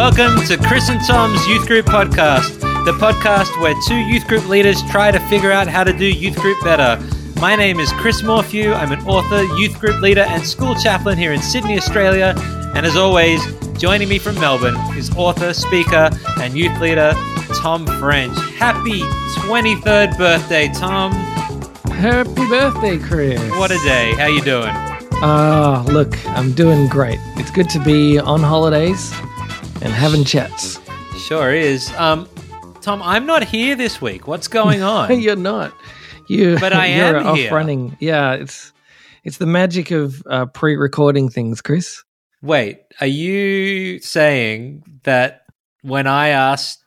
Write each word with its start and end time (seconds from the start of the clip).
Welcome 0.00 0.40
to 0.46 0.56
Chris 0.56 0.88
and 0.88 0.98
Tom's 1.06 1.46
Youth 1.46 1.66
Group 1.66 1.84
Podcast, 1.84 2.58
the 2.86 2.92
podcast 2.92 3.60
where 3.60 3.74
two 3.86 3.98
youth 3.98 4.26
group 4.26 4.48
leaders 4.48 4.80
try 4.90 5.10
to 5.10 5.20
figure 5.28 5.52
out 5.52 5.68
how 5.68 5.84
to 5.84 5.92
do 5.92 6.06
youth 6.06 6.36
group 6.36 6.56
better. 6.64 6.98
My 7.38 7.54
name 7.54 7.78
is 7.78 7.92
Chris 7.92 8.22
Morphew. 8.22 8.72
I'm 8.72 8.92
an 8.92 9.06
author, 9.06 9.42
youth 9.58 9.78
group 9.78 10.00
leader, 10.00 10.22
and 10.22 10.42
school 10.46 10.74
chaplain 10.74 11.18
here 11.18 11.34
in 11.34 11.42
Sydney, 11.42 11.76
Australia. 11.76 12.32
And 12.74 12.86
as 12.86 12.96
always, 12.96 13.42
joining 13.74 14.08
me 14.08 14.18
from 14.18 14.36
Melbourne 14.36 14.74
is 14.96 15.14
author, 15.16 15.52
speaker, 15.52 16.08
and 16.38 16.56
youth 16.56 16.80
leader 16.80 17.12
Tom 17.56 17.86
French. 17.98 18.34
Happy 18.56 19.02
23rd 19.44 20.16
birthday, 20.16 20.68
Tom. 20.72 21.12
Happy 21.92 22.48
birthday, 22.48 22.96
Chris. 22.96 23.38
What 23.50 23.70
a 23.70 23.78
day. 23.84 24.14
How 24.14 24.28
you 24.28 24.40
doing? 24.40 24.72
Ah, 25.22 25.84
look, 25.88 26.16
I'm 26.28 26.52
doing 26.54 26.88
great. 26.88 27.18
It's 27.36 27.50
good 27.50 27.68
to 27.68 27.78
be 27.84 28.18
on 28.18 28.40
holidays 28.40 29.12
and 29.82 29.92
having 29.92 30.24
chats. 30.24 30.78
Sure 31.26 31.52
is. 31.54 31.90
Um, 31.94 32.28
Tom, 32.80 33.02
I'm 33.02 33.26
not 33.26 33.44
here 33.44 33.76
this 33.76 34.00
week. 34.00 34.26
What's 34.26 34.48
going 34.48 34.82
on? 34.96 35.20
you're 35.20 35.36
not. 35.36 35.72
You, 36.28 36.58
But 36.58 36.72
I 36.72 36.86
you're 36.96 37.16
am 37.18 37.26
off 37.26 37.36
here. 37.36 37.52
running. 37.52 37.96
Yeah, 38.00 38.34
it's 38.34 38.72
it's 39.24 39.36
the 39.38 39.46
magic 39.46 39.90
of 39.90 40.22
uh, 40.28 40.46
pre-recording 40.46 41.28
things, 41.28 41.60
Chris. 41.60 42.02
Wait, 42.42 42.78
are 43.00 43.06
you 43.06 43.98
saying 44.00 44.82
that 45.02 45.42
when 45.82 46.06
I 46.06 46.28
asked 46.28 46.78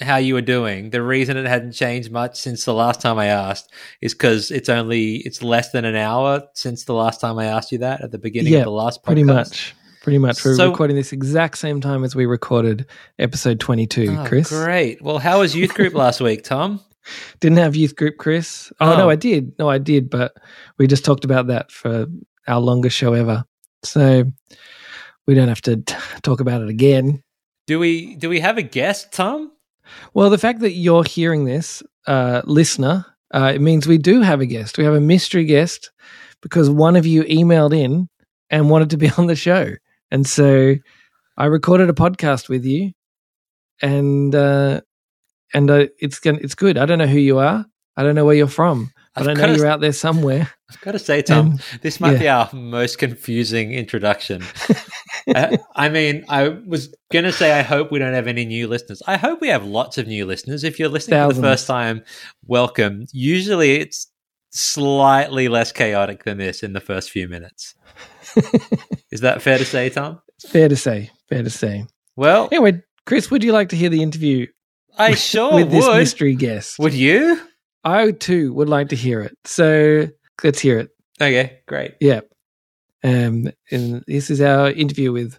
how 0.00 0.16
you 0.16 0.34
were 0.34 0.42
doing, 0.42 0.90
the 0.90 1.00
reason 1.02 1.36
it 1.36 1.46
hadn't 1.46 1.72
changed 1.72 2.10
much 2.10 2.36
since 2.40 2.64
the 2.64 2.74
last 2.74 3.00
time 3.00 3.16
I 3.18 3.26
asked 3.26 3.70
is 4.00 4.14
because 4.14 4.50
it's 4.50 4.68
only 4.68 5.18
it's 5.18 5.42
less 5.44 5.70
than 5.70 5.84
an 5.84 5.94
hour 5.94 6.42
since 6.54 6.84
the 6.86 6.92
last 6.92 7.20
time 7.20 7.38
I 7.38 7.44
asked 7.46 7.70
you 7.70 7.78
that 7.78 8.00
at 8.02 8.10
the 8.10 8.18
beginning 8.18 8.52
Yeah, 8.52 8.58
of 8.60 8.64
the 8.64 8.70
last 8.72 9.02
podcast? 9.02 9.04
Pretty 9.06 9.22
much. 9.24 9.74
Pretty 10.06 10.18
much. 10.18 10.44
We're 10.44 10.54
So- 10.54 10.70
recording 10.70 10.94
this 10.94 11.12
exact 11.12 11.58
same 11.58 11.80
time 11.80 12.04
as 12.04 12.14
we 12.14 12.26
recorded 12.26 12.86
episode 13.18 13.58
22, 13.58 14.16
Oh, 14.16 14.24
Chris. 14.24 14.50
Great. 14.50 15.02
Well, 15.02 15.18
how 15.18 15.40
was 15.40 15.52
youth 15.56 15.74
group 15.74 15.94
last 15.94 16.20
week, 16.20 16.44
Tom? 16.44 16.78
Didn't 17.40 17.58
have 17.58 17.74
youth 17.74 17.96
group, 17.96 18.16
Chris. 18.16 18.72
Oh, 18.78 18.92
Oh. 18.92 18.96
no, 18.98 19.10
I 19.10 19.16
did. 19.16 19.58
No, 19.58 19.68
I 19.68 19.78
did, 19.78 20.08
but 20.08 20.32
we 20.78 20.86
just 20.86 21.04
talked 21.04 21.24
about 21.24 21.48
that 21.48 21.72
for 21.72 22.06
our 22.46 22.60
longest 22.60 22.96
show 22.96 23.14
ever. 23.14 23.44
So 23.82 24.26
we 25.26 25.34
don't 25.34 25.48
have 25.48 25.60
to 25.62 25.78
t- 25.78 25.94
talk 26.22 26.38
about 26.38 26.62
it 26.62 26.68
again. 26.68 27.20
Do 27.66 27.80
we 27.80 28.14
do 28.14 28.28
we 28.28 28.38
have 28.38 28.58
a 28.58 28.62
guest, 28.62 29.10
Tom? 29.12 29.50
Well, 30.14 30.30
the 30.30 30.38
fact 30.38 30.60
that 30.60 30.74
you're 30.74 31.02
hearing 31.02 31.46
this, 31.46 31.82
uh, 32.06 32.42
listener, 32.44 33.06
uh, 33.34 33.50
it 33.56 33.60
means 33.60 33.88
we 33.88 33.98
do 33.98 34.20
have 34.20 34.40
a 34.40 34.46
guest. 34.46 34.78
We 34.78 34.84
have 34.84 34.94
a 34.94 35.00
mystery 35.00 35.46
guest 35.46 35.90
because 36.42 36.70
one 36.70 36.94
of 36.94 37.06
you 37.06 37.24
emailed 37.24 37.76
in 37.76 38.08
and 38.50 38.70
wanted 38.70 38.90
to 38.90 38.96
be 38.96 39.10
on 39.18 39.26
the 39.26 39.34
show. 39.34 39.72
And 40.10 40.26
so 40.26 40.74
I 41.36 41.46
recorded 41.46 41.90
a 41.90 41.94
podcast 41.94 42.48
with 42.48 42.64
you 42.64 42.92
and, 43.82 44.34
uh, 44.34 44.80
and 45.54 45.70
uh, 45.70 45.86
it's 45.98 46.18
gonna, 46.18 46.38
it's 46.40 46.54
good. 46.54 46.78
I 46.78 46.86
don't 46.86 46.98
know 46.98 47.06
who 47.06 47.18
you 47.18 47.38
are. 47.38 47.64
I 47.96 48.02
don't 48.02 48.14
know 48.14 48.24
where 48.26 48.34
you're 48.34 48.46
from, 48.46 48.90
but 49.14 49.22
I've 49.22 49.28
I 49.28 49.32
know 49.34 49.40
gotta- 49.46 49.56
you're 49.56 49.66
out 49.66 49.80
there 49.80 49.92
somewhere. 49.92 50.50
I've 50.70 50.80
got 50.80 50.92
to 50.92 50.98
say, 50.98 51.22
Tom, 51.22 51.52
Um, 51.52 51.58
this 51.80 52.00
might 52.00 52.14
yeah. 52.14 52.18
be 52.18 52.28
our 52.28 52.50
most 52.52 52.98
confusing 52.98 53.72
introduction. 53.72 54.42
I, 55.34 55.58
I 55.76 55.88
mean, 55.88 56.24
I 56.28 56.48
was 56.48 56.94
going 57.12 57.24
to 57.24 57.32
say, 57.32 57.52
I 57.52 57.62
hope 57.62 57.90
we 57.92 57.98
don't 58.00 58.12
have 58.14 58.26
any 58.26 58.44
new 58.44 58.66
listeners. 58.68 59.00
I 59.06 59.16
hope 59.16 59.40
we 59.40 59.48
have 59.48 59.64
lots 59.64 59.96
of 59.96 60.06
new 60.08 60.26
listeners. 60.26 60.62
If 60.64 60.78
you're 60.78 60.88
listening 60.88 61.20
for 61.28 61.34
the 61.34 61.40
first 61.42 61.66
time, 61.66 62.02
welcome. 62.46 63.06
Usually 63.12 63.76
it's 63.76 64.08
slightly 64.50 65.48
less 65.48 65.72
chaotic 65.72 66.24
than 66.24 66.38
this 66.38 66.62
in 66.62 66.72
the 66.72 66.80
first 66.80 67.10
few 67.10 67.28
minutes. 67.28 67.74
Is 69.10 69.20
that 69.20 69.42
fair 69.42 69.58
to 69.58 69.64
say, 69.64 69.88
Tom? 69.90 70.20
Fair 70.48 70.68
to 70.68 70.76
say. 70.76 71.10
Fair 71.28 71.42
to 71.42 71.50
say. 71.50 71.86
Well, 72.16 72.48
Anyway, 72.52 72.82
Chris, 73.06 73.30
would 73.30 73.42
you 73.44 73.52
like 73.52 73.68
to 73.70 73.76
hear 73.76 73.88
the 73.88 74.02
interview 74.02 74.46
I 74.98 75.14
sure 75.14 75.54
with 75.54 75.70
this 75.70 75.84
would. 75.86 75.96
mystery 75.98 76.34
guest? 76.34 76.78
Would 76.78 76.94
you? 76.94 77.40
I 77.84 78.10
too 78.12 78.52
would 78.54 78.68
like 78.68 78.88
to 78.88 78.96
hear 78.96 79.20
it. 79.20 79.36
So 79.44 80.08
let's 80.42 80.58
hear 80.58 80.78
it. 80.78 80.90
Okay, 81.20 81.60
great. 81.68 81.92
Yeah. 82.00 82.20
Um, 83.04 83.50
and 83.70 84.02
this 84.06 84.30
is 84.30 84.40
our 84.40 84.70
interview 84.70 85.12
with 85.12 85.38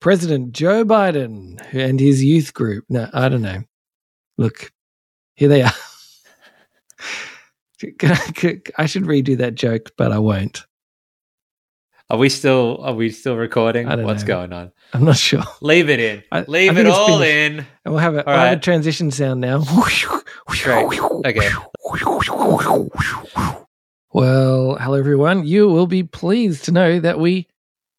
President 0.00 0.52
Joe 0.52 0.84
Biden 0.84 1.60
and 1.72 2.00
his 2.00 2.22
youth 2.24 2.52
group. 2.52 2.84
No, 2.88 3.08
I 3.12 3.28
don't 3.28 3.42
know. 3.42 3.62
Look, 4.38 4.72
here 5.34 5.48
they 5.48 5.62
are. 5.62 5.72
Can 7.98 8.12
I, 8.12 8.16
can- 8.16 8.62
I 8.78 8.86
should 8.86 9.02
redo 9.04 9.36
that 9.38 9.54
joke, 9.56 9.90
but 9.98 10.10
I 10.12 10.18
won't. 10.18 10.64
Are 12.10 12.18
we 12.18 12.28
still 12.28 12.78
are 12.82 12.94
we 12.94 13.10
still 13.10 13.36
recording? 13.36 13.88
I 13.88 13.96
don't 13.96 14.04
What's 14.04 14.22
know. 14.22 14.26
going 14.28 14.52
on? 14.52 14.72
I'm 14.92 15.04
not 15.04 15.16
sure. 15.16 15.42
Leave 15.62 15.88
it 15.88 16.00
in. 16.00 16.22
I- 16.30 16.40
I 16.40 16.44
Leave 16.46 16.74
think 16.74 16.86
it 16.86 16.92
all 16.92 17.18
finished. 17.18 17.52
in. 17.60 17.66
And 17.84 17.94
we'll 17.94 17.98
have 17.98 18.14
a, 18.14 18.26
All 18.26 18.32
we'll 18.36 18.44
have 18.44 18.58
a 18.58 18.60
transition 18.60 19.10
sound 19.10 19.40
now. 19.40 19.64
Great. 20.46 21.00
Okay. 21.26 21.50
Well, 24.12 24.76
hello 24.76 24.94
everyone. 24.94 25.46
You 25.46 25.68
will 25.68 25.86
be 25.86 26.02
pleased 26.04 26.64
to 26.66 26.72
know 26.72 27.00
that 27.00 27.18
we 27.18 27.48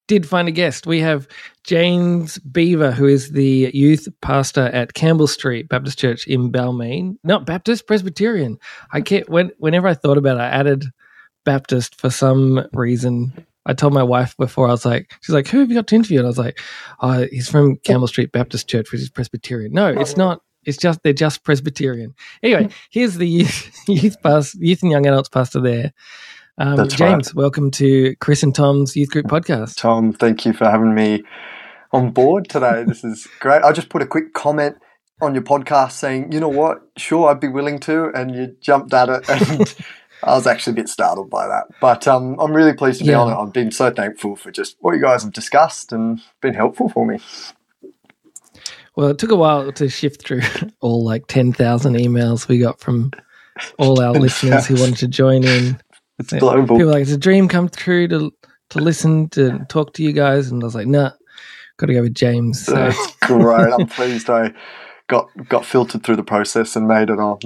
did 0.08 0.28
find 0.28 0.48
a 0.48 0.52
guest. 0.52 0.88
We 0.88 1.00
have 1.02 1.28
James 1.64 2.38
Beaver, 2.40 2.92
who 2.92 3.08
is 3.08 3.32
the 3.32 3.70
youth 3.74 4.08
pastor 4.22 4.62
at 4.68 4.94
Campbell 4.94 5.28
Street 5.28 5.68
Baptist 5.68 6.00
Church 6.00 6.26
in 6.28 6.52
Balmain. 6.52 7.18
Not 7.24 7.46
Baptist, 7.46 7.88
Presbyterian. 7.88 8.58
I 8.94 9.02
can't. 9.02 9.28
When, 9.30 9.52
whenever 9.58 9.88
I 9.88 9.94
thought 9.96 10.18
about 10.18 10.38
it, 10.38 10.42
I 10.42 10.48
added 10.48 10.86
Baptist 11.44 12.00
for 12.00 12.10
some 12.10 12.66
reason. 12.74 13.46
I 13.66 13.74
told 13.74 13.94
my 13.94 14.04
wife 14.04 14.38
before. 14.38 14.68
I 14.68 14.72
was 14.72 14.86
like, 14.86 15.12
she's 15.22 15.34
like, 15.34 15.48
"Who 15.48 15.60
have 15.60 15.70
you 15.70 15.76
got 15.76 15.88
to 15.88 15.96
interview?" 15.96 16.20
And 16.20 16.28
I 16.28 16.30
was 16.30 16.38
like, 16.38 16.60
"Oh, 17.02 17.28
he's 17.32 17.50
from 17.50 17.78
Campbell 17.78 18.08
Street 18.08 18.32
Baptist 18.32 18.70
Church, 18.70 18.92
which 18.92 19.02
is 19.02 19.10
Presbyterian." 19.10 19.74
No, 19.74 19.88
it's 19.88 20.18
not. 20.18 20.42
It's 20.66 20.78
just 20.78 21.04
they're 21.04 21.14
just 21.14 21.44
Presbyterian. 21.44 22.16
Anyway, 22.42 22.70
here's 22.90 23.16
the 23.16 23.28
youth 23.28 23.72
youth 23.88 24.22
past 24.22 24.56
youth 24.56 24.82
and 24.84 24.92
young 24.92 25.06
adults 25.06 25.30
pastor 25.30 25.62
there. 25.62 25.94
Um, 26.58 26.78
That's 26.78 26.96
James, 26.96 27.36
welcome 27.36 27.70
to 27.72 28.16
Chris 28.22 28.42
and 28.42 28.56
Tom's 28.56 28.96
Youth 28.96 29.10
Group 29.10 29.26
podcast. 29.26 29.76
Tom, 29.78 30.14
thank 30.14 30.46
you 30.46 30.54
for 30.54 30.66
having 30.66 30.96
me 30.96 31.24
on 31.92 32.12
board 32.12 32.48
today. 32.48 32.86
This 32.88 33.04
is 33.04 33.28
great. 33.40 33.62
I 33.62 33.74
just 33.74 33.90
put 33.90 34.02
a 34.02 34.08
quick 34.08 34.34
comment 34.34 34.78
on 35.22 35.34
your 35.34 35.44
podcast 35.44 35.94
saying, 35.94 36.32
you 36.32 36.40
know 36.40 36.50
what, 36.50 36.82
sure, 36.98 37.30
I'd 37.30 37.40
be 37.40 37.48
willing 37.48 37.80
to, 37.80 38.10
and 38.14 38.36
you 38.36 38.56
jumped 38.62 38.94
at 38.94 39.10
it, 39.10 39.30
and 39.30 39.76
I 40.26 40.34
was 40.36 40.48
actually 40.48 40.72
a 40.72 40.76
bit 40.78 40.90
startled 40.90 41.30
by 41.30 41.48
that. 41.48 41.66
But 41.80 42.08
um, 42.08 42.38
I'm 42.40 42.52
really 42.54 42.74
pleased 42.74 43.00
to 43.00 43.06
be 43.06 43.12
Yeah. 43.12 43.20
on 43.22 43.32
it. 43.32 43.36
I've 43.36 43.54
been 43.54 43.72
so 43.72 43.92
thankful 43.92 44.36
for 44.36 44.52
just 44.52 44.76
what 44.80 44.96
you 44.96 45.02
guys 45.02 45.24
have 45.24 45.34
discussed 45.34 45.92
and 45.94 46.20
been 46.42 46.54
helpful 46.56 46.90
for 46.90 47.06
me. 47.06 47.20
Well, 48.96 49.10
it 49.10 49.20
took 49.20 49.32
a 49.32 49.36
while 49.36 49.72
to 49.74 49.90
shift 49.90 50.26
through 50.26 50.42
all 50.82 51.04
like 51.06 51.28
ten 51.28 51.54
thousand 51.54 51.96
emails 51.96 52.48
we 52.48 52.58
got 52.60 52.80
from 52.80 53.12
all 53.78 54.02
our 54.02 54.14
listeners 54.20 54.66
who 54.66 54.76
wanted 54.80 54.98
to 54.98 55.08
join 55.08 55.44
in. 55.44 55.80
It's 56.18 56.34
global. 56.34 56.78
People 56.78 56.92
like 56.92 57.02
it's 57.02 57.12
a 57.12 57.18
dream 57.18 57.48
come 57.48 57.70
true 57.70 58.08
to 58.08 58.32
to 58.72 58.80
listen 58.80 59.30
to 59.30 59.60
talk 59.70 59.94
to 59.94 60.04
you 60.04 60.12
guys, 60.14 60.50
and 60.50 60.64
I 60.64 60.66
was 60.66 60.76
like, 60.76 60.88
nah, 60.88 61.12
got 61.78 61.88
to 61.88 61.94
go 61.94 62.02
with 62.02 62.16
James. 62.16 62.66
So 62.66 62.74
That's 62.74 63.16
great. 63.18 63.74
I'm 63.74 63.86
pleased 63.88 64.30
I 64.30 64.54
got 65.08 65.30
got 65.50 65.66
filtered 65.66 66.04
through 66.04 66.16
the 66.16 66.24
process 66.24 66.76
and 66.76 66.88
made 66.88 67.10
it 67.10 67.20
on. 67.20 67.40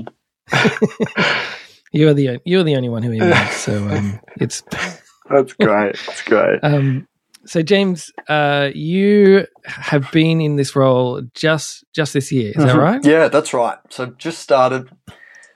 you're 1.92 2.14
the 2.14 2.40
you're 2.46 2.64
the 2.64 2.76
only 2.76 2.90
one 2.90 3.04
who 3.04 3.12
emailed. 3.12 3.52
So 3.52 3.88
um, 3.90 4.20
it's 4.40 4.64
That's 5.30 5.54
great. 5.54 5.96
That's 6.08 6.22
great. 6.24 6.60
um, 6.64 7.08
so 7.46 7.62
James, 7.62 8.12
uh, 8.28 8.70
you 8.74 9.46
have 9.66 10.12
been 10.12 10.42
in 10.42 10.56
this 10.56 10.76
role 10.76 11.22
just 11.34 11.84
just 11.96 12.14
this 12.14 12.32
year. 12.32 12.50
Is 12.56 12.64
that 12.64 12.76
Mhm. 12.76 12.80
right? 12.80 13.06
Yeah, 13.06 13.28
that's 13.28 13.54
right. 13.54 13.78
So 13.90 14.08
just 14.18 14.40
started 14.40 14.90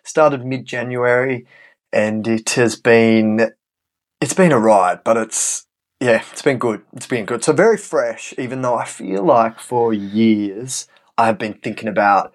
started 0.03 0.45
mid 0.45 0.65
January, 0.65 1.45
and 1.91 2.27
it 2.27 2.51
has 2.51 2.75
been 2.75 3.51
it's 4.21 4.33
been 4.33 4.51
a 4.51 4.59
ride, 4.59 5.03
but 5.03 5.17
it's 5.17 5.65
yeah, 5.99 6.21
it's 6.31 6.41
been 6.41 6.57
good. 6.57 6.81
It's 6.93 7.07
been 7.07 7.25
good. 7.25 7.43
So 7.43 7.53
very 7.53 7.77
fresh, 7.77 8.33
even 8.37 8.61
though 8.61 8.75
I 8.75 8.85
feel 8.85 9.23
like 9.23 9.59
for 9.59 9.93
years 9.93 10.87
I 11.17 11.25
have 11.27 11.37
been 11.37 11.53
thinking 11.55 11.89
about 11.89 12.33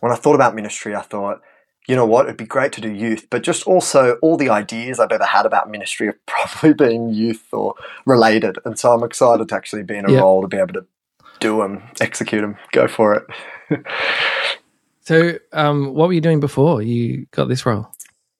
when 0.00 0.12
I 0.12 0.16
thought 0.16 0.34
about 0.34 0.54
ministry, 0.54 0.94
I 0.94 1.02
thought, 1.02 1.40
you 1.86 1.94
know 1.96 2.06
what, 2.06 2.26
it'd 2.26 2.36
be 2.36 2.46
great 2.46 2.72
to 2.72 2.80
do 2.80 2.92
youth, 2.92 3.26
but 3.30 3.42
just 3.42 3.66
also 3.66 4.16
all 4.22 4.36
the 4.36 4.50
ideas 4.50 4.98
I've 4.98 5.12
ever 5.12 5.24
had 5.24 5.46
about 5.46 5.70
ministry 5.70 6.06
have 6.08 6.26
probably 6.26 6.74
been 6.74 7.12
youth 7.12 7.46
or 7.52 7.74
related, 8.04 8.58
and 8.64 8.78
so 8.78 8.92
I'm 8.92 9.04
excited 9.04 9.48
to 9.48 9.54
actually 9.54 9.82
be 9.84 9.96
in 9.96 10.04
a 10.06 10.12
Yeah. 10.12 10.20
role 10.20 10.42
to 10.42 10.48
be 10.48 10.56
able 10.56 10.74
to 10.74 10.86
do 11.40 11.58
them, 11.58 11.82
execute 12.00 12.42
them, 12.42 12.56
go 12.72 12.88
for 12.88 13.14
it. 13.14 13.82
So, 15.02 15.34
um, 15.52 15.94
what 15.94 16.08
were 16.08 16.14
you 16.14 16.20
doing 16.20 16.40
before 16.40 16.82
you 16.82 17.26
got 17.30 17.48
this 17.48 17.64
role? 17.64 17.88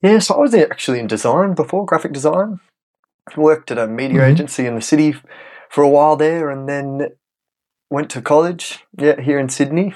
Yeah, 0.03 0.19
so 0.19 0.35
I 0.35 0.39
was 0.39 0.55
actually 0.55 0.99
in 0.99 1.07
design 1.07 1.55
before, 1.55 1.87
graphic 1.87 2.13
design. 2.13 2.61
Worked 3.37 3.71
at 3.71 3.79
a 3.79 3.87
media 3.87 4.21
Mhm. 4.23 4.33
agency 4.33 4.67
in 4.67 4.75
the 4.75 4.81
city 4.81 5.15
for 5.69 5.83
a 5.83 5.89
while 5.89 6.17
there, 6.17 6.51
and 6.51 6.69
then 6.69 7.11
went 7.91 8.11
to 8.11 8.21
college, 8.23 8.85
yeah, 8.99 9.21
here 9.21 9.39
in 9.39 9.49
Sydney, 9.49 9.95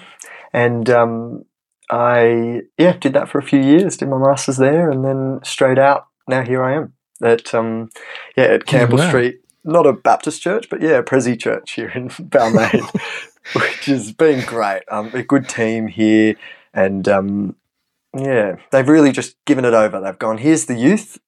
and 0.52 0.88
um, 0.90 1.44
I 1.90 2.62
yeah 2.78 2.96
did 2.96 3.12
that 3.14 3.28
for 3.28 3.38
a 3.38 3.42
few 3.42 3.60
years, 3.60 3.96
did 3.96 4.08
my 4.08 4.18
masters 4.18 4.56
there, 4.56 4.90
and 4.90 5.04
then 5.04 5.40
straight 5.42 5.78
out. 5.78 6.06
Now 6.28 6.42
here 6.42 6.62
I 6.62 6.76
am 6.76 6.92
at 7.22 7.52
um, 7.54 7.90
yeah 8.36 8.44
at 8.44 8.66
Campbell 8.66 8.98
wow. 8.98 9.08
Street, 9.08 9.40
not 9.64 9.86
a 9.86 9.92
Baptist 9.92 10.40
church, 10.40 10.70
but 10.70 10.80
yeah, 10.80 10.98
a 10.98 11.02
Prezi 11.02 11.38
church 11.38 11.72
here 11.72 11.90
in 11.90 12.08
Balmain. 12.08 12.88
which 13.54 13.86
has 13.86 14.12
been 14.12 14.44
great. 14.46 14.82
Um, 14.90 15.10
a 15.14 15.22
good 15.22 15.48
team 15.48 15.88
here, 15.88 16.36
and 16.72 17.08
um, 17.08 17.56
yeah, 18.16 18.56
they've 18.70 18.88
really 18.88 19.12
just 19.12 19.36
given 19.44 19.64
it 19.64 19.74
over. 19.74 20.00
They've 20.00 20.18
gone, 20.18 20.38
here's 20.38 20.66
the 20.66 20.76
youth, 20.76 21.18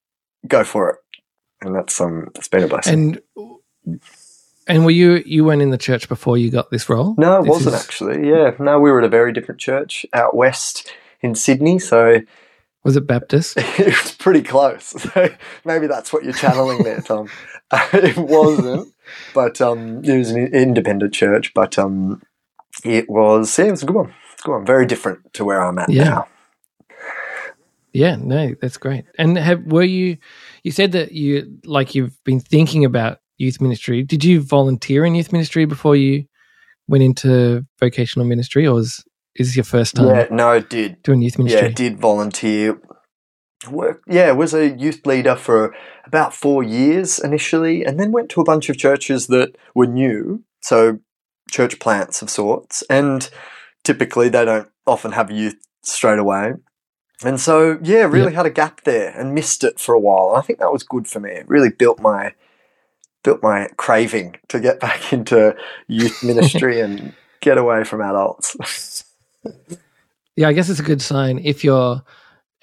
go 0.47 0.65
for 0.65 0.91
it, 0.91 0.97
and 1.61 1.75
that's 1.75 2.00
um, 2.00 2.29
it's 2.35 2.49
been 2.49 2.65
a 2.65 2.69
blessing. 2.69 3.19
And 3.87 4.00
and 4.72 4.84
were 4.84 4.90
you 4.90 5.22
you 5.26 5.44
weren't 5.44 5.62
in 5.62 5.70
the 5.70 5.78
church 5.78 6.08
before 6.08 6.36
you 6.38 6.50
got 6.50 6.70
this 6.70 6.88
role? 6.88 7.14
no, 7.19 7.38
it 7.38 7.42
This 7.42 7.50
wasn't 7.50 7.74
is- 7.76 7.82
actually. 7.84 8.28
Yeah, 8.28 8.52
no, 8.58 8.80
we 8.80 8.90
were 8.90 8.98
at 8.98 9.04
a 9.04 9.08
very 9.08 9.32
different 9.32 9.60
church 9.60 10.04
out 10.12 10.34
west 10.34 10.90
in 11.20 11.34
Sydney, 11.34 11.78
so 11.78 12.20
Was 12.84 12.96
it 12.96 13.06
Baptist? 13.06 13.56
it 13.58 13.86
was 14.02 14.12
pretty 14.19 14.42
close. 14.42 14.92
So 15.14 15.28
maybe 15.64 15.86
that's 15.86 16.12
what 16.12 16.24
you're 16.24 16.32
channeling 16.32 16.82
there, 16.82 17.00
Tom. 17.00 17.28
it 17.92 18.16
wasn't, 18.16 18.92
but 19.34 19.60
um, 19.60 20.04
it 20.04 20.19
was 20.19 20.30
an 20.30 20.48
independent 20.54 21.14
church. 21.14 21.54
But 21.54 21.78
um, 21.78 22.20
it 22.84 23.08
was 23.08 23.56
yeah, 23.58 23.66
it 23.66 23.70
was 23.70 23.82
a 23.82 23.86
good 23.86 23.96
one. 23.96 24.14
It's 24.34 24.42
a 24.42 24.46
good 24.46 24.52
one. 24.52 24.66
Very 24.66 24.86
different 24.86 25.32
to 25.34 25.44
where 25.44 25.62
I'm 25.62 25.78
at 25.78 25.90
Yeah. 25.90 26.04
now. 26.04 26.28
Yeah, 27.94 28.16
no, 28.16 28.54
that's 28.60 28.78
great. 28.78 29.04
And 29.19 29.36
have 29.36 29.64
were 29.64 29.82
you? 29.82 30.16
You 30.62 30.70
said 30.72 30.92
that 30.92 31.12
you 31.12 31.58
like 31.64 31.94
you've 31.94 32.16
been 32.24 32.40
thinking 32.40 32.84
about 32.86 33.20
youth 33.43 33.61
ministry. 33.61 34.03
Did 34.03 34.25
you 34.25 34.41
volunteer 34.41 35.05
in 35.05 35.15
youth 35.15 35.33
ministry 35.33 35.65
before 35.65 35.97
you 35.97 36.25
went 36.89 37.03
into 37.03 37.67
vocational 37.81 38.27
ministry, 38.27 38.67
or 38.67 38.79
is 38.79 39.05
is 39.35 39.49
this 39.49 39.56
your 39.56 39.65
first 39.65 39.97
time 39.97 40.09
Yeah, 40.09 40.27
no, 40.31 40.53
it 40.53 40.71
did. 40.71 41.03
doing 41.03 41.23
youth 41.23 41.39
ministry? 41.39 41.69
Yeah, 41.69 41.75
did 41.75 41.99
volunteer. 41.99 42.81
Work, 43.71 44.03
yeah, 44.09 44.33
was 44.33 44.55
a 44.55 44.71
youth 44.71 45.06
leader 45.06 45.37
for 45.37 45.73
about 46.05 46.35
four 46.35 46.65
years 46.65 47.21
initially, 47.21 47.85
and 47.85 47.99
then 47.99 48.11
went 48.11 48.29
to 48.31 48.41
a 48.41 48.44
bunch 48.44 48.69
of 48.69 48.77
churches 48.77 49.29
that 49.29 49.55
were 49.73 49.87
new, 49.87 50.43
so 50.61 50.99
church 51.49 51.79
plants 51.79 52.23
of 52.23 52.31
sorts, 52.31 52.83
and 52.91 53.31
typically 53.85 54.29
they 54.29 54.44
don't 54.44 54.69
often 54.85 55.12
have 55.12 55.31
youth 55.31 55.55
straight 55.83 56.19
away. 56.19 56.55
And 57.25 57.41
so, 57.41 57.79
yeah, 57.83 58.03
really 58.03 58.35
had 58.35 58.47
a 58.47 58.50
gap 58.50 58.83
there 58.83 59.11
and 59.17 59.33
missed 59.33 59.62
it 59.62 59.79
for 59.79 59.94
a 59.94 60.00
while. 60.00 60.35
I 60.35 60.43
think 60.43 60.59
that 60.59 60.73
was 60.73 60.83
good 60.83 61.06
for 61.06 61.21
me. 61.21 61.31
It 61.31 61.49
really 61.49 61.71
built 61.71 62.00
my 62.00 62.35
built 63.22 63.42
my 63.42 63.69
craving 63.76 64.36
to 64.48 64.60
get 64.60 64.80
back 64.80 65.12
into 65.12 65.54
youth 65.88 66.22
ministry 66.24 66.80
and 66.84 67.12
get 67.40 67.58
away 67.58 67.84
from 67.84 68.00
adults. 68.00 69.04
Yeah, 70.34 70.48
I 70.48 70.54
guess 70.54 70.70
it's 70.70 70.80
a 70.80 70.82
good 70.84 71.02
sign 71.02 71.40
if 71.44 71.62
you're 71.62 72.02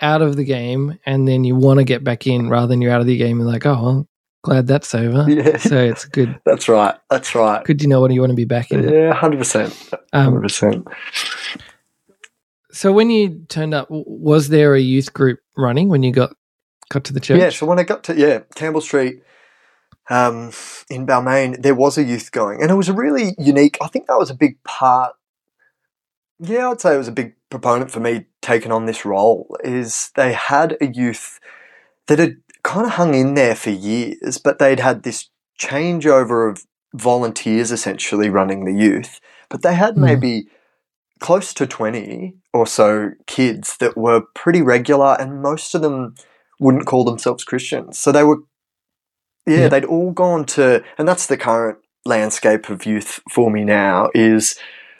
out 0.02 0.24
of 0.24 0.36
the 0.38 0.44
game 0.44 0.98
and 1.06 1.28
then 1.28 1.44
you 1.44 1.56
want 1.56 1.78
to 1.78 1.84
get 1.84 2.04
back 2.04 2.26
in 2.26 2.50
rather 2.50 2.66
than 2.66 2.82
you're 2.82 2.92
out 2.92 3.00
of 3.02 3.06
the 3.06 3.16
game 3.16 3.40
and 3.40 3.48
like, 3.48 3.64
oh, 3.64 3.84
well, 3.84 4.08
glad 4.42 4.66
that's 4.66 4.96
over. 4.96 5.30
yeah, 5.30 5.56
So 5.58 5.78
it's 5.78 6.06
good. 6.06 6.40
that's 6.46 6.68
right. 6.68 6.96
That's 7.12 7.36
right. 7.36 7.64
Good 7.64 7.78
to 7.82 7.88
know 7.88 8.02
what 8.02 8.12
you 8.12 8.22
want 8.22 8.32
to 8.32 8.36
be 8.36 8.46
back 8.46 8.72
in. 8.72 8.90
Yeah, 8.90 9.14
hundred 9.14 9.38
percent, 9.38 9.72
hundred 10.12 10.38
Um, 10.38 10.42
percent. 10.42 10.88
so 12.72 12.92
when 12.92 13.10
you 13.12 13.46
turned 13.50 13.74
up, 13.76 13.88
was 13.90 14.50
there 14.50 14.74
a 14.74 14.80
youth 14.80 15.14
group 15.14 15.40
running 15.56 15.90
when 15.90 16.02
you 16.02 16.12
got 16.12 16.36
got 16.90 17.04
to 17.06 17.14
the 17.14 17.20
church? 17.20 17.40
Yeah, 17.40 17.50
so 17.50 17.68
when 17.68 17.78
I 17.78 17.84
got 17.84 18.04
to 18.06 18.16
yeah 18.16 18.40
Campbell 18.56 18.82
Street, 18.82 19.22
um, 20.10 20.52
in 20.90 21.06
Balmain, 21.06 21.62
there 21.62 21.76
was 21.76 21.98
a 21.98 22.04
youth 22.04 22.32
going, 22.32 22.62
and 22.62 22.72
it 22.72 22.76
was 22.76 22.90
a 22.90 22.94
really 22.94 23.36
unique. 23.38 23.78
I 23.82 23.88
think 23.88 24.08
that 24.08 24.18
was 24.18 24.30
a 24.30 24.36
big 24.36 24.62
part. 24.64 25.14
Yeah, 26.40 26.70
I'd 26.70 26.82
say 26.82 26.96
it 26.96 26.98
was 26.98 27.08
a 27.08 27.14
big 27.14 27.36
proponent 27.50 27.92
for 27.92 28.00
me 28.00 28.26
taking 28.42 28.72
on 28.72 28.86
this 28.86 29.06
role. 29.06 29.56
Is 29.64 30.12
they 30.16 30.34
had 30.34 30.78
a 30.82 30.88
youth 30.88 31.40
that 32.08 32.20
had 32.20 32.38
kind 32.64 32.86
of 32.86 32.94
hung 32.94 33.14
in 33.14 33.34
there 33.36 33.56
for 33.56 33.70
years, 33.72 34.38
but 34.38 34.60
they'd 34.60 34.80
had 34.80 35.04
this 35.04 35.30
changeover 35.60 36.50
of 36.50 36.64
volunteers 36.94 37.72
essentially 37.72 38.30
running 38.30 38.66
the 38.66 38.74
youth, 38.74 39.20
but 39.50 39.62
they 39.62 39.76
had 39.76 39.96
Hmm. 39.96 40.02
maybe 40.06 40.48
close 41.20 41.54
to 41.54 41.68
20 41.68 42.34
or 42.54 42.66
so 42.66 43.12
kids 43.28 43.78
that 43.78 43.98
were 43.98 44.22
pretty 44.34 44.62
regular 44.62 45.18
and 45.20 45.42
most 45.42 45.76
of 45.76 45.82
them 45.82 46.16
wouldn't 46.60 46.86
call 46.86 47.04
themselves 47.04 47.44
Christians. 47.44 48.00
So 48.00 48.12
they 48.12 48.24
were 48.24 48.40
yeah, 49.50 49.58
Yeah. 49.62 49.68
they'd 49.70 49.86
all 49.86 50.12
gone 50.12 50.46
to 50.46 50.84
and 50.98 51.08
that's 51.08 51.28
the 51.28 51.38
current 51.38 51.80
landscape 52.06 52.70
of 52.70 52.86
youth 52.86 53.20
for 53.30 53.52
me 53.52 53.64
now 53.64 54.10
is 54.14 54.58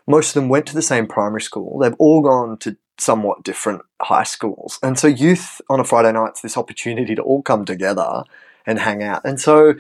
most 0.08 0.30
of 0.30 0.34
them 0.36 0.50
went 0.50 0.66
to 0.68 0.74
the 0.76 0.82
same 0.82 1.08
primary 1.08 1.42
school. 1.42 1.80
They've 1.80 1.96
all 2.00 2.22
gone 2.22 2.58
to 2.60 2.76
somewhat 3.00 3.44
different 3.44 3.82
high 4.02 4.24
schools. 4.24 4.80
And 4.84 5.00
so 5.00 5.08
youth 5.08 5.62
on 5.70 5.80
a 5.80 5.84
Friday 5.86 6.12
night's 6.12 6.42
this 6.42 6.58
opportunity 6.58 7.16
to 7.16 7.22
all 7.22 7.42
come 7.42 7.64
together 7.64 8.24
and 8.66 8.80
hang 8.80 9.04
out. 9.04 9.22
And 9.24 9.40
so 9.40 9.76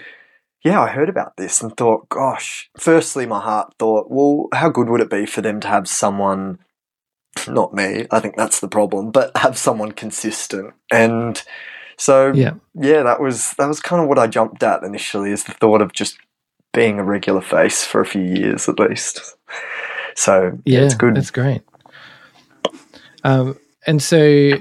yeah, 0.63 0.81
I 0.81 0.87
heard 0.89 1.09
about 1.09 1.37
this 1.37 1.61
and 1.61 1.75
thought, 1.75 2.09
gosh, 2.09 2.69
firstly, 2.77 3.25
my 3.25 3.39
heart 3.39 3.73
thought, 3.79 4.07
well, 4.09 4.47
how 4.53 4.69
good 4.69 4.89
would 4.89 4.99
it 5.01 5.09
be 5.09 5.25
for 5.25 5.41
them 5.41 5.61
to 5.61 5.67
have 5.69 5.87
someone, 5.87 6.59
not 7.47 7.73
me, 7.73 8.07
I 8.11 8.19
think 8.19 8.35
that's 8.35 8.59
the 8.59 8.67
problem, 8.67 9.11
but 9.11 9.35
have 9.37 9.57
someone 9.57 9.93
consistent. 9.93 10.73
And 10.91 11.41
so, 11.99 12.31
Yeah. 12.33 12.53
yeah, 12.73 13.03
that 13.03 13.21
was, 13.21 13.53
that 13.59 13.67
was 13.67 13.79
kind 13.79 14.01
of 14.01 14.07
what 14.07 14.17
I 14.17 14.25
jumped 14.25 14.63
at 14.63 14.81
initially 14.83 15.31
is 15.31 15.43
the 15.43 15.51
thought 15.53 15.81
of 15.81 15.93
just 15.93 16.17
being 16.73 16.97
a 16.99 17.03
regular 17.03 17.41
face 17.41 17.83
for 17.83 18.01
a 18.01 18.05
few 18.05 18.21
years 18.23 18.67
at 18.69 18.79
least. 18.79 19.35
So, 20.15 20.57
yeah, 20.65 20.79
Yeah, 20.79 20.85
it's 20.85 20.95
good. 20.95 21.15
That's 21.15 21.31
great. 21.31 21.61
Um, 23.23 23.57
and 23.87 24.01
so 24.01 24.51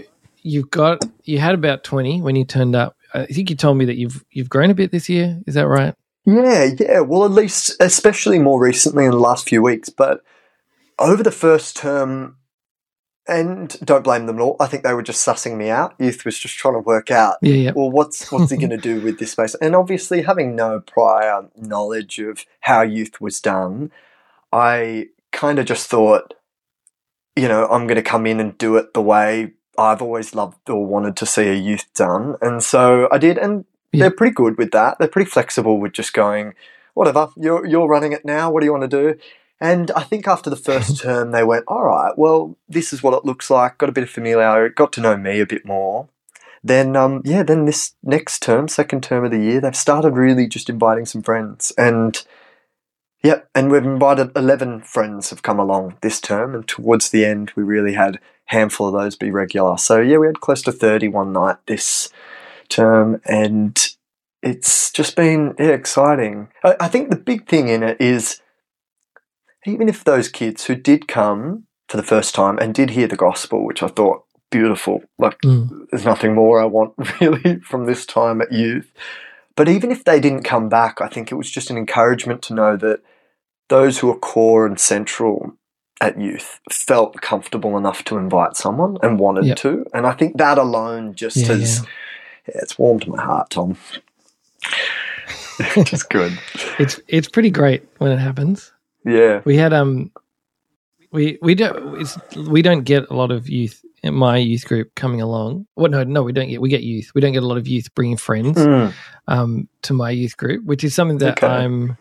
you've 0.42 0.70
got 0.70 1.04
you 1.24 1.38
had 1.38 1.54
about 1.54 1.84
twenty 1.84 2.20
when 2.22 2.36
you 2.36 2.44
turned 2.44 2.74
up. 2.74 2.96
I 3.14 3.26
think 3.26 3.50
you 3.50 3.56
told 3.56 3.76
me 3.76 3.84
that 3.84 3.96
you've 3.96 4.24
you've 4.30 4.48
grown 4.48 4.70
a 4.70 4.74
bit 4.74 4.90
this 4.90 5.08
year. 5.08 5.40
Is 5.46 5.54
that 5.54 5.66
right? 5.68 5.94
Yeah, 6.26 6.70
yeah. 6.78 7.00
Well, 7.00 7.24
at 7.24 7.30
least, 7.30 7.76
especially 7.80 8.38
more 8.38 8.60
recently 8.60 9.04
in 9.04 9.10
the 9.10 9.18
last 9.18 9.48
few 9.48 9.62
weeks, 9.62 9.88
but 9.90 10.22
over 10.98 11.22
the 11.22 11.30
first 11.30 11.76
term, 11.76 12.36
and 13.28 13.78
don't 13.84 14.02
blame 14.04 14.26
them 14.26 14.36
at 14.36 14.42
all. 14.42 14.56
I 14.58 14.66
think 14.66 14.82
they 14.82 14.94
were 14.94 15.02
just 15.02 15.26
sussing 15.26 15.56
me 15.56 15.70
out. 15.70 15.94
Youth 15.98 16.24
was 16.24 16.38
just 16.38 16.56
trying 16.56 16.74
to 16.74 16.80
work 16.80 17.10
out, 17.10 17.36
Yeah, 17.42 17.54
yeah. 17.54 17.72
well, 17.74 17.90
what's 17.90 18.30
what's 18.32 18.50
he 18.50 18.56
going 18.56 18.70
to 18.78 18.78
do 18.78 19.00
with 19.00 19.18
this 19.18 19.32
space? 19.32 19.54
And 19.56 19.76
obviously, 19.76 20.22
having 20.22 20.56
no 20.56 20.80
prior 20.80 21.48
knowledge 21.56 22.18
of 22.18 22.44
how 22.60 22.82
youth 22.82 23.20
was 23.20 23.40
done, 23.40 23.90
I 24.52 25.08
kind 25.32 25.58
of 25.58 25.66
just 25.66 25.88
thought, 25.88 26.34
you 27.36 27.48
know, 27.48 27.66
I'm 27.68 27.86
going 27.86 27.96
to 27.96 28.02
come 28.02 28.26
in 28.26 28.40
and 28.40 28.56
do 28.58 28.76
it 28.76 28.94
the 28.94 29.02
way 29.02 29.52
I've 29.78 30.02
always 30.02 30.34
loved 30.34 30.68
or 30.68 30.84
wanted 30.86 31.16
to 31.18 31.26
see 31.26 31.48
a 31.48 31.54
youth 31.54 31.86
done, 31.94 32.36
and 32.40 32.62
so 32.62 33.08
I 33.12 33.18
did, 33.18 33.38
and 33.38 33.64
Yeah. 33.92 34.00
they're 34.04 34.10
pretty 34.10 34.34
good 34.34 34.58
with 34.58 34.70
that. 34.72 34.98
They're 34.98 35.08
pretty 35.08 35.30
flexible 35.30 35.78
with 35.78 35.92
just 35.92 36.12
going, 36.12 36.54
whatever, 36.94 37.28
you're 37.36 37.64
you're 37.66 37.86
running 37.88 38.12
it 38.12 38.24
now. 38.24 38.50
What 38.50 38.60
do 38.60 38.66
you 38.66 38.72
want 38.72 38.90
to 38.90 39.02
do? 39.14 39.18
And 39.60 39.90
I 39.92 40.02
think 40.02 40.28
after 40.28 40.50
the 40.50 40.56
first 40.56 40.98
term, 41.02 41.32
they 41.32 41.42
went, 41.44 41.64
all 41.68 41.84
right, 41.84 42.16
well, 42.16 42.56
this 42.68 42.92
is 42.92 43.02
what 43.02 43.14
it 43.14 43.24
looks 43.24 43.50
like. 43.50 43.78
Got 43.78 43.88
a 43.88 43.92
bit 43.92 44.04
of 44.04 44.10
familiarity, 44.10 44.74
got 44.74 44.92
to 44.94 45.00
know 45.00 45.16
me 45.16 45.40
a 45.40 45.46
bit 45.46 45.64
more. 45.64 46.08
Then, 46.62 46.96
um, 46.96 47.22
yeah, 47.24 47.42
then 47.42 47.64
this 47.64 47.94
next 48.02 48.42
term, 48.42 48.68
second 48.68 49.02
term 49.02 49.24
of 49.24 49.30
the 49.30 49.38
year, 49.38 49.60
they've 49.60 49.76
started 49.76 50.16
really 50.16 50.46
just 50.46 50.68
inviting 50.68 51.06
some 51.06 51.22
friends. 51.22 51.72
And, 51.78 52.20
yeah, 53.22 53.40
and 53.54 53.70
we've 53.70 53.84
invited 53.84 54.36
11 54.36 54.82
friends 54.82 55.30
have 55.30 55.42
come 55.42 55.58
along 55.58 55.96
this 56.00 56.20
term. 56.20 56.54
And 56.54 56.66
towards 56.66 57.10
the 57.10 57.24
end, 57.24 57.52
we 57.54 57.62
really 57.62 57.94
had 57.94 58.16
a 58.16 58.20
handful 58.46 58.88
of 58.88 58.94
those 58.94 59.16
be 59.16 59.30
regular. 59.30 59.78
So, 59.78 60.00
yeah, 60.00 60.18
we 60.18 60.26
had 60.26 60.40
close 60.40 60.62
to 60.62 60.72
30 60.72 61.08
one 61.08 61.32
night 61.32 61.56
this 61.66 62.10
term. 62.68 63.20
And 63.24 63.78
it's 64.42 64.90
just 64.90 65.16
been 65.16 65.54
yeah, 65.58 65.68
exciting. 65.68 66.48
I, 66.64 66.76
I 66.80 66.88
think 66.88 67.10
the 67.10 67.16
big 67.16 67.46
thing 67.46 67.68
in 67.68 67.82
it 67.82 68.00
is 68.00 68.40
even 69.68 69.88
if 69.88 70.02
those 70.04 70.28
kids 70.28 70.64
who 70.64 70.74
did 70.74 71.08
come 71.08 71.64
for 71.88 71.96
the 71.96 72.02
first 72.02 72.34
time 72.34 72.58
and 72.58 72.74
did 72.74 72.90
hear 72.90 73.06
the 73.06 73.16
gospel, 73.16 73.64
which 73.64 73.82
I 73.82 73.88
thought 73.88 74.24
beautiful, 74.50 75.02
like 75.18 75.38
Mm. 75.42 75.86
there's 75.90 76.04
nothing 76.04 76.34
more 76.34 76.60
I 76.60 76.64
want 76.66 76.94
really 77.20 77.60
from 77.60 77.86
this 77.86 78.06
time 78.06 78.40
at 78.40 78.52
youth. 78.52 78.90
But 79.56 79.68
even 79.68 79.90
if 79.90 80.04
they 80.04 80.20
didn't 80.20 80.44
come 80.44 80.68
back, 80.68 81.00
I 81.00 81.08
think 81.08 81.30
it 81.32 81.34
was 81.36 81.50
just 81.50 81.70
an 81.70 81.76
encouragement 81.76 82.42
to 82.42 82.54
know 82.54 82.76
that 82.76 83.00
those 83.68 83.98
who 83.98 84.10
are 84.10 84.18
core 84.18 84.64
and 84.66 84.78
central 84.78 85.54
at 86.00 86.18
youth 86.20 86.60
felt 86.70 87.20
comfortable 87.20 87.76
enough 87.76 88.04
to 88.04 88.16
invite 88.16 88.56
someone 88.56 88.96
and 89.02 89.18
wanted 89.18 89.46
Yep. 89.46 89.56
to. 89.58 89.84
And 89.92 90.06
I 90.06 90.12
think 90.12 90.36
that 90.38 90.56
alone 90.58 91.14
just 91.14 91.36
Yeah, 91.36 91.48
has, 91.48 91.80
yeah, 92.46 92.54
it's 92.62 92.78
warmed 92.78 93.06
my 93.08 93.20
heart, 93.22 93.50
Tom. 93.50 93.76
just 95.84 96.08
good. 96.10 96.32
It's 96.78 97.00
it's 97.08 97.28
pretty 97.28 97.50
great 97.50 97.82
when 97.98 98.12
it 98.12 98.18
happens. 98.18 98.72
Yeah. 99.08 99.42
We 99.44 99.56
had 99.56 99.72
um, 99.72 100.10
we 101.12 101.38
we 101.42 101.54
don't 101.54 102.00
it's 102.00 102.16
we 102.36 102.62
don't 102.62 102.82
get 102.84 103.08
a 103.10 103.14
lot 103.14 103.30
of 103.30 103.48
youth 103.48 103.82
in 104.02 104.14
my 104.14 104.36
youth 104.36 104.64
group 104.66 104.94
coming 104.94 105.20
along. 105.20 105.66
Well, 105.76 105.90
no, 105.90 106.04
no, 106.04 106.22
we 106.22 106.32
don't 106.32 106.48
get 106.48 106.60
we 106.60 106.68
get 106.68 106.82
youth. 106.82 107.10
We 107.14 107.20
don't 107.20 107.32
get 107.32 107.42
a 107.42 107.46
lot 107.46 107.58
of 107.58 107.66
youth 107.66 107.92
bringing 107.94 108.16
friends 108.16 108.58
Mm. 108.58 108.92
um 109.26 109.68
to 109.82 109.94
my 109.94 110.10
youth 110.10 110.36
group, 110.36 110.64
which 110.64 110.84
is 110.84 110.94
something 110.94 111.18
that 111.18 111.42
Okay. 111.42 111.46
I'm 111.46 111.96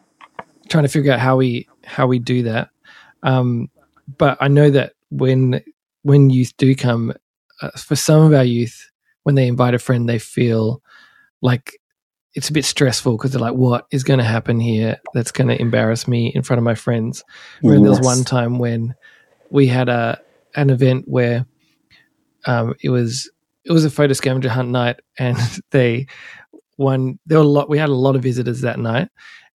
trying 0.69 0.83
to 0.83 0.89
figure 0.89 1.11
out 1.13 1.19
how 1.19 1.37
we 1.37 1.67
how 1.85 2.07
we 2.07 2.19
do 2.19 2.43
that. 2.43 2.69
Um, 3.23 3.69
but 4.17 4.37
I 4.41 4.47
know 4.47 4.69
that 4.69 4.93
when 5.09 5.61
when 6.03 6.29
youth 6.29 6.55
do 6.57 6.75
come, 6.75 7.13
uh, 7.61 7.71
for 7.71 7.95
some 7.95 8.21
of 8.21 8.33
our 8.33 8.43
youth, 8.43 8.89
when 9.23 9.35
they 9.35 9.47
invite 9.47 9.73
a 9.73 9.79
friend, 9.79 10.07
they 10.07 10.19
feel 10.19 10.81
like 11.41 11.79
it's 12.33 12.49
a 12.49 12.53
bit 12.53 12.65
stressful 12.65 13.17
because 13.17 13.31
they're 13.31 13.41
like, 13.41 13.53
what 13.55 13.85
is 13.91 14.03
going 14.03 14.19
to 14.19 14.23
happen 14.25 14.59
here 14.59 14.97
that's 15.13 15.31
going 15.31 15.47
to 15.47 15.59
embarrass 15.59 16.07
me 16.07 16.31
in 16.35 16.43
front 16.43 16.57
of 16.59 16.63
my 16.63 16.75
friends? 16.75 17.23
Remember 17.63 17.85
there 17.89 17.91
was 17.91 17.99
one 18.17 18.23
time 18.25 18.59
when 18.59 18.93
we 19.49 19.67
had 19.67 19.89
a 19.89 20.19
an 20.55 20.69
event 20.69 21.05
where 21.07 21.45
um, 22.45 22.73
it 22.83 22.89
was 22.89 23.29
it 23.65 23.71
was 23.71 23.85
a 23.85 23.89
photo 23.89 24.13
scavenger 24.13 24.49
hunt 24.49 24.69
night, 24.69 24.99
and 25.19 25.37
they 25.71 26.07
one 26.75 27.19
there 27.25 27.39
were 27.39 27.43
a 27.43 27.47
lot. 27.47 27.69
We 27.69 27.77
had 27.77 27.89
a 27.89 27.93
lot 27.93 28.15
of 28.15 28.23
visitors 28.23 28.61
that 28.61 28.79
night, 28.79 29.09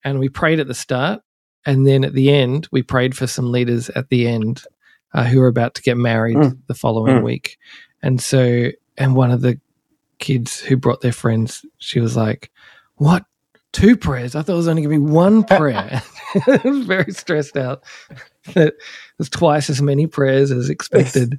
and 0.05 0.19
we 0.19 0.29
prayed 0.29 0.61
at 0.61 0.67
the 0.67 0.75
start, 0.75 1.23
and 1.65 1.87
then 1.87 2.05
at 2.05 2.15
the 2.15 2.31
end, 2.33 2.69
we 2.73 2.83
prayed 2.83 3.17
for 3.17 3.27
some 3.27 3.51
leaders 3.53 3.89
at 3.91 4.09
the 4.09 4.27
end 4.27 4.63
uh, 5.15 5.25
who 5.25 5.41
were 5.41 5.47
about 5.49 5.75
to 5.75 5.83
get 5.83 5.97
married 5.97 6.37
Mm. 6.37 6.59
the 6.67 6.75
following 6.75 7.17
Mm. 7.19 7.25
week, 7.25 7.59
and 8.03 8.21
so 8.21 8.71
and 8.99 9.15
one 9.17 9.31
of 9.31 9.41
the 9.41 9.59
kids 10.23 10.59
who 10.61 10.77
brought 10.79 11.03
their 11.03 11.13
friends, 11.13 11.65
she 11.79 12.01
was 12.01 12.17
like, 12.17 12.51
"What?" 12.97 13.25
Two 13.75 13.97
prayers. 13.97 14.35
I 14.35 14.43
thought 14.43 14.53
it 14.53 14.57
was 14.57 14.69
only 14.69 14.83
going 14.83 15.01
to 15.01 15.07
be 15.07 15.13
one 15.13 15.45
prayer. 15.45 16.03
I 16.47 16.61
was 16.65 16.87
very 16.87 17.11
stressed 17.13 17.57
out 17.57 17.83
that 18.55 18.75
there's 19.19 19.29
twice 19.31 19.69
as 19.71 19.81
many 19.83 20.07
prayers 20.07 20.51
as 20.51 20.69
expected 20.71 21.39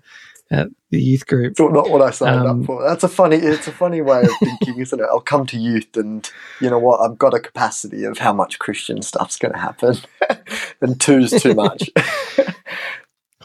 at 0.52 0.68
the 0.92 1.00
youth 1.02 1.26
group. 1.28 1.54
Not 1.60 1.90
what 1.90 2.02
I 2.02 2.10
signed 2.12 2.46
Um, 2.48 2.62
up 2.62 2.66
for. 2.68 2.88
That's 2.88 3.04
a 3.04 3.08
funny. 3.08 3.38
It's 3.38 3.68
a 3.68 3.72
funny 3.72 4.02
way 4.02 4.22
of 4.22 4.30
thinking, 4.40 4.80
isn't 4.80 5.00
it? 5.00 5.06
I'll 5.12 5.20
come 5.22 5.46
to 5.48 5.58
youth, 5.60 5.96
and 5.96 6.28
you 6.60 6.70
know 6.72 6.80
what? 6.80 7.02
I've 7.02 7.18
got 7.18 7.34
a 7.36 7.40
capacity 7.40 8.04
of 8.04 8.18
how 8.20 8.34
much 8.34 8.58
Christian 8.60 9.02
stuff's 9.04 9.38
going 9.38 9.54
to 9.54 9.60
happen, 9.60 9.98
and 10.82 11.00
two's 11.00 11.32
too 11.42 11.54
much. 11.56 11.90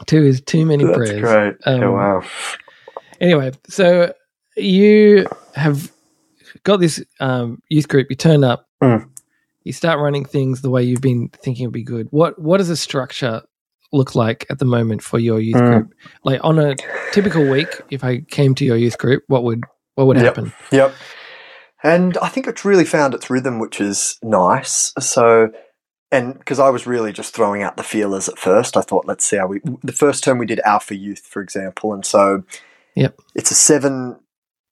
Two 0.05 0.23
is 0.23 0.41
too 0.41 0.65
many 0.65 0.83
That's 0.85 0.97
prayers. 0.97 1.21
great. 1.21 1.55
Um, 1.65 1.83
oh, 1.83 1.91
wow. 1.91 2.23
Anyway, 3.19 3.51
so 3.67 4.13
you 4.61 5.25
have 5.55 5.91
got 6.63 6.77
this 6.77 7.03
um, 7.19 7.61
youth 7.69 7.87
group. 7.87 8.07
You 8.09 8.15
turn 8.15 8.43
up. 8.43 8.67
Mm. 8.81 9.09
You 9.63 9.73
start 9.73 9.99
running 9.99 10.25
things 10.25 10.61
the 10.61 10.69
way 10.69 10.83
you've 10.83 11.01
been 11.01 11.29
thinking 11.29 11.65
would 11.65 11.73
be 11.73 11.83
good. 11.83 12.07
What 12.11 12.39
What 12.39 12.57
does 12.57 12.69
a 12.69 12.77
structure 12.77 13.41
look 13.91 14.15
like 14.15 14.45
at 14.49 14.59
the 14.59 14.65
moment 14.65 15.03
for 15.03 15.19
your 15.19 15.39
youth 15.39 15.57
Mm. 15.61 15.65
group? 15.67 15.93
Like 16.23 16.39
on 16.43 16.59
a 16.59 16.75
typical 17.11 17.47
week, 17.47 17.67
if 17.91 18.03
I 18.03 18.19
came 18.29 18.55
to 18.55 18.65
your 18.65 18.77
youth 18.77 18.97
group, 18.97 19.23
what 19.27 19.43
would 19.43 19.63
what 19.95 20.07
would 20.07 20.17
Yep. 20.17 20.25
happen? 20.25 20.53
Yep. 20.71 20.93
And 21.83 22.17
I 22.17 22.27
think 22.29 22.47
it's 22.47 22.65
really 22.65 22.85
found 22.85 23.13
its 23.13 23.29
rhythm, 23.29 23.59
which 23.59 23.79
is 23.79 24.17
nice. 24.23 24.91
So, 24.99 25.49
and 26.11 26.37
because 26.37 26.59
I 26.59 26.69
was 26.69 26.85
really 26.87 27.11
just 27.13 27.33
throwing 27.33 27.61
out 27.63 27.77
the 27.77 27.83
feelers 27.83 28.27
at 28.27 28.37
first, 28.39 28.75
I 28.75 28.81
thought, 28.81 29.05
let's 29.07 29.23
see 29.25 29.37
how 29.37 29.47
we. 29.47 29.61
The 29.83 29.91
first 29.93 30.23
term 30.23 30.37
we 30.39 30.45
did 30.45 30.59
Alpha 30.61 30.95
Youth, 30.95 31.25
for 31.25 31.41
example, 31.41 31.93
and 31.93 32.05
so, 32.05 32.43
Yep. 32.95 33.19
it's 33.35 33.51
a 33.51 33.55
seven. 33.55 34.17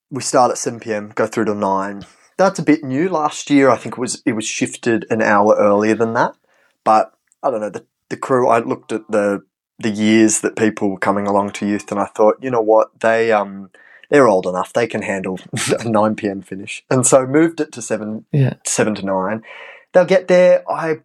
We 0.10 0.22
start 0.22 0.52
at 0.52 0.58
seven 0.58 0.80
pm, 0.80 1.12
go 1.16 1.28
through 1.28 1.46
to 1.46 1.56
nine. 1.56 2.06
That's 2.38 2.60
a 2.60 2.64
bit 2.64 2.84
new. 2.84 3.10
Last 3.10 3.50
year, 3.50 3.70
I 3.70 3.78
think 3.78 3.94
it 3.96 4.02
was 4.02 4.22
it 4.26 4.34
was 4.34 4.46
shifted 4.46 5.06
an 5.10 5.22
hour 5.22 5.56
earlier 5.58 5.96
than 5.96 6.14
that. 6.14 6.36
But 6.84 7.14
I 7.44 7.52
don't 7.52 7.62
know 7.62 7.70
the 7.70 7.86
the 8.10 8.18
crew. 8.18 8.48
I 8.48 8.60
looked 8.60 8.92
at 8.92 9.10
the 9.10 9.44
the 9.80 9.90
years 9.90 10.40
that 10.42 10.56
people 10.56 10.90
were 10.90 10.98
coming 11.00 11.28
along 11.28 11.52
to 11.52 11.68
youth, 11.68 11.92
and 11.92 12.00
I 12.00 12.06
thought, 12.06 12.38
you 12.42 12.50
know 12.50 12.62
what, 12.62 13.00
they 13.02 13.32
um 13.32 13.70
they're 14.10 14.28
old 14.28 14.46
enough; 14.46 14.72
they 14.72 14.88
can 14.88 15.02
handle 15.02 15.40
a 15.80 15.84
nine 15.90 16.16
pm 16.16 16.42
finish, 16.42 16.86
and 16.90 17.06
so 17.06 17.26
moved 17.28 17.60
it 17.60 17.72
to 17.74 17.82
seven 17.82 18.26
Yeah. 18.32 18.54
seven 18.66 18.96
to 18.96 19.06
nine. 19.06 19.44
They'll 19.94 20.06
get 20.06 20.28
there. 20.28 20.64
I 20.70 21.00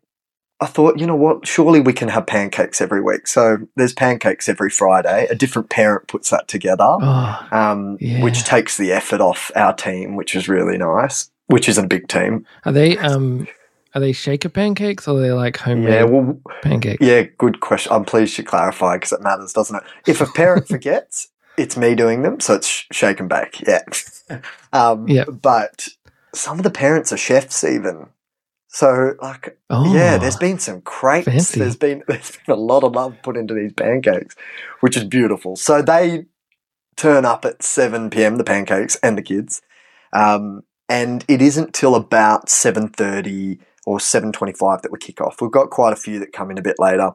I 0.62 0.66
thought, 0.66 0.99
you 1.00 1.07
know 1.07 1.16
what? 1.16 1.47
Surely 1.47 1.81
we 1.81 1.92
can 1.92 2.09
have 2.09 2.26
pancakes 2.26 2.81
every 2.81 3.02
week. 3.02 3.26
So 3.26 3.59
there's 3.76 3.92
pancakes 3.92 4.49
every 4.49 4.71
Friday. 4.71 5.26
A 5.28 5.35
different 5.35 5.69
parent 5.71 6.07
puts 6.09 6.31
that 6.31 6.47
together, 6.49 6.85
Oh, 7.00 7.47
um, 7.50 7.97
Yeah. 8.00 8.23
which 8.23 8.45
takes 8.45 8.76
the 8.76 8.92
effort 8.92 9.21
off 9.21 9.50
our 9.57 9.75
team, 9.75 10.14
which 10.16 10.35
is 10.35 10.49
really 10.49 10.78
nice. 10.78 11.31
Which 11.49 11.69
is 11.69 11.76
a 11.78 11.87
big 11.87 12.07
team. 12.09 12.47
are 12.64 12.73
they 12.73 12.97
um 12.99 13.47
are 13.95 14.00
they 14.00 14.12
shaker 14.12 14.49
pancakes 14.49 15.07
or 15.07 15.19
are 15.19 15.21
they 15.21 15.33
like 15.33 15.59
homemade 15.59 15.92
Yeah, 15.92 16.04
well, 16.04 16.40
pancakes? 16.62 17.04
yeah, 17.07 17.23
good 17.37 17.61
question. 17.61 17.92
I'm 17.92 18.04
pleased 18.07 18.38
you 18.38 18.45
clarify 18.45 18.97
because 18.97 19.12
it 19.12 19.21
matters, 19.21 19.52
doesn't 19.52 19.76
it? 19.76 19.83
If 20.07 20.21
a 20.23 20.26
parent 20.26 20.69
forgets, 20.75 21.28
it's 21.59 21.76
me 21.76 21.95
doing 21.95 22.23
them, 22.23 22.40
so 22.40 22.54
it's 22.54 22.66
sh- 22.69 22.85
shake 22.92 23.21
and 23.21 23.28
bake. 23.28 23.61
Yeah, 23.66 23.83
um, 24.73 25.09
Yeah. 25.09 25.25
But 25.25 25.88
some 26.35 26.57
of 26.59 26.62
the 26.62 26.71
parents 26.71 27.12
are 27.12 27.19
chefs, 27.19 27.64
even. 27.64 28.07
So, 28.73 29.14
like, 29.21 29.59
Oh, 29.69 29.95
Yeah, 29.95 30.17
there's 30.17 30.37
been 30.37 30.59
some 30.59 30.81
crates. 30.81 31.26
fancy. 31.26 31.61
There's 31.61 31.76
been 31.76 32.02
there's 32.09 32.31
been 32.33 32.55
a 32.55 32.59
lot 32.59 32.85
of 32.85 32.95
love 32.95 33.17
put 33.23 33.37
into 33.37 33.55
these 33.55 33.73
pancakes, 33.73 34.35
which 34.81 34.97
is 34.97 35.05
beautiful. 35.05 35.57
So 35.57 35.83
they 35.83 36.25
turn 36.97 37.25
up 37.25 37.45
at 37.45 37.62
seven 37.62 38.11
p.m. 38.11 38.37
The 38.38 38.45
pancakes 38.45 38.97
and 39.02 39.17
the 39.17 39.23
kids, 39.23 39.61
um, 40.12 40.62
and 40.88 41.25
it 41.29 41.43
isn't 41.43 41.75
till 41.75 41.95
about 41.95 42.49
seven 42.49 42.88
thirty 42.88 43.59
or 43.85 44.00
seven 44.00 44.33
twenty-five 44.33 44.81
that 44.83 44.93
we 44.93 44.99
kick 44.99 45.21
off. 45.21 45.41
We've 45.43 45.50
got 45.50 45.71
quite 45.71 45.93
a 45.93 45.97
few 45.97 46.19
that 46.21 46.33
come 46.33 46.50
in 46.50 46.59
a 46.59 46.62
bit 46.62 46.76
later. 46.79 47.11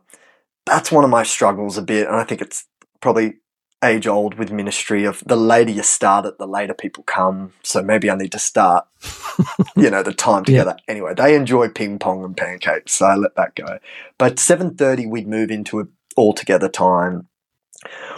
That's 0.67 0.91
one 0.91 1.03
of 1.03 1.09
my 1.09 1.23
struggles 1.23 1.77
a 1.77 1.81
bit, 1.81 2.07
and 2.07 2.15
I 2.15 2.23
think 2.23 2.41
it's 2.41 2.65
probably 3.01 3.35
age 3.83 4.07
old 4.07 4.35
with 4.35 4.51
ministry 4.51 5.03
of 5.05 5.23
the 5.25 5.35
later 5.35 5.71
you 5.71 5.83
start 5.83 6.25
it, 6.25 6.37
the 6.39 6.47
later 6.47 6.73
people 6.73 7.03
come. 7.03 7.53
So 7.63 7.81
maybe 7.83 8.09
I 8.09 8.15
need 8.15 8.31
to 8.31 8.39
start 8.39 8.87
you 9.75 9.89
know 9.89 10.01
the 10.03 10.13
time 10.13 10.43
Yeah. 10.47 10.63
together. 10.63 10.77
Anyway, 10.87 11.13
they 11.15 11.35
enjoy 11.35 11.69
ping 11.69 11.99
pong 11.99 12.23
and 12.23 12.35
pancakes, 12.35 12.93
so 12.93 13.05
I 13.05 13.15
let 13.15 13.35
that 13.35 13.55
go. 13.55 13.79
But 14.17 14.39
seven 14.39 14.75
thirty, 14.75 15.05
we'd 15.05 15.27
move 15.27 15.51
into 15.51 15.79
a 15.79 15.83
all 16.15 16.33
together 16.33 16.69
time. 16.69 17.27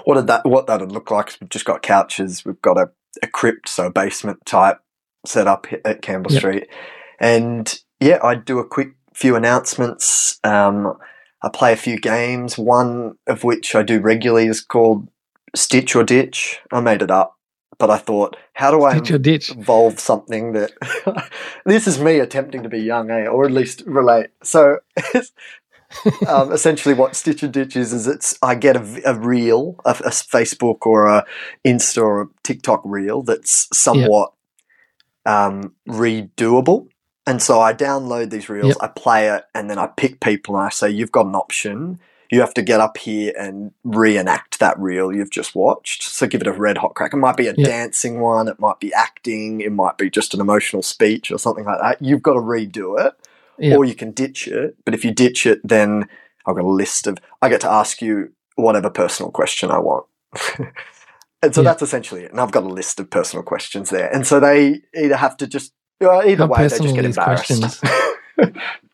What 0.05 0.15
did 0.15 0.27
that? 0.27 0.45
What 0.45 0.67
that'd 0.67 0.91
look 0.91 1.11
like? 1.11 1.29
is 1.29 1.37
We've 1.41 1.49
just 1.49 1.65
got 1.65 1.81
couches. 1.81 2.45
We've 2.45 2.61
got 2.61 2.77
a, 2.77 2.89
a 3.21 3.27
crypt, 3.27 3.67
so 3.67 3.87
a 3.87 3.91
basement 3.91 4.45
type 4.45 4.79
set 5.25 5.47
up 5.47 5.67
at 5.83 6.01
Campbell 6.01 6.31
Yep. 6.31 6.39
Street, 6.39 6.67
and 7.19 7.79
yeah, 7.99 8.19
I'd 8.23 8.45
do 8.45 8.59
a 8.59 8.65
quick 8.67 8.91
few 9.13 9.35
announcements. 9.35 10.39
Um, 10.45 10.97
I 11.43 11.49
play 11.49 11.73
a 11.73 11.77
few 11.77 11.99
games. 11.99 12.57
One 12.57 13.17
of 13.27 13.43
which 13.43 13.75
I 13.75 13.83
do 13.83 13.99
regularly 13.99 14.47
is 14.47 14.61
called 14.61 15.09
Stitch 15.55 15.95
or 15.95 16.03
Ditch. 16.03 16.59
I 16.71 16.81
made 16.81 17.01
it 17.01 17.11
up, 17.11 17.37
but 17.77 17.89
I 17.89 17.97
thought, 17.97 18.37
how 18.53 18.71
do 18.71 18.83
I 18.83 18.99
Ditch 18.99 19.51
evolve 19.51 19.99
something 19.99 20.53
that 20.53 20.71
this 21.65 21.87
is 21.87 21.99
me 21.99 22.19
attempting 22.19 22.63
to 22.63 22.69
be 22.69 22.79
young, 22.79 23.09
eh? 23.09 23.27
or 23.27 23.45
at 23.45 23.51
least 23.51 23.83
relate. 23.85 24.29
So, 24.43 24.79
um, 26.27 26.51
essentially, 26.51 26.93
what 26.93 27.15
Stitch 27.15 27.43
and 27.43 27.53
Ditch 27.53 27.75
is 27.75 27.93
is 27.93 28.07
it's 28.07 28.37
I 28.41 28.55
get 28.55 28.75
a 28.75 29.15
reel, 29.15 29.75
a, 29.85 29.91
a 29.91 30.09
Facebook 30.09 30.85
or 30.85 31.07
a 31.07 31.25
Insta 31.65 32.01
or 32.01 32.21
a 32.21 32.27
TikTok 32.43 32.81
reel 32.83 33.21
that's 33.23 33.67
somewhat 33.73 34.33
um, 35.25 35.73
redoable. 35.87 36.87
And 37.25 37.41
so 37.41 37.61
I 37.61 37.73
download 37.73 38.31
these 38.31 38.49
reels, 38.49 38.69
Yep. 38.69 38.77
I 38.81 38.87
play 38.87 39.29
it, 39.29 39.43
and 39.53 39.69
then 39.69 39.77
I 39.77 39.87
pick 39.87 40.19
people 40.19 40.55
and 40.57 40.65
I 40.65 40.69
say, 40.69 40.89
You've 40.89 41.11
got 41.11 41.27
an 41.27 41.35
option. 41.35 41.99
You 42.31 42.41
have 42.41 42.53
to 42.55 42.61
get 42.61 42.79
up 42.79 42.97
here 42.97 43.33
and 43.39 43.71
reenact 43.83 44.59
that 44.59 44.77
reel 44.79 45.11
you've 45.13 45.31
just 45.31 45.55
watched. 45.55 46.03
So 46.03 46.27
give 46.27 46.41
it 46.41 46.47
a 46.47 46.51
red 46.51 46.77
hot 46.77 46.93
crack. 46.93 47.13
It 47.13 47.17
might 47.17 47.37
be 47.37 47.47
a 47.47 47.53
Yep. 47.57 47.65
dancing 47.65 48.19
one, 48.19 48.47
it 48.47 48.59
might 48.59 48.79
be 48.79 48.93
acting, 48.93 49.61
it 49.61 49.71
might 49.71 49.97
be 49.97 50.09
just 50.11 50.33
an 50.35 50.39
emotional 50.41 50.83
speech 50.83 51.31
or 51.31 51.39
something 51.39 51.65
like 51.65 51.79
that. 51.81 52.01
You've 52.01 52.21
got 52.21 52.33
to 52.33 52.39
redo 52.39 53.03
it 53.03 53.13
Yeah. 53.57 53.75
or 53.75 53.83
you 53.85 53.95
can 53.95 54.11
ditch 54.11 54.47
it. 54.47 54.75
But 54.85 54.93
if 54.93 55.03
you 55.03 55.11
ditch 55.11 55.45
it, 55.47 55.59
then 55.63 56.07
I've 56.45 56.55
got 56.55 56.65
a 56.65 56.67
list 56.69 57.07
of, 57.07 57.17
I 57.41 57.49
get 57.49 57.61
to 57.61 57.71
ask 57.71 58.01
you 58.01 58.31
whatever 58.55 58.89
personal 58.89 59.31
question 59.31 59.71
I 59.71 59.79
want. 59.79 60.05
and 61.41 61.55
so 61.55 61.61
Yeah. 61.61 61.63
that's 61.63 61.81
essentially 61.81 62.23
it. 62.25 62.31
And 62.31 62.39
I've 62.39 62.51
got 62.51 62.63
a 62.63 62.67
list 62.69 62.99
of 62.99 63.09
personal 63.09 63.41
questions 63.43 63.89
there. 63.89 64.13
And 64.13 64.27
so 64.27 64.39
they 64.39 64.81
either 64.95 65.15
have 65.15 65.35
to 65.37 65.47
just, 65.47 65.73
well, 65.99 66.21
either 66.27 66.43
How 66.45 66.49
way, 66.51 66.67
they 66.67 66.77
just 66.79 66.95
get 66.95 67.05
embarrassed. 67.05 67.83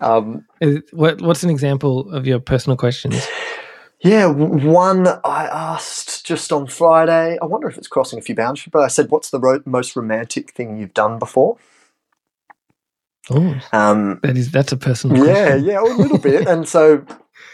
um, 0.00 0.44
what 0.92 1.20
What's 1.20 1.42
an 1.42 1.50
example 1.50 2.10
of 2.12 2.26
your 2.26 2.40
personal 2.40 2.76
questions? 2.76 3.26
yeah, 4.00 4.26
one 4.26 5.08
I 5.24 5.46
asked 5.46 6.24
just 6.26 6.52
on 6.52 6.66
Friday. 6.66 7.38
I 7.40 7.44
wonder 7.46 7.68
if 7.68 7.76
it's 7.78 7.88
crossing 7.88 8.18
a 8.18 8.22
few 8.22 8.34
boundaries, 8.34 8.68
but 8.72 8.82
I 8.82 8.88
said, 8.88 9.10
What's 9.10 9.30
the 9.30 9.40
ro- 9.40 9.62
most 9.64 9.96
romantic 9.96 10.52
thing 10.52 10.76
you've 10.78 10.94
done 10.94 11.18
before? 11.18 11.56
Oh, 13.30 13.60
Um, 13.72 14.20
that 14.22 14.36
is 14.36 14.50
that's 14.50 14.72
a 14.72 14.76
personal 14.76 15.16
yeah, 15.16 15.54
question. 15.54 15.64
yeah, 15.64 15.80
a 15.80 15.84
little 15.84 16.18
bit. 16.18 16.46
And 16.46 16.66
so, 16.66 17.04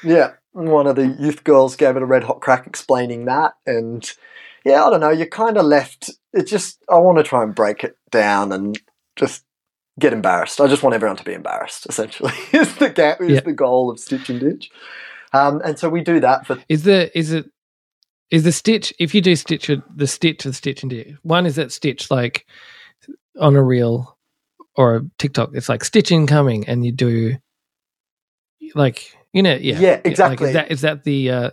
yeah, 0.05 0.33
one 0.53 0.87
of 0.87 0.97
the 0.97 1.09
youth 1.19 1.45
girls 1.45 1.77
gave 1.77 1.97
it 1.97 2.03
a 2.03 2.07
red 2.07 2.25
hot 2.25 2.41
crack 2.41 2.67
explaining 2.67 3.25
that. 3.25 3.55
And 3.67 4.09
yeah, 4.65 4.85
I 4.85 4.91
don't 4.91 5.01
know, 5.01 5.11
you're 5.11 5.27
kind 5.27 5.57
of 5.59 5.65
left. 5.65 6.11
It 6.33 6.47
just, 6.47 6.79
I 6.89 6.99
want 6.99 7.19
to 7.19 7.25
try 7.25 7.43
and 7.43 7.55
break 7.55 7.85
it 7.85 7.97
down 8.11 8.53
and 8.53 8.79
just 9.17 9.45
get 9.99 10.13
embarrassed. 10.13 10.61
I 10.61 10.67
just 10.67 10.83
want 10.83 10.95
everyone 10.95 11.17
to 11.19 11.25
be 11.25 11.33
embarrassed, 11.35 11.87
essentially, 11.89 12.33
is 12.53 12.75
the, 12.77 12.91
ga- 12.91 13.17
is 13.21 13.31
Yeah. 13.31 13.41
the 13.41 13.53
goal 13.53 13.91
of 13.91 13.99
Stitch 14.01 14.29
and 14.31 14.41
Ditch. 14.41 14.71
Um, 15.33 15.61
and 15.65 15.79
so 15.79 15.89
we 15.89 16.01
do 16.03 16.21
that 16.21 16.47
for, 16.47 16.59
Is 16.69 16.85
the 16.85 17.17
is 17.19 17.33
it 17.33 17.47
is 18.31 18.45
the 18.45 18.53
stitch 18.53 18.93
if 18.99 19.15
you 19.15 19.21
do 19.21 19.37
stitch 19.37 19.71
the 19.97 20.07
stitch 20.07 20.45
of 20.47 20.53
the 20.53 20.57
stitch 20.57 20.83
and 20.83 20.91
do 20.91 21.17
one 21.23 21.45
is 21.47 21.57
that 21.57 21.71
stitch 21.73 22.11
like 22.11 22.47
on 23.39 23.55
a 23.57 23.63
reel 23.63 24.17
or 24.77 24.97
a 24.97 25.01
TikTok 25.19 25.51
it's 25.55 25.69
like 25.69 25.85
stitch 25.85 26.11
incoming 26.11 26.67
and 26.69 26.85
you 26.87 26.93
do 26.93 27.35
like 28.75 29.15
you 29.33 29.43
know 29.43 29.55
yeah 29.55 29.79
Yeah, 29.79 29.91
like, 29.91 30.07
exactly. 30.07 30.49
is 30.49 30.55
that 30.55 30.71
is 30.71 30.81
that 30.81 31.05
the 31.05 31.31
uh 31.31 31.51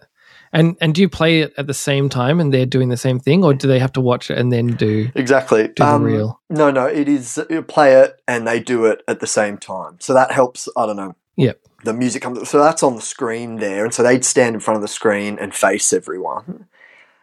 And 0.54 0.76
and 0.82 0.94
do 0.94 1.02
you 1.02 1.10
play 1.10 1.40
it 1.42 1.54
at 1.58 1.68
the 1.68 1.74
same 1.74 2.10
time 2.10 2.40
and 2.40 2.54
they're 2.54 2.66
doing 2.66 2.90
the 2.90 2.98
same 2.98 3.20
thing, 3.20 3.44
or 3.44 3.54
do 3.54 3.68
they 3.68 3.80
have 3.80 3.94
to 3.94 4.02
watch 4.02 4.30
it 4.30 4.38
and 4.38 4.52
then 4.52 4.68
do 4.76 5.10
Exactly. 5.16 5.68
do 5.68 5.74
the 5.78 5.86
Um, 5.86 6.04
reel? 6.04 6.42
No, 6.50 6.72
no, 6.72 6.86
it 6.88 7.08
is 7.08 7.40
you 7.50 7.62
play 7.62 7.94
it 7.96 8.22
and 8.28 8.46
they 8.48 8.60
do 8.60 8.86
it 8.86 9.02
at 9.08 9.20
the 9.22 9.28
same 9.28 9.58
time. 9.58 9.98
So 10.00 10.14
that 10.14 10.32
helps, 10.32 10.68
I 10.76 10.86
don't 10.86 10.98
know. 10.98 11.16
Yep. 11.38 11.60
The 11.86 11.94
music 11.94 12.22
comes 12.22 12.50
so 12.50 12.60
that's 12.60 12.84
on 12.84 12.96
the 12.96 13.02
screen 13.02 13.58
there. 13.58 13.86
And 13.86 13.94
so 13.94 14.04
they'd 14.04 14.26
stand 14.26 14.56
in 14.56 14.60
front 14.60 14.76
of 14.76 14.82
the 14.82 14.88
screen 14.90 15.40
and 15.40 15.56
face 15.56 15.94
everyone. 15.94 16.68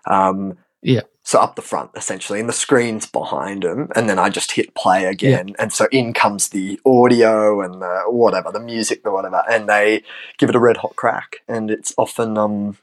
Um 0.07 0.57
Yeah. 0.83 1.03
So 1.23 1.39
up 1.39 1.57
the 1.57 1.63
front 1.63 1.91
essentially, 1.95 2.41
and 2.41 2.49
the 2.49 2.55
screen's 2.55 3.05
behind 3.05 3.63
them, 3.63 3.91
and 3.95 4.09
then 4.09 4.19
I 4.19 4.31
just 4.31 4.53
hit 4.53 4.75
play 4.75 5.05
again, 5.05 5.55
and 5.59 5.71
so 5.71 5.87
in 5.93 6.15
comes 6.15 6.49
the 6.49 6.81
audio 6.87 7.61
and 7.61 7.83
the 7.83 8.05
whatever, 8.09 8.51
the 8.51 8.61
music, 8.61 9.03
the 9.03 9.11
whatever, 9.13 9.43
and 9.51 9.69
they 9.69 10.03
give 10.39 10.49
it 10.49 10.57
a 10.57 10.59
red 10.59 10.79
hot 10.79 10.97
crack, 10.97 11.37
and 11.47 11.71
it's 11.71 11.93
often 11.99 12.39
um 12.39 12.79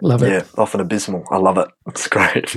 Love 0.00 0.22
it. 0.22 0.30
yeah, 0.30 0.44
often 0.56 0.80
abysmal. 0.80 1.24
I 1.30 1.38
love 1.38 1.58
it. 1.58 1.68
It's 1.86 2.06
great. 2.08 2.56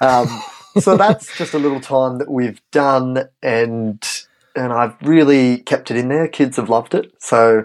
Um, 0.00 0.42
so 0.78 0.96
that's 0.96 1.36
just 1.36 1.54
a 1.54 1.58
little 1.58 1.80
time 1.80 2.18
that 2.18 2.30
we've 2.30 2.60
done, 2.70 3.28
and 3.42 4.06
and 4.54 4.72
I've 4.72 4.94
really 5.02 5.58
kept 5.58 5.90
it 5.90 5.96
in 5.96 6.08
there. 6.08 6.28
Kids 6.28 6.56
have 6.56 6.68
loved 6.68 6.94
it, 6.94 7.12
so 7.18 7.64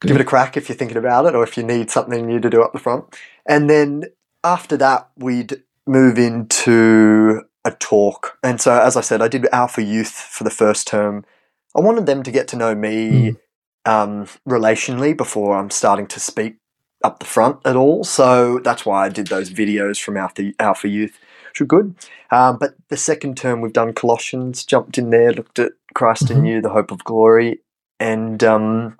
Good. 0.00 0.08
give 0.08 0.16
it 0.16 0.20
a 0.20 0.24
crack 0.24 0.56
if 0.56 0.68
you're 0.68 0.76
thinking 0.76 0.96
about 0.96 1.26
it, 1.26 1.34
or 1.34 1.42
if 1.42 1.56
you 1.56 1.62
need 1.62 1.90
something 1.90 2.26
new 2.26 2.40
to 2.40 2.50
do 2.50 2.62
up 2.62 2.72
the 2.72 2.78
front. 2.78 3.04
And 3.46 3.68
then 3.68 4.04
after 4.42 4.76
that, 4.76 5.08
we'd 5.16 5.62
move 5.86 6.18
into 6.18 7.42
a 7.64 7.72
talk. 7.72 8.38
And 8.42 8.60
so, 8.60 8.78
as 8.78 8.96
I 8.96 9.00
said, 9.00 9.22
I 9.22 9.28
did 9.28 9.46
Alpha 9.52 9.82
Youth 9.82 10.12
for 10.12 10.44
the 10.44 10.50
first 10.50 10.86
term. 10.86 11.24
I 11.74 11.80
wanted 11.80 12.06
them 12.06 12.22
to 12.22 12.30
get 12.30 12.46
to 12.48 12.56
know 12.56 12.74
me 12.74 13.36
um, 13.84 14.26
relationally 14.48 15.16
before 15.16 15.56
I'm 15.56 15.70
starting 15.70 16.06
to 16.08 16.20
speak 16.20 16.56
up 17.04 17.20
the 17.20 17.26
front 17.26 17.58
at 17.64 17.76
all. 17.76 18.02
So 18.02 18.58
that's 18.64 18.84
why 18.84 19.04
I 19.04 19.08
did 19.08 19.28
those 19.28 19.50
videos 19.50 20.00
from 20.00 20.16
Alpha, 20.16 20.52
Alpha 20.58 20.88
Youth, 20.88 21.18
which 21.50 21.60
were 21.60 21.66
good. 21.66 21.94
Um, 22.30 22.58
but 22.58 22.74
the 22.88 22.96
second 22.96 23.36
term, 23.36 23.60
we've 23.60 23.72
done 23.72 23.92
Colossians, 23.92 24.64
jumped 24.64 24.98
in 24.98 25.10
there, 25.10 25.32
looked 25.32 25.58
at 25.58 25.72
Christ 25.94 26.30
in 26.30 26.38
Mhm. 26.38 26.48
You, 26.48 26.60
the 26.60 26.70
hope 26.70 26.90
of 26.90 27.04
glory. 27.04 27.60
And 28.00 28.42
um, 28.42 28.98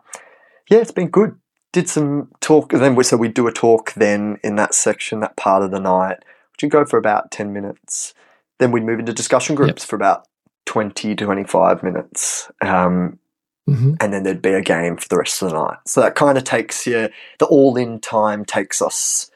yeah, 0.70 0.78
it's 0.78 0.92
been 0.92 1.08
good. 1.08 1.36
Did 1.72 1.88
some 1.88 2.28
talk, 2.40 2.72
and 2.72 2.80
then 2.80 2.94
we, 2.94 3.02
so 3.02 3.16
we 3.16 3.26
do 3.26 3.48
a 3.48 3.52
talk 3.52 3.94
then 3.94 4.38
in 4.44 4.54
that 4.56 4.74
section, 4.74 5.18
that 5.20 5.36
part 5.36 5.64
of 5.64 5.72
the 5.72 5.80
night, 5.80 6.18
which 6.52 6.62
would 6.62 6.70
go 6.70 6.84
for 6.84 6.98
about 6.98 7.32
10 7.32 7.52
minutes. 7.52 8.14
Then 8.60 8.70
we'd 8.70 8.84
move 8.84 9.00
into 9.00 9.12
discussion 9.12 9.56
groups 9.56 9.84
for 9.84 9.96
about 9.96 10.28
20 10.66 11.16
to 11.16 11.24
25 11.24 11.82
minutes. 11.82 12.48
Um, 12.62 13.18
hmm 13.66 13.94
and 14.00 14.12
then 14.12 14.22
there'd 14.24 14.42
be 14.42 14.52
a 14.52 14.60
game 14.60 14.96
for 14.96 15.08
the 15.08 15.16
rest 15.16 15.40
of 15.42 15.50
the 15.50 15.56
night. 15.56 15.78
So 15.86 16.00
that 16.02 16.14
kind 16.16 16.36
of 16.36 16.44
takes 16.44 16.86
you 16.86 17.08
the 17.38 17.46
all 17.46 17.76
in 17.76 18.00
time 18.00 18.44
takes 18.44 18.82
us 18.82 19.30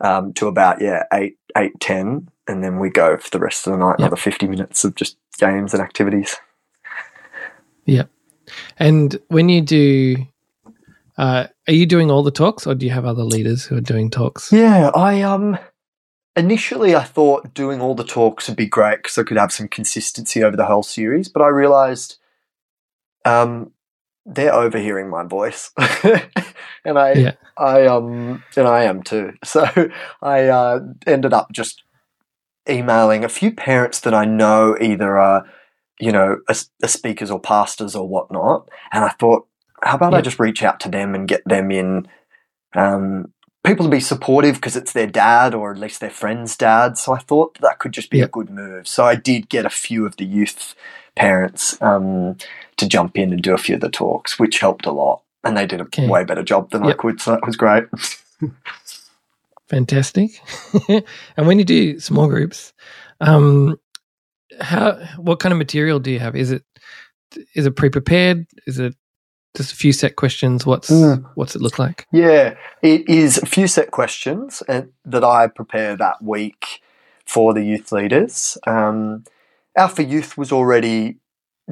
um, 0.00 0.32
to 0.34 0.46
about 0.48 0.80
yeah 0.80 1.02
eight 1.12 1.36
eight 1.56 1.78
ten, 1.80 2.28
and 2.48 2.62
then 2.64 2.78
we 2.78 2.88
go 2.90 3.16
for 3.16 3.30
the 3.30 3.38
rest 3.38 3.66
of 3.66 3.72
the 3.72 3.78
night 3.78 3.96
Yep. 3.98 3.98
another 4.00 4.16
fifty 4.16 4.46
minutes 4.46 4.84
of 4.84 4.94
just 4.94 5.18
games 5.38 5.74
and 5.74 5.82
activities. 5.82 6.36
Yeah. 7.84 8.04
And 8.78 9.18
when 9.28 9.48
you 9.48 9.60
do, 9.60 10.16
uh, 11.18 11.46
are 11.68 11.72
you 11.72 11.86
doing 11.86 12.10
all 12.10 12.22
the 12.22 12.30
talks, 12.30 12.66
or 12.66 12.74
do 12.74 12.86
you 12.86 12.92
have 12.92 13.04
other 13.04 13.24
leaders 13.24 13.64
who 13.64 13.76
are 13.76 13.80
doing 13.82 14.10
talks? 14.10 14.52
Yeah, 14.52 14.90
I 14.94 15.22
um 15.22 15.58
initially 16.36 16.94
I 16.94 17.02
thought 17.04 17.54
doing 17.54 17.80
all 17.80 17.94
the 17.94 18.04
talks 18.04 18.48
would 18.48 18.56
be 18.56 18.66
great 18.66 19.02
because 19.02 19.18
I 19.18 19.22
could 19.22 19.38
have 19.38 19.52
some 19.52 19.68
consistency 19.68 20.42
over 20.44 20.56
the 20.56 20.66
whole 20.66 20.82
series, 20.82 21.28
but 21.28 21.42
I 21.42 21.48
realised 21.48 22.18
um 23.26 23.72
they're 24.24 24.54
overhearing 24.54 25.08
my 25.10 25.24
voice, 25.24 25.70
and 26.84 26.98
I 26.98 27.16
Yeah. 27.16 27.32
I 27.58 27.86
um 27.86 28.44
and 28.56 28.66
I 28.66 28.84
am 28.84 29.02
too. 29.02 29.32
So 29.44 29.66
I 30.22 30.44
uh, 30.46 30.80
ended 31.06 31.32
up 31.32 31.52
just 31.52 31.82
emailing 32.68 33.24
a 33.24 33.28
few 33.28 33.52
parents 33.52 34.00
that 34.00 34.14
I 34.14 34.24
know 34.24 34.76
either 34.80 35.18
are 35.18 35.46
you 36.00 36.12
know 36.12 36.38
are, 36.48 36.56
are 36.82 36.88
speakers 36.88 37.30
or 37.30 37.40
pastors 37.40 37.94
or 37.94 38.08
whatnot, 38.08 38.68
and 38.92 39.04
I 39.04 39.10
thought, 39.10 39.46
how 39.82 39.96
about 39.96 40.14
I 40.14 40.20
just 40.20 40.40
reach 40.40 40.62
out 40.62 40.80
to 40.80 40.88
them 40.88 41.14
and 41.14 41.28
get 41.28 41.42
them 41.46 41.70
in. 41.70 42.08
Um, 42.74 43.32
people 43.64 43.86
to 43.86 43.90
be 43.90 44.00
supportive 44.00 44.56
because 44.56 44.76
it's 44.76 44.92
their 44.92 45.06
dad 45.08 45.54
or 45.54 45.72
at 45.72 45.78
least 45.78 46.00
their 46.00 46.10
friend's 46.10 46.56
dad. 46.56 46.96
So 46.96 47.12
I 47.12 47.18
thought 47.18 47.58
that, 47.60 47.78
could 47.80 47.92
just 47.92 48.10
be 48.10 48.18
Yeah. 48.18 48.24
a 48.26 48.28
good 48.28 48.48
move. 48.50 48.86
So 48.86 49.04
I 49.04 49.16
did 49.16 49.48
get 49.48 49.66
a 49.66 49.70
few 49.70 50.06
of 50.06 50.16
the 50.16 50.24
youth 50.24 50.74
parents 51.16 51.80
um, 51.82 52.36
to 52.76 52.86
jump 52.88 53.18
in 53.18 53.32
and 53.32 53.42
do 53.42 53.54
a 53.54 53.58
few 53.58 53.74
of 53.74 53.80
the 53.80 53.88
talks, 53.90 54.38
which 54.38 54.60
helped 54.60 54.86
a 54.86 54.92
lot. 54.92 55.22
And 55.44 55.56
they 55.56 55.66
did 55.66 55.80
a 55.80 55.84
Okay. 55.84 56.08
way 56.08 56.24
better 56.24 56.42
job 56.42 56.70
than 56.70 56.82
I 56.84 56.92
could. 56.92 57.20
So 57.20 57.32
that 57.32 57.46
was 57.46 57.56
great. 57.56 57.84
Fantastic. 59.68 60.30
and 61.36 61.46
when 61.46 61.58
you 61.58 61.64
do 61.64 61.98
small 61.98 62.28
groups, 62.28 62.72
um, 63.20 63.78
how 64.60 64.92
what 65.16 65.40
kind 65.40 65.52
of 65.52 65.58
material 65.58 65.98
do 65.98 66.10
you 66.10 66.20
have? 66.20 66.36
Is 66.36 66.52
it 66.52 66.62
is 67.54 67.66
it 67.66 67.72
pre 67.76 67.90
prepared? 67.90 68.46
Is 68.66 68.78
it 68.78 68.94
just 69.56 69.72
a 69.72 69.76
few 69.76 69.92
set 69.92 70.16
questions? 70.16 70.64
What's 70.64 70.90
Mm. 70.90 71.24
what's 71.34 71.56
it 71.56 71.62
look 71.62 71.78
like? 71.78 72.06
Yeah, 72.12 72.54
it 72.82 73.08
is 73.08 73.38
a 73.38 73.46
few 73.46 73.66
set 73.66 73.90
questions 73.90 74.62
and, 74.68 74.92
that 75.04 75.24
I 75.24 75.48
prepare 75.48 75.96
that 75.96 76.22
week 76.22 76.80
for 77.24 77.52
the 77.52 77.64
youth 77.64 77.90
leaders. 77.90 78.56
Um, 78.66 79.24
Alpha 79.76 80.02
Youth 80.02 80.38
was 80.38 80.52
already 80.52 81.18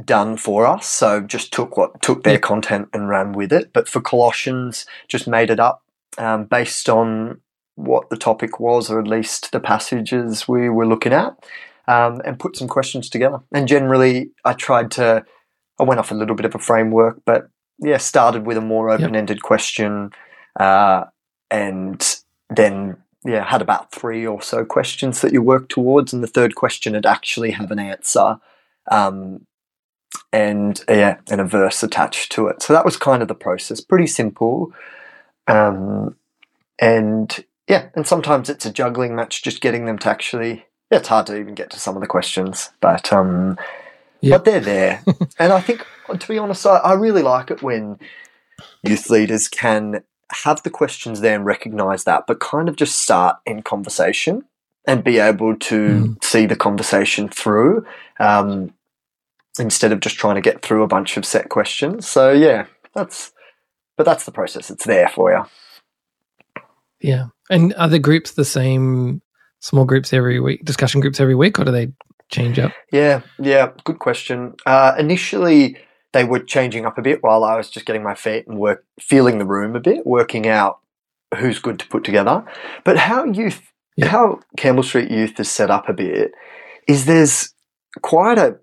done 0.04 0.36
for 0.36 0.66
us, 0.66 0.86
so 0.86 1.20
just 1.20 1.52
took 1.52 1.76
what 1.76 2.02
took 2.02 2.24
their 2.24 2.38
content 2.38 2.88
and 2.92 3.08
ran 3.08 3.32
with 3.32 3.52
it. 3.52 3.72
But 3.72 3.88
for 3.88 4.00
Colossians, 4.00 4.86
just 5.08 5.26
made 5.26 5.50
it 5.50 5.60
up 5.60 5.82
um, 6.18 6.44
based 6.44 6.88
on 6.88 7.40
what 7.76 8.10
the 8.10 8.16
topic 8.16 8.60
was, 8.60 8.90
or 8.90 9.00
at 9.00 9.06
least 9.06 9.52
the 9.52 9.60
passages 9.60 10.46
we 10.46 10.68
were 10.68 10.86
looking 10.86 11.12
at, 11.12 11.36
um, 11.88 12.20
and 12.24 12.38
put 12.38 12.56
some 12.56 12.68
questions 12.68 13.08
together. 13.08 13.38
And 13.52 13.68
generally, 13.68 14.30
I 14.44 14.52
tried 14.52 14.90
to. 14.92 15.24
I 15.78 15.82
went 15.82 15.98
off 15.98 16.12
a 16.12 16.14
little 16.14 16.36
bit 16.36 16.46
of 16.46 16.54
a 16.54 16.60
framework, 16.60 17.20
but 17.24 17.48
yeah, 17.78 17.96
started 17.96 18.46
with 18.46 18.56
a 18.56 18.60
more 18.60 18.90
open-ended 18.90 19.42
question, 19.42 20.10
uh, 20.58 21.04
and 21.50 22.16
then 22.48 22.96
yeah, 23.24 23.44
had 23.44 23.62
about 23.62 23.90
three 23.90 24.26
or 24.26 24.42
so 24.42 24.64
questions 24.64 25.20
that 25.20 25.32
you 25.32 25.40
work 25.42 25.68
towards, 25.68 26.12
and 26.12 26.22
the 26.22 26.28
third 26.28 26.54
question 26.54 26.92
would 26.92 27.06
actually 27.06 27.52
have 27.52 27.70
an 27.70 27.78
answer, 27.78 28.38
um, 28.90 29.46
and 30.32 30.84
yeah, 30.88 31.18
and 31.30 31.40
a 31.40 31.44
verse 31.44 31.82
attached 31.82 32.30
to 32.32 32.48
it. 32.48 32.62
So 32.62 32.72
that 32.72 32.84
was 32.84 32.96
kind 32.96 33.22
of 33.22 33.28
the 33.28 33.34
process, 33.34 33.80
pretty 33.80 34.06
simple, 34.06 34.72
um, 35.46 36.16
and 36.78 37.44
yeah, 37.66 37.88
and 37.94 38.06
sometimes 38.06 38.50
it's 38.50 38.66
a 38.66 38.72
juggling 38.72 39.16
match, 39.16 39.42
just 39.42 39.60
getting 39.60 39.86
them 39.86 39.98
to 40.00 40.08
actually. 40.08 40.66
Yeah, 40.90 40.98
it's 40.98 41.08
hard 41.08 41.26
to 41.28 41.38
even 41.38 41.54
get 41.54 41.70
to 41.70 41.80
some 41.80 41.96
of 41.96 42.02
the 42.02 42.06
questions, 42.06 42.70
but 42.80 43.10
um, 43.10 43.56
but 44.22 44.44
they're 44.44 44.60
there, 44.60 45.02
and 45.38 45.52
I 45.52 45.62
think 45.62 45.86
to 46.18 46.28
be 46.28 46.38
honest, 46.38 46.66
I, 46.66 46.76
I 46.76 46.92
really 46.92 47.22
like 47.22 47.50
it 47.50 47.62
when 47.62 47.98
youth 48.82 49.08
leaders 49.08 49.48
can 49.48 50.02
have 50.44 50.62
the 50.62 50.70
questions 50.70 51.20
there 51.20 51.34
and 51.34 51.44
recognize 51.44 52.04
that, 52.04 52.24
but 52.26 52.40
kind 52.40 52.68
of 52.68 52.76
just 52.76 52.98
start 52.98 53.36
in 53.46 53.62
conversation 53.62 54.44
and 54.86 55.02
be 55.02 55.18
able 55.18 55.56
to 55.56 56.16
see 56.22 56.46
the 56.46 56.56
conversation 56.56 57.28
through 57.28 57.86
um, 58.20 58.72
instead 59.58 59.92
of 59.92 60.00
just 60.00 60.16
trying 60.16 60.34
to 60.34 60.40
get 60.42 60.62
through 60.62 60.82
a 60.82 60.88
bunch 60.88 61.16
of 61.16 61.24
set 61.24 61.48
questions. 61.48 62.06
So 62.06 62.32
yeah, 62.32 62.66
that's 62.94 63.32
but 63.96 64.04
that's 64.04 64.24
the 64.24 64.32
process. 64.32 64.70
It's 64.70 64.84
there 64.84 65.08
for 65.08 65.32
you. 65.32 65.44
Yeah. 67.00 67.26
And 67.50 67.74
are 67.74 67.88
the 67.88 67.98
groups 67.98 68.32
the 68.32 68.44
same 68.44 69.22
small 69.60 69.84
groups 69.84 70.12
every 70.12 70.40
week, 70.40 70.64
discussion 70.64 71.00
groups 71.00 71.20
every 71.20 71.34
week, 71.34 71.58
or 71.58 71.64
do 71.64 71.70
they 71.70 71.92
change 72.30 72.58
up? 72.58 72.72
Yeah, 72.92 73.22
yeah, 73.38 73.70
good 73.84 73.98
question. 73.98 74.54
Uh, 74.66 74.94
initially, 74.98 75.76
they 76.14 76.24
were 76.24 76.38
changing 76.38 76.86
up 76.86 76.96
a 76.96 77.02
bit 77.02 77.22
while 77.22 77.44
I 77.44 77.56
was 77.56 77.68
just 77.68 77.84
getting 77.84 78.02
my 78.02 78.14
feet 78.14 78.46
and 78.46 78.58
work, 78.58 78.84
feeling 79.00 79.38
the 79.38 79.44
room 79.44 79.76
a 79.76 79.80
bit, 79.80 80.06
working 80.06 80.46
out 80.48 80.78
who's 81.36 81.58
good 81.58 81.78
to 81.80 81.86
put 81.88 82.04
together. 82.04 82.44
But 82.84 82.96
how 82.96 83.24
youth, 83.24 83.60
Yeah. 83.96 84.08
how 84.08 84.40
Campbell 84.56 84.82
Street 84.84 85.10
Youth 85.10 85.38
is 85.38 85.50
set 85.50 85.70
up 85.70 85.88
a 85.88 85.92
bit 85.92 86.32
is 86.88 87.04
there's 87.04 87.52
quite 88.02 88.38
a, 88.38 88.56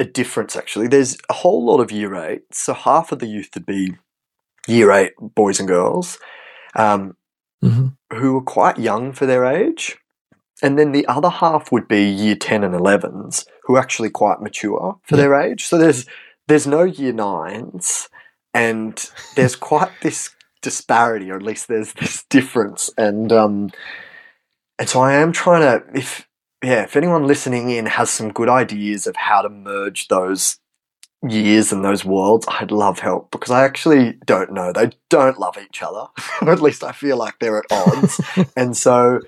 a 0.00 0.04
difference 0.04 0.56
actually. 0.56 0.88
There's 0.88 1.16
a 1.30 1.34
whole 1.34 1.64
lot 1.64 1.80
of 1.80 1.92
year 1.92 2.14
eight, 2.16 2.42
so 2.52 2.74
half 2.74 3.12
of 3.12 3.18
the 3.20 3.26
youth 3.26 3.50
would 3.54 3.66
be 3.66 3.94
year 4.66 4.90
eight 4.90 5.12
boys 5.20 5.60
and 5.60 5.68
girls. 5.68 6.18
Um, 6.74 7.16
hmm 7.62 7.88
who 8.12 8.36
are 8.36 8.42
quite 8.42 8.78
young 8.78 9.12
for 9.12 9.26
their 9.26 9.44
age. 9.44 9.96
And 10.62 10.78
then 10.78 10.92
the 10.92 11.04
other 11.06 11.30
half 11.30 11.72
would 11.72 11.88
be 11.88 12.04
year 12.04 12.36
10 12.36 12.62
and 12.62 12.72
11s 12.74 13.44
who 13.64 13.74
are 13.74 13.80
actually 13.80 14.10
quite 14.10 14.40
mature 14.40 14.98
for 15.02 15.16
Yeah. 15.16 15.22
their 15.22 15.34
age. 15.34 15.64
So 15.66 15.76
there's 15.78 16.06
there's 16.48 16.66
no 16.66 16.82
year 16.82 17.12
9s 17.12 18.08
and 18.52 19.10
there's 19.36 19.56
quite 19.56 19.90
this 20.02 20.30
disparity 20.62 21.30
or 21.30 21.36
at 21.36 21.42
least 21.42 21.68
there's 21.68 21.92
this 21.94 22.24
difference 22.30 22.90
and 22.96 23.32
um 23.32 23.70
and 24.78 24.88
so 24.88 25.00
I 25.00 25.14
am 25.14 25.32
trying 25.32 25.60
to 25.62 25.98
if 25.98 26.26
yeah, 26.64 26.82
if 26.82 26.96
anyone 26.96 27.26
listening 27.26 27.70
in 27.70 27.86
has 27.86 28.10
some 28.10 28.32
good 28.32 28.48
ideas 28.48 29.06
of 29.06 29.16
how 29.16 29.42
to 29.42 29.50
merge 29.50 30.08
those 30.08 30.58
years 31.22 31.72
and 31.72 31.84
those 31.84 32.04
worlds, 32.04 32.46
I'd 32.48 32.70
love 32.70 32.98
help 33.00 33.30
because 33.30 33.50
I 33.50 33.64
actually 33.64 34.14
don't 34.24 34.52
know. 34.52 34.72
They 34.72 34.90
don't 35.10 35.38
love 35.38 35.58
each 35.58 35.82
other. 35.82 36.06
or 36.42 36.52
at 36.52 36.62
least 36.62 36.82
I 36.82 36.92
feel 36.92 37.16
like 37.16 37.38
they're 37.38 37.58
at 37.58 37.70
odds. 37.70 38.20
and 38.56 38.76
so 38.76 39.20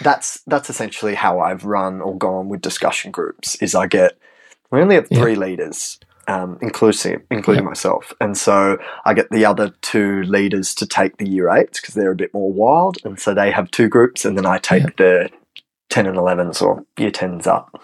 that's 0.00 0.40
that's 0.46 0.70
essentially 0.70 1.14
how 1.14 1.40
I've 1.40 1.64
run 1.64 2.00
or 2.00 2.16
gone 2.16 2.48
with 2.48 2.62
discussion 2.62 3.10
groups 3.10 3.56
is 3.56 3.74
I 3.74 3.86
get 3.86 4.18
we 4.70 4.80
only 4.80 4.96
have 4.96 5.08
three 5.08 5.34
leaders, 5.34 5.98
um, 6.28 6.58
inclusive 6.62 7.20
including 7.30 7.64
Yep. 7.64 7.70
myself. 7.70 8.12
And 8.20 8.36
so 8.36 8.78
I 9.04 9.14
get 9.14 9.30
the 9.30 9.44
other 9.44 9.70
two 9.80 10.22
leaders 10.22 10.74
to 10.76 10.86
take 10.86 11.16
the 11.16 11.28
year 11.28 11.48
eights 11.50 11.80
because 11.80 11.94
they're 11.94 12.12
a 12.12 12.16
bit 12.16 12.32
more 12.32 12.52
wild. 12.52 12.98
And 13.04 13.18
so 13.18 13.34
they 13.34 13.50
have 13.50 13.70
two 13.72 13.88
groups 13.88 14.24
and 14.24 14.36
then 14.38 14.46
I 14.46 14.58
take 14.58 14.82
Yep. 14.84 14.96
the 14.98 15.30
ten 15.88 16.06
and 16.06 16.16
elevens 16.16 16.62
or 16.62 16.84
year 16.98 17.10
tens 17.10 17.46
up. 17.46 17.82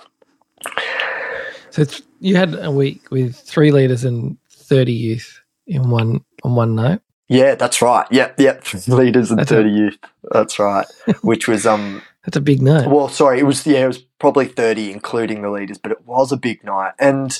So 1.70 1.84
you 2.20 2.36
had 2.36 2.54
a 2.62 2.70
week 2.70 3.10
with 3.10 3.34
three 3.36 3.72
leaders 3.72 4.04
and 4.04 4.36
thirty 4.50 4.92
youth 4.92 5.40
in 5.66 5.90
one 5.90 6.24
on 6.44 6.54
one 6.54 6.74
night. 6.74 7.00
Yeah, 7.28 7.54
that's 7.54 7.80
right. 7.82 8.06
Yep, 8.10 8.38
yep. 8.38 8.64
Leaders 8.88 9.30
and 9.30 9.40
That's 9.40 9.50
a- 9.50 9.54
thirty 9.56 9.70
youth. 9.70 9.98
That's 10.30 10.58
right. 10.58 10.86
Which 11.22 11.48
was 11.48 11.66
um 11.66 12.02
That's 12.24 12.36
a 12.36 12.40
big 12.40 12.62
night. 12.62 12.88
well, 12.88 13.08
sorry, 13.08 13.40
it 13.40 13.44
was 13.44 13.66
yeah, 13.66 13.84
it 13.84 13.86
was 13.88 13.98
probably 14.20 14.46
thirty 14.46 14.92
including 14.92 15.42
the 15.42 15.50
leaders, 15.50 15.78
but 15.78 15.90
it 15.92 16.06
was 16.06 16.30
a 16.32 16.36
big 16.36 16.62
night. 16.62 16.92
And 16.98 17.38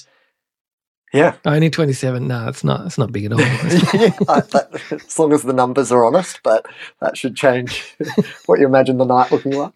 yeah. 1.14 1.36
Only 1.46 1.70
twenty 1.70 1.94
seven. 1.94 2.28
No, 2.28 2.48
it's 2.48 2.64
not. 2.64 2.84
It's 2.86 2.98
not 2.98 3.12
big 3.12 3.24
at 3.26 3.32
all. 3.32 3.38
yeah 3.40 4.10
that- 4.18 4.80
as 4.90 5.18
long 5.18 5.32
as 5.32 5.42
the 5.42 5.52
numbers 5.54 5.90
are 5.90 6.04
honest, 6.04 6.40
but 6.42 6.66
that 7.00 7.16
should 7.16 7.36
change 7.36 7.96
what 8.46 8.60
you 8.60 8.66
imagine 8.66 8.98
the 8.98 9.06
night 9.06 9.32
looking 9.32 9.52
like. 9.52 9.72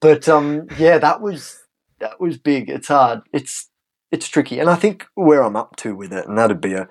But 0.00 0.28
um 0.28 0.66
yeah, 0.78 0.98
that 0.98 1.20
was 1.20 1.60
that 2.00 2.20
was 2.20 2.38
big. 2.38 2.68
It's 2.68 2.88
hard. 2.88 3.20
It's 3.32 3.68
it's 4.10 4.28
tricky. 4.28 4.58
And 4.58 4.68
I 4.70 4.74
think 4.74 5.06
where 5.14 5.42
I'm 5.44 5.56
up 5.56 5.76
to 5.76 5.94
with 5.94 6.12
it, 6.12 6.26
and 6.26 6.36
that'd 6.36 6.60
be 6.60 6.74
a 6.74 6.88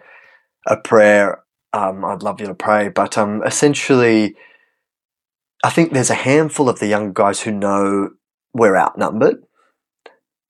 a 0.67 0.77
prayer 0.77 1.43
um, 1.73 2.03
I'd 2.05 2.23
love 2.23 2.39
you 2.41 2.47
to 2.47 2.55
pray. 2.55 2.89
But 2.89 3.17
um, 3.17 3.43
essentially, 3.45 4.35
I 5.63 5.69
think 5.69 5.93
there's 5.93 6.09
a 6.09 6.15
handful 6.15 6.69
of 6.69 6.79
the 6.79 6.87
young 6.87 7.13
guys 7.13 7.41
who 7.41 7.51
know 7.51 8.09
we're 8.53 8.77
outnumbered, 8.77 9.43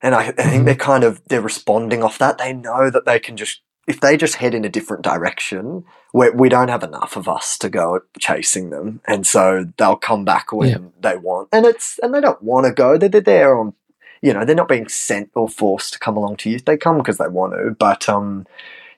and 0.01 0.15
I, 0.15 0.27
I 0.27 0.31
think 0.31 0.65
they're 0.65 0.75
kind 0.75 1.03
of 1.03 1.21
they're 1.27 1.41
responding 1.41 2.03
off 2.03 2.17
that. 2.19 2.37
They 2.37 2.53
know 2.53 2.89
that 2.89 3.05
they 3.05 3.19
can 3.19 3.37
just 3.37 3.61
if 3.87 4.01
they 4.01 4.17
just 4.17 4.35
head 4.35 4.53
in 4.53 4.65
a 4.65 4.69
different 4.69 5.03
direction, 5.03 5.85
we 6.13 6.29
we 6.31 6.49
don't 6.49 6.67
have 6.69 6.83
enough 6.83 7.15
of 7.15 7.27
us 7.27 7.57
to 7.59 7.69
go 7.69 8.01
chasing 8.19 8.69
them, 8.69 9.01
and 9.07 9.25
so 9.25 9.65
they'll 9.77 9.95
come 9.95 10.25
back 10.25 10.51
when 10.51 10.69
Yeah. 10.69 10.77
they 11.01 11.17
want, 11.17 11.49
and 11.51 11.65
it's 11.65 11.99
and 12.03 12.13
they 12.13 12.21
don't 12.21 12.41
want 12.43 12.65
to 12.65 12.73
go. 12.73 12.97
They're, 12.97 13.09
they're 13.09 13.21
there 13.21 13.57
on. 13.57 13.73
You 14.21 14.33
know, 14.33 14.45
they're 14.45 14.55
not 14.55 14.67
being 14.67 14.87
sent 14.89 15.29
or 15.35 15.47
forced 15.47 15.93
to 15.93 15.99
come 15.99 16.17
along 16.17 16.37
to 16.37 16.49
youth. 16.49 16.65
They 16.65 16.75
come 16.75 16.97
because 16.97 17.19
they 17.19 17.27
want 17.27 17.53
to, 17.53 17.75
but 17.77 18.09
um, 18.09 18.47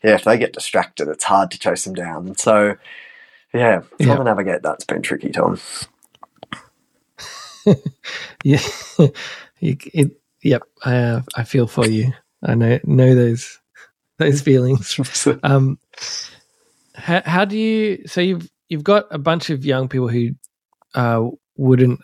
yeah, 0.02 0.16
if 0.16 0.24
they 0.24 0.38
get 0.38 0.54
distracted, 0.54 1.10
it's 1.10 1.26
hard 1.26 1.52
to 1.52 1.60
chase 1.60 1.84
them 1.84 1.94
down. 1.94 2.28
And 2.28 2.40
so, 2.40 2.78
yeah, 3.54 3.82
trying 4.02 4.10
Yeah. 4.12 4.16
to 4.16 4.24
navigate 4.24 4.62
that's 4.64 4.86
been 4.86 5.02
tricky, 5.02 5.30
Tom. 5.32 5.60
yeah. 8.44 8.62
it, 9.62 10.19
yep. 10.42 10.64
I 10.84 10.96
uh, 10.96 11.22
I 11.36 11.44
feel 11.44 11.68
for 11.68 11.88
you. 11.88 12.14
I 12.44 12.56
know 12.56 12.80
know 12.84 13.16
those 13.16 13.60
those 14.18 14.42
feelings. 14.42 15.00
Um, 15.44 15.80
how, 16.96 17.22
how 17.26 17.46
do 17.46 17.58
you? 17.58 18.04
So 18.06 18.22
you've 18.22 18.50
you've 18.68 18.84
got 18.84 19.06
a 19.12 19.18
bunch 19.18 19.50
of 19.50 19.66
young 19.66 19.88
people 19.88 20.10
who 20.10 20.32
uh, 20.96 21.28
wouldn't 21.56 22.02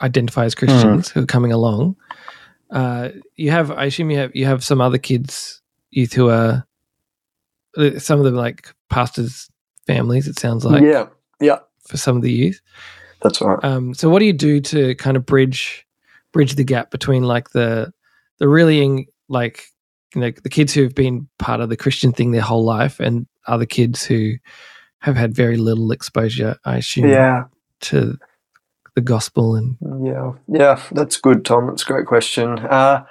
identify 0.00 0.44
as 0.44 0.54
Christians 0.54 1.08
who 1.08 1.22
are 1.22 1.26
coming 1.26 1.52
along. 1.52 1.96
Uh, 2.70 3.10
you 3.36 3.50
have, 3.50 3.70
I 3.70 3.86
assume 3.86 4.10
you 4.10 4.18
have 4.18 4.34
you 4.34 4.44
have 4.46 4.62
some 4.62 4.80
other 4.80 4.98
kids, 4.98 5.62
youth 5.90 6.12
who 6.12 6.28
are 6.28 6.66
uh, 7.76 7.98
some 7.98 8.18
of 8.18 8.24
them 8.24 8.34
like 8.34 8.74
pastors' 8.90 9.48
families. 9.86 10.28
It 10.28 10.38
sounds 10.38 10.64
like 10.64 10.82
yeah, 10.82 11.06
yeah, 11.40 11.60
for 11.86 11.96
some 11.96 12.16
of 12.16 12.22
the 12.22 12.32
youth. 12.32 12.60
that's 13.22 13.40
right. 13.40 13.62
Um, 13.62 13.94
so 13.94 14.08
what 14.08 14.18
do 14.18 14.26
you 14.26 14.32
do 14.32 14.60
to 14.60 14.94
kind 14.96 15.16
of 15.16 15.24
bridge 15.24 15.86
bridge 16.32 16.54
the 16.54 16.64
gap 16.64 16.90
between 16.90 17.22
like 17.22 17.50
the 17.50 17.92
the 18.38 18.48
really 18.48 18.82
in, 18.82 19.06
like 19.28 19.64
you 20.14 20.20
know 20.20 20.30
the 20.30 20.48
kids 20.48 20.72
who've 20.72 20.94
been 20.94 21.28
part 21.38 21.60
of 21.60 21.68
the 21.68 21.76
Christian 21.76 22.12
thing 22.12 22.30
their 22.30 22.40
whole 22.40 22.64
life 22.64 23.00
and 23.00 23.26
other 23.46 23.66
kids 23.66 24.04
who 24.04 24.34
have 25.00 25.16
had 25.16 25.34
very 25.34 25.56
little 25.56 25.92
exposure, 25.92 26.56
I 26.64 26.78
assume, 26.78 27.08
Yeah, 27.08 27.44
to 27.82 28.18
the 28.94 29.00
gospel 29.00 29.54
and 29.54 29.76
yeah, 30.04 30.32
yeah. 30.48 30.82
That's 30.92 31.16
good, 31.18 31.44
Tom. 31.44 31.68
That's 31.68 31.82
a 31.82 31.86
great 31.86 32.06
question. 32.06 32.58
Uh, 32.58 33.04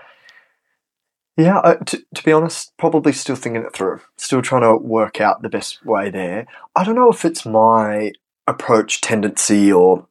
yeah, 1.37 1.61
I, 1.63 1.75
to, 1.75 2.03
to 2.15 2.23
be 2.23 2.31
honest, 2.31 2.75
probably 2.77 3.13
still 3.13 3.35
thinking 3.35 3.63
it 3.63 3.73
through. 3.73 4.01
Still 4.17 4.41
trying 4.41 4.63
to 4.63 4.75
work 4.75 5.21
out 5.21 5.43
the 5.43 5.49
best 5.49 5.85
way 5.85 6.09
there. 6.09 6.47
I 6.75 6.83
don't 6.83 6.95
know 6.95 7.11
if 7.11 7.23
it's 7.23 7.45
my 7.45 8.11
approach 8.47 9.01
tendency 9.01 9.71
or 9.71 10.07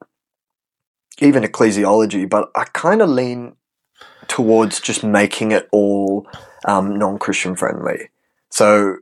even 1.21 1.43
ecclesiology, 1.45 2.29
but 2.29 2.51
I 2.55 2.65
kind 2.65 3.03
of 3.03 3.09
lean 3.09 3.57
towards 4.29 4.81
just 4.81 5.05
making 5.05 5.53
it 5.53 5.69
all 5.73 6.27
um, 6.67 6.99
non-Christian 6.99 7.57
friendly. 7.57 8.11
So 8.51 8.97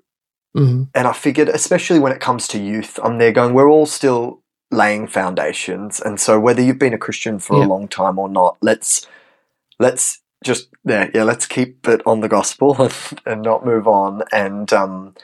Mhm. 0.56 0.88
and 0.94 1.08
I 1.08 1.12
figured, 1.12 1.48
especially 1.48 1.98
when 1.98 2.12
it 2.12 2.20
comes 2.20 2.46
to 2.48 2.58
youth, 2.58 3.00
I'm 3.02 3.18
there 3.18 3.32
going, 3.32 3.54
we're 3.54 3.68
all 3.70 3.86
still 3.86 4.42
laying 4.70 5.08
foundations, 5.08 6.00
and 6.00 6.20
so 6.20 6.38
whether 6.38 6.62
you've 6.62 6.78
been 6.78 6.94
a 6.94 6.98
Christian 6.98 7.38
for 7.40 7.58
Yeah. 7.58 7.64
a 7.64 7.68
long 7.68 7.88
time 7.88 8.18
or 8.18 8.28
not, 8.28 8.56
let's 8.62 9.06
let's 9.80 10.20
just 10.44 10.68
yeah 10.84 11.10
yeah 11.14 11.24
let's 11.24 11.46
keep 11.46 11.88
it 11.88 12.02
on 12.06 12.20
the 12.20 12.28
gospel 12.28 12.80
and, 12.80 12.94
and 13.26 13.42
not 13.42 13.64
move 13.66 13.88
on, 13.88 14.22
and 14.32 14.72
um 14.72 15.14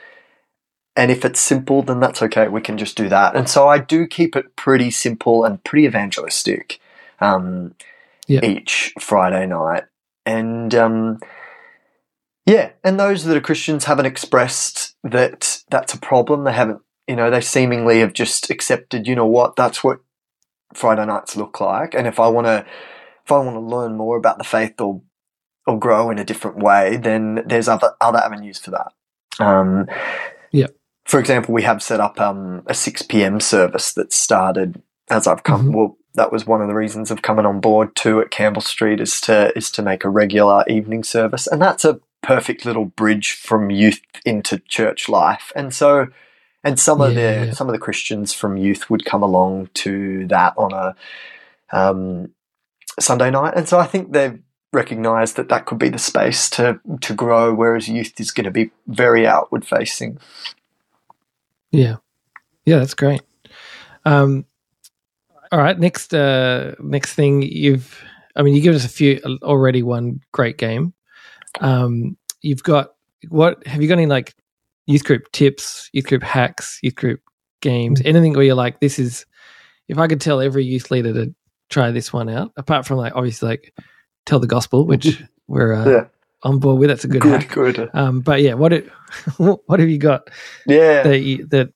and 0.97 1.11
if 1.11 1.25
it's 1.25 1.41
simple, 1.41 1.83
then 1.83 2.01
that's 2.01 2.23
okay. 2.23 2.49
We 2.49 2.61
can 2.61 2.79
just 2.79 2.97
do 2.97 3.09
that, 3.09 3.37
and 3.37 3.49
so 3.49 3.69
I 3.69 3.79
do 3.79 4.07
keep 4.07 4.37
it 4.37 4.57
pretty 4.57 4.91
simple 4.91 5.45
and 5.45 5.63
pretty 5.65 5.87
evangelistic 5.87 6.81
um, 7.21 7.75
Yeah. 8.27 8.45
each 8.45 8.93
Friday 8.99 9.47
night, 9.47 9.85
and 10.27 10.75
um, 10.75 11.21
yeah, 12.47 12.71
and 12.83 12.99
those 12.99 13.25
that 13.25 13.37
are 13.37 13.41
Christians 13.41 13.85
haven't 13.85 14.07
expressed 14.07 14.97
that 15.05 15.63
that's 15.71 15.95
a 15.95 15.99
problem. 15.99 16.45
They 16.45 16.53
haven't, 16.53 16.81
you 17.07 17.17
know, 17.17 17.31
they 17.31 17.41
seemingly 17.41 18.01
have 18.01 18.13
just 18.13 18.51
accepted, 18.51 19.07
you 19.07 19.15
know 19.15 19.27
what, 19.27 19.57
that's 19.57 19.85
what 19.85 20.01
Friday 20.75 21.05
nights 21.07 21.37
look 21.37 21.61
like. 21.61 21.95
And 21.95 22.07
if 22.07 22.19
I 22.19 22.29
want 22.29 22.47
to, 22.47 22.65
if 23.25 23.31
I 23.33 23.39
want 23.39 23.55
to 23.55 23.61
learn 23.61 23.97
more 23.97 24.17
about 24.17 24.39
the 24.39 24.45
faith 24.45 24.81
or 24.81 25.03
or 25.67 25.79
grow 25.79 26.11
in 26.11 26.19
a 26.19 26.25
different 26.25 26.57
way, 26.57 26.97
then 26.97 27.43
there's 27.47 27.69
other 27.69 27.93
other 28.01 28.19
avenues 28.19 28.59
for 28.59 28.71
that. 28.73 28.93
Um, 29.39 29.87
Yeah. 30.51 30.69
For 31.05 31.19
example, 31.19 31.55
we 31.55 31.63
have 31.63 31.83
set 31.83 32.01
up 32.01 32.21
um, 32.21 32.63
a 32.67 32.75
six 32.75 33.03
p.m. 33.03 33.41
service 33.41 33.93
that 33.95 34.13
started 34.13 34.83
as 35.11 35.27
I've 35.27 35.43
come. 35.43 35.69
Mhm. 35.69 35.75
Well, 35.75 35.97
that 36.15 36.33
was 36.33 36.47
one 36.47 36.61
of 36.61 36.69
the 36.69 36.75
reasons 36.75 37.11
of 37.11 37.23
coming 37.23 37.47
on 37.47 37.61
board 37.61 37.95
too 37.95 38.21
at 38.21 38.31
Campbell 38.31 38.63
Street 38.63 39.01
is 39.01 39.21
to 39.23 39.57
is 39.57 39.71
to 39.73 39.83
make 39.83 40.05
a 40.05 40.09
regular 40.09 40.65
evening 40.69 41.05
service, 41.05 41.47
and 41.47 41.61
that's 41.61 41.85
a 41.85 42.01
perfect 42.23 42.65
little 42.65 42.85
bridge 42.85 43.33
from 43.33 43.71
youth 43.71 44.01
into 44.25 44.59
church 44.59 45.09
life. 45.09 45.53
And 45.57 45.73
so, 45.73 46.09
and 46.63 46.79
some 46.79 47.01
of 47.01 47.15
the 47.15 47.21
yeah. 47.21 47.53
some 47.53 47.69
of 47.69 47.73
the 47.73 47.79
Christians 47.79 48.33
from 48.33 48.57
youth 48.57 48.91
would 48.91 49.05
come 49.05 49.23
along 49.23 49.71
to 49.75 50.27
that 50.29 50.55
on 50.57 50.73
a 50.73 50.95
um, 51.73 52.33
Sunday 52.99 53.31
night, 53.31 53.55
and 53.57 53.69
so 53.69 53.79
I 53.79 53.87
think 53.87 54.13
they've 54.13 54.41
recognised 54.73 55.37
that 55.37 55.49
that 55.49 55.67
could 55.67 55.79
be 55.79 55.89
the 55.89 55.99
space 55.99 56.51
to 56.51 56.81
to 57.01 57.15
grow, 57.15 57.55
whereas 57.55 57.89
youth 57.89 58.21
is 58.21 58.31
going 58.31 58.45
to 58.45 58.51
be 58.51 58.71
very 58.87 59.27
outward 59.27 59.65
facing. 59.67 60.19
Yeah, 61.71 61.97
yeah, 62.65 62.79
that's 62.79 62.95
great. 62.95 63.23
Um, 64.05 64.45
all 65.53 65.59
right, 65.59 65.79
next 65.79 66.15
uh, 66.15 66.75
next 66.79 67.15
thing 67.15 67.43
you've, 67.43 68.03
I 68.37 68.43
mean, 68.43 68.55
you 68.55 68.61
give 68.61 68.75
us 68.75 68.85
a 68.85 68.89
few 68.89 69.21
already. 69.43 69.83
One 69.83 70.21
great 70.33 70.59
game. 70.59 70.95
Um, 71.61 72.17
you've 72.43 72.63
got 72.63 72.95
what? 73.29 73.67
Have 73.67 73.83
you 73.83 73.89
got 73.89 73.95
any 73.95 74.07
like 74.07 74.35
youth 74.87 75.05
group 75.05 75.31
tips, 75.33 75.91
youth 75.93 76.07
group 76.07 76.23
hacks, 76.23 76.79
youth 76.83 76.95
group 76.95 77.21
games, 77.61 78.01
anything 78.05 78.33
where 78.33 78.45
you're 78.45 78.55
like, 78.55 78.81
this 78.81 78.99
is 78.99 79.27
if 79.89 79.99
I 79.99 80.07
could 80.07 80.21
tell 80.21 80.41
every 80.41 80.65
youth 80.65 80.91
leader 80.91 81.13
to 81.13 81.35
try 81.69 81.91
this 81.91 82.13
one 82.13 82.29
out, 82.29 82.53
apart 82.57 82.87
from 82.87 82.99
like 82.99 83.15
obviously 83.17 83.49
like 83.49 83.75
tell 84.27 84.39
the 84.39 84.47
gospel, 84.47 84.87
which 84.87 85.23
we're 85.49 85.75
uh, 85.75 85.89
Yeah. 85.89 86.05
On 86.43 86.59
board 86.59 86.79
with. 86.79 86.89
That's 86.89 87.05
a 87.05 87.09
good, 87.09 87.21
Good, 87.23 87.43
hack. 87.43 87.53
good. 87.53 87.91
Um, 87.93 88.21
but 88.21 88.41
yeah, 88.41 88.55
what 88.55 88.73
it, 88.73 88.89
what 89.37 89.81
have 89.81 89.89
you 89.91 89.99
got 89.99 90.31
Yeah. 90.67 91.03
that 91.03 91.19
you, 91.19 91.47
that 91.49 91.73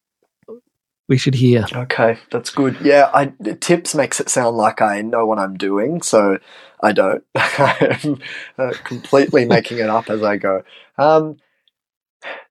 we 1.08 1.18
should 1.18 1.34
hear? 1.34 1.66
Okay, 1.70 2.18
that's 2.30 2.48
good. 2.50 2.78
Yeah, 2.82 3.10
I 3.12 3.26
tips 3.60 3.94
makes 3.94 4.20
it 4.20 4.30
sound 4.30 4.56
like 4.56 4.80
I 4.80 5.02
know 5.02 5.26
what 5.26 5.38
I'm 5.38 5.54
doing, 5.58 6.00
so 6.00 6.38
I 6.82 6.92
don't. 6.92 7.22
I'm 7.34 8.20
uh, 8.58 8.72
completely 8.84 9.44
making 9.56 9.78
it 9.78 9.90
up 9.90 10.08
as 10.08 10.22
I 10.22 10.38
go. 10.38 10.62
Um, 10.96 11.36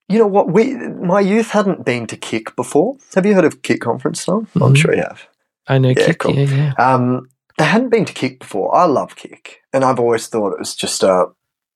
you 0.07 0.19
know 0.19 0.27
what? 0.27 0.51
We 0.51 0.75
my 0.75 1.19
youth 1.19 1.49
hadn't 1.49 1.83
been 1.83 2.05
to 2.07 2.17
KYCK 2.17 2.55
before. 2.55 2.97
Have 3.15 3.25
you 3.25 3.33
heard 3.33 3.45
of 3.45 3.63
KYCK 3.63 3.79
Conference, 3.79 4.23
Tom? 4.23 4.47
I'm 4.61 4.75
sure 4.75 4.93
you 4.95 5.01
have. 5.01 5.27
I 5.67 5.79
know, 5.79 5.89
Yeah, 5.89 5.95
KYCK, 5.95 6.19
cool. 6.19 6.35
yeah, 6.35 6.73
yeah. 6.77 6.93
Um, 6.93 7.29
they 7.57 7.63
hadn't 7.65 7.89
been 7.89 8.05
to 8.05 8.13
KYCK 8.13 8.39
before. 8.39 8.75
I 8.75 8.85
love 8.85 9.15
KYCK, 9.15 9.47
and 9.73 9.83
I've 9.83 9.99
always 9.99 10.27
thought 10.27 10.53
it 10.53 10.59
was 10.59 10.75
just 10.75 11.01
a 11.01 11.27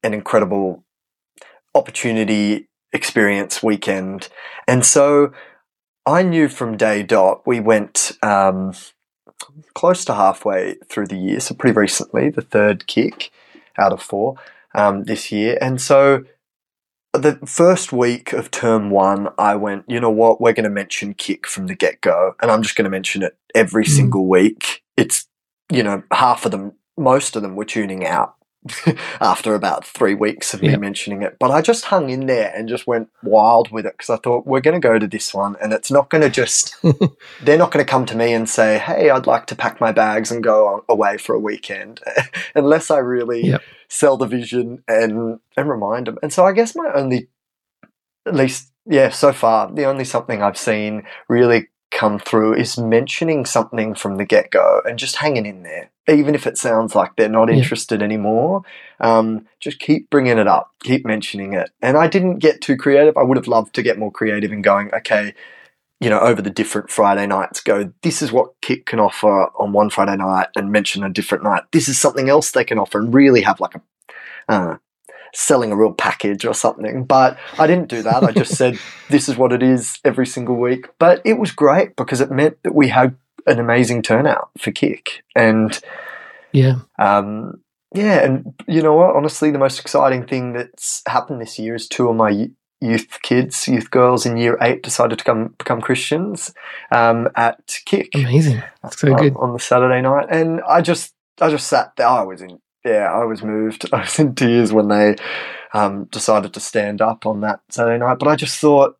an 0.03 0.13
incredible 0.13 0.83
opportunity, 1.75 2.67
experience 2.93 3.61
weekend. 3.61 4.29
And 4.67 4.85
so 4.85 5.31
I 6.05 6.23
knew 6.23 6.47
from 6.47 6.77
day 6.77 7.03
dot, 7.03 7.45
we 7.45 7.59
went 7.59 8.13
um, 8.23 8.73
close 9.73 10.05
to 10.05 10.13
halfway 10.13 10.75
through 10.89 11.07
the 11.07 11.17
year, 11.17 11.39
so 11.39 11.53
pretty 11.53 11.77
recently, 11.77 12.29
the 12.29 12.41
third 12.41 12.85
KYCK 12.87 13.29
out 13.77 13.93
of 13.93 14.01
four 14.01 14.35
um, 14.73 15.03
this 15.03 15.31
year. 15.31 15.57
And 15.61 15.81
so 15.81 16.23
the 17.13 17.35
first 17.45 17.91
week 17.91 18.33
of 18.33 18.51
term 18.51 18.89
one, 18.89 19.29
I 19.37 19.55
went, 19.55 19.85
you 19.87 19.99
know 19.99 20.09
what, 20.09 20.39
we're 20.39 20.53
going 20.53 20.63
to 20.63 20.69
mention 20.69 21.13
KYCK 21.13 21.45
from 21.45 21.67
the 21.67 21.75
get 21.75 22.01
go. 22.01 22.35
And 22.41 22.51
I'm 22.51 22.63
just 22.63 22.75
going 22.75 22.85
to 22.85 22.91
mention 22.91 23.21
it 23.21 23.37
every 23.53 23.85
mm. 23.85 23.89
single 23.89 24.27
week. 24.27 24.83
It's, 24.95 25.27
you 25.71 25.83
know, 25.83 26.03
half 26.11 26.45
of 26.45 26.51
them, 26.51 26.73
most 26.97 27.35
of 27.35 27.41
them 27.41 27.55
were 27.55 27.65
tuning 27.65 28.05
out 28.05 28.36
after 29.21 29.55
about 29.55 29.85
three 29.85 30.13
weeks 30.13 30.53
of 30.53 30.61
me 30.61 30.69
yep. 30.69 30.79
mentioning 30.79 31.21
it. 31.21 31.37
But 31.39 31.51
I 31.51 31.61
just 31.61 31.85
hung 31.85 32.09
in 32.09 32.27
there 32.27 32.53
and 32.55 32.69
just 32.69 32.87
went 32.87 33.09
wild 33.23 33.71
with 33.71 33.85
it 33.85 33.93
because 33.97 34.09
I 34.09 34.17
thought 34.17 34.47
we're 34.47 34.61
going 34.61 34.79
to 34.79 34.87
go 34.87 34.99
to 34.99 35.07
this 35.07 35.33
one 35.33 35.55
and 35.61 35.73
it's 35.73 35.91
not 35.91 36.09
going 36.09 36.21
to 36.21 36.29
just, 36.29 36.75
they're 37.41 37.57
not 37.57 37.71
going 37.71 37.85
to 37.85 37.89
come 37.89 38.05
to 38.07 38.15
me 38.15 38.33
and 38.33 38.49
say, 38.49 38.77
hey, 38.79 39.09
I'd 39.09 39.27
like 39.27 39.45
to 39.47 39.55
pack 39.55 39.81
my 39.81 39.91
bags 39.91 40.31
and 40.31 40.43
go 40.43 40.83
away 40.89 41.17
for 41.17 41.35
a 41.35 41.39
weekend 41.39 42.01
unless 42.55 42.91
I 42.91 42.97
really 42.99 43.47
yep. 43.47 43.61
sell 43.87 44.17
the 44.17 44.27
vision 44.27 44.83
and, 44.87 45.39
and 45.55 45.69
remind 45.69 46.07
them. 46.07 46.17
And 46.21 46.33
so 46.33 46.45
I 46.45 46.53
guess 46.53 46.75
my 46.75 46.91
only, 46.93 47.27
at 48.25 48.35
least, 48.35 48.71
yeah, 48.85 49.09
so 49.09 49.33
far, 49.33 49.71
the 49.71 49.85
only 49.85 50.05
something 50.05 50.41
I've 50.41 50.57
seen 50.57 51.03
really 51.27 51.67
come 51.91 52.19
through 52.19 52.53
is 52.55 52.77
mentioning 52.77 53.45
something 53.45 53.95
from 53.95 54.17
the 54.17 54.25
get 54.25 54.51
go 54.51 54.81
and 54.85 54.99
just 54.99 55.17
hanging 55.17 55.45
in 55.45 55.63
there, 55.63 55.89
even 56.07 56.35
if 56.35 56.45
it 56.45 56.57
sounds 56.57 56.95
like 56.95 57.15
they're 57.15 57.29
not 57.29 57.49
yeah. 57.49 57.55
interested 57.55 58.01
anymore. 58.01 58.61
Um, 58.99 59.47
just 59.59 59.79
keep 59.79 60.09
bringing 60.09 60.37
it 60.37 60.47
up, 60.47 60.71
keep 60.83 61.05
mentioning 61.05 61.53
it. 61.53 61.69
And 61.81 61.97
I 61.97 62.07
didn't 62.07 62.39
get 62.39 62.61
too 62.61 62.77
creative. 62.77 63.17
I 63.17 63.23
would 63.23 63.37
have 63.37 63.47
loved 63.47 63.73
to 63.75 63.83
get 63.83 63.99
more 63.99 64.11
creative 64.11 64.51
in 64.51 64.61
going, 64.61 64.93
okay, 64.93 65.33
you 65.99 66.09
know, 66.09 66.19
over 66.19 66.41
the 66.41 66.49
different 66.49 66.91
Friday 66.91 67.25
nights, 67.25 67.61
go, 67.61 67.91
this 68.03 68.21
is 68.21 68.31
what 68.31 68.59
KYCK 68.61 68.85
can 68.85 68.99
offer 68.99 69.47
on 69.57 69.73
one 69.73 69.89
Friday 69.89 70.15
night 70.15 70.47
and 70.55 70.71
mention 70.71 71.03
a 71.03 71.09
different 71.09 71.43
night. 71.43 71.63
This 71.71 71.89
is 71.89 71.97
something 71.97 72.29
else 72.29 72.51
they 72.51 72.63
can 72.63 72.77
offer 72.77 72.99
and 72.99 73.13
really 73.13 73.41
have 73.41 73.59
like 73.59 73.75
a, 73.75 73.81
uh, 74.47 74.77
selling 75.33 75.71
a 75.71 75.75
real 75.75 75.93
package 75.93 76.45
or 76.45 76.53
something. 76.53 77.05
But 77.05 77.37
I 77.57 77.67
didn't 77.67 77.89
do 77.89 78.01
that. 78.03 78.23
I 78.23 78.31
just 78.31 78.55
said, 78.55 78.77
this 79.09 79.29
is 79.29 79.37
what 79.37 79.51
it 79.51 79.63
is 79.63 79.99
every 80.03 80.25
single 80.25 80.55
week. 80.55 80.87
But 80.99 81.21
it 81.25 81.39
was 81.39 81.51
great 81.51 81.95
because 81.95 82.21
it 82.21 82.31
meant 82.31 82.57
that 82.63 82.75
we 82.75 82.89
had 82.89 83.15
an 83.45 83.59
amazing 83.59 84.01
turnout 84.01 84.49
for 84.57 84.71
KYCK. 84.71 85.07
And 85.35 85.79
yeah. 86.51 86.79
Um, 86.99 87.61
yeah, 87.95 88.23
and 88.23 88.53
you 88.67 88.81
know 88.81 88.95
what? 88.95 89.15
Honestly, 89.15 89.51
the 89.51 89.57
most 89.57 89.79
exciting 89.79 90.25
thing 90.25 90.53
that's 90.53 91.01
happened 91.07 91.41
this 91.41 91.57
year 91.57 91.75
is 91.75 91.87
two 91.87 92.09
of 92.09 92.15
my 92.15 92.49
youth 92.81 93.19
kids, 93.21 93.67
youth 93.67 93.89
girls 93.89 94.25
in 94.25 94.37
year 94.37 94.57
eight 94.61 94.83
decided 94.83 95.17
to 95.19 95.25
come 95.25 95.55
become 95.57 95.81
Christians 95.81 96.53
um, 96.91 97.29
at 97.35 97.65
KYCK. 97.67 98.09
Amazing, 98.15 98.61
that's 98.83 98.99
so 98.99 99.15
good 99.15 99.35
on 99.37 99.53
the 99.53 99.59
Saturday 99.59 100.01
night, 100.01 100.27
and 100.29 100.61
I 100.67 100.81
just 100.81 101.13
I 101.39 101.49
just 101.49 101.67
sat 101.67 101.95
there. 101.95 102.07
I 102.07 102.23
was 102.23 102.41
in 102.41 102.59
yeah, 102.87 103.11
I 103.11 103.25
was 103.25 103.43
moved. 103.43 103.85
I 103.93 104.01
was 104.01 104.19
in 104.19 104.35
tears 104.35 104.71
when 104.73 104.87
they 104.87 105.15
um, 105.73 106.05
decided 106.05 106.53
to 106.53 106.59
stand 106.59 107.01
up 107.01 107.25
on 107.25 107.41
that 107.41 107.61
Saturday 107.69 107.99
night. 107.99 108.19
But 108.19 108.29
I 108.29 108.35
just 108.35 108.59
thought 108.59 108.97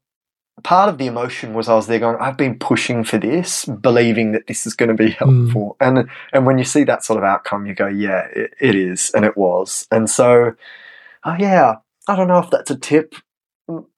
part 0.64 0.90
of 0.90 0.98
the 0.98 1.08
emotion 1.08 1.54
was 1.54 1.70
I 1.70 1.76
was 1.76 1.88
there 1.88 2.00
going, 2.00 2.18
I've 2.20 2.38
been 2.38 2.58
pushing 2.58 3.04
for 3.04 3.18
this, 3.18 3.66
believing 3.66 4.32
that 4.32 4.48
this 4.48 4.66
is 4.66 4.74
going 4.74 4.90
to 4.90 4.96
be 4.96 5.12
hmm. 5.12 5.18
helpful. 5.18 5.78
Mm. 5.80 6.00
And 6.00 6.10
and 6.34 6.46
when 6.46 6.58
you 6.58 6.64
see 6.64 6.84
that 6.86 7.04
sort 7.04 7.18
of 7.18 7.24
outcome, 7.24 7.66
you 7.66 7.74
go, 7.74 7.88
yeah, 7.88 8.28
it, 8.34 8.54
it 8.60 8.76
is, 8.76 9.12
and 9.14 9.26
it 9.26 9.38
was. 9.38 9.88
And 9.92 10.10
so, 10.10 10.54
oh 11.24 11.36
yeah, 11.38 11.76
I 12.08 12.16
don't 12.16 12.28
know 12.28 12.40
if 12.40 12.50
that's 12.50 12.72
a 12.72 12.78
tip 12.78 13.16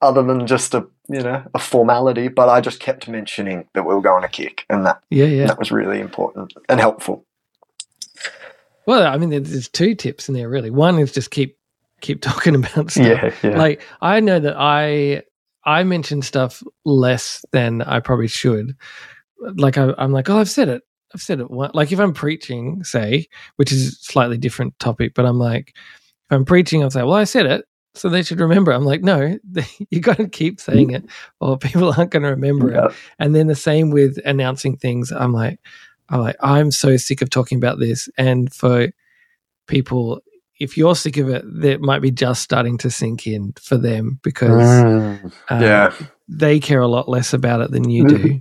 other 0.02 0.22
than 0.22 0.46
just 0.46 0.74
a 0.74 0.86
you 1.08 1.22
know 1.22 1.42
a 1.54 1.58
formality, 1.58 2.28
but 2.28 2.48
I 2.48 2.60
just 2.60 2.80
kept 2.80 3.08
mentioning 3.08 3.66
that 3.74 3.84
we 3.84 3.94
were 3.94 4.00
going 4.00 4.22
to 4.22 4.28
KYCK, 4.28 4.60
and 4.68 4.86
that 4.86 5.02
yeah, 5.10 5.26
yeah, 5.26 5.46
that 5.46 5.58
was 5.58 5.72
really 5.72 6.00
important 6.00 6.52
and 6.68 6.80
helpful. 6.80 7.24
Well, 8.86 9.06
I 9.06 9.16
mean, 9.18 9.30
there's 9.30 9.68
two 9.68 9.94
tips 9.94 10.28
in 10.28 10.34
there 10.34 10.48
really. 10.48 10.70
One 10.70 10.98
is 10.98 11.12
just 11.12 11.30
keep 11.30 11.56
keep 12.00 12.20
talking 12.22 12.54
about 12.54 12.90
stuff. 12.90 13.04
Yeah, 13.04 13.34
yeah. 13.42 13.58
Like 13.58 13.82
I 14.00 14.20
know 14.20 14.40
that 14.40 14.56
I 14.56 15.22
I 15.64 15.82
mention 15.84 16.22
stuff 16.22 16.62
less 16.84 17.44
than 17.52 17.82
I 17.82 18.00
probably 18.00 18.28
should. 18.28 18.76
Like 19.38 19.78
I, 19.78 19.94
am 19.98 20.12
like, 20.12 20.28
oh, 20.28 20.38
I've 20.38 20.50
said 20.50 20.68
it. 20.68 20.82
I've 21.14 21.22
said 21.22 21.40
it. 21.40 21.50
Like 21.50 21.92
if 21.92 21.98
I'm 21.98 22.12
preaching, 22.12 22.84
say, 22.84 23.26
which 23.56 23.72
is 23.72 23.88
a 23.88 23.96
slightly 23.96 24.38
different 24.38 24.78
topic, 24.78 25.14
but 25.14 25.26
I'm 25.26 25.38
like, 25.38 25.74
if 25.76 26.36
I'm 26.36 26.44
preaching, 26.44 26.82
I'll 26.82 26.90
say, 26.90 27.02
well, 27.02 27.14
I 27.14 27.24
said 27.24 27.46
it, 27.46 27.64
so 27.94 28.08
they 28.08 28.22
should 28.22 28.40
remember. 28.40 28.72
I'm 28.72 28.84
like, 28.84 29.02
no, 29.02 29.38
you 29.90 30.00
got 30.00 30.18
to 30.18 30.28
keep 30.28 30.60
saying 30.60 30.90
it, 30.90 31.04
or 31.40 31.58
people 31.58 31.92
aren't 31.92 32.10
going 32.10 32.22
to 32.22 32.30
remember 32.30 32.70
yeah. 32.70 32.86
it. 32.86 32.92
And 33.18 33.34
then 33.34 33.48
the 33.48 33.56
same 33.56 33.90
with 33.90 34.18
announcing 34.24 34.76
things. 34.76 35.10
I'm 35.10 35.32
like, 35.32 35.58
I'm 36.10 36.20
like, 36.20 36.36
I'm 36.40 36.70
so 36.70 36.96
sick 36.96 37.22
of 37.22 37.30
talking 37.30 37.56
about 37.56 37.78
this. 37.78 38.08
And 38.18 38.52
for 38.52 38.88
people, 39.66 40.20
if 40.58 40.76
you're 40.76 40.96
sick 40.96 41.16
of 41.16 41.28
it, 41.28 41.44
that 41.62 41.80
might 41.80 42.02
be 42.02 42.10
just 42.10 42.42
starting 42.42 42.76
to 42.78 42.90
sink 42.90 43.26
in 43.26 43.54
for 43.60 43.78
them 43.78 44.20
because 44.22 44.62
mm, 44.62 45.32
uh, 45.48 45.58
yeah. 45.60 45.94
they 46.28 46.60
care 46.60 46.80
a 46.80 46.88
lot 46.88 47.08
less 47.08 47.32
about 47.32 47.60
it 47.60 47.70
than 47.70 47.88
you 47.88 48.06
do. 48.06 48.40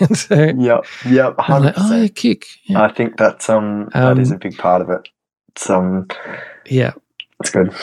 and 0.00 0.16
so, 0.18 0.34
yep, 0.34 0.86
yep, 1.04 1.36
100%. 1.36 1.60
Like, 1.60 1.74
oh, 1.76 1.96
yeah, 1.96 2.08
kick. 2.08 2.46
Yeah. 2.64 2.82
I 2.82 2.92
think 2.92 3.16
that's 3.18 3.50
um, 3.50 3.90
um, 3.94 4.16
that 4.16 4.18
is 4.18 4.30
a 4.30 4.38
big 4.38 4.56
part 4.56 4.80
of 4.80 4.88
it. 4.88 5.08
It's 5.48 5.68
um, 5.68 6.06
yeah, 6.66 6.92
it's 7.40 7.50
good. 7.50 7.74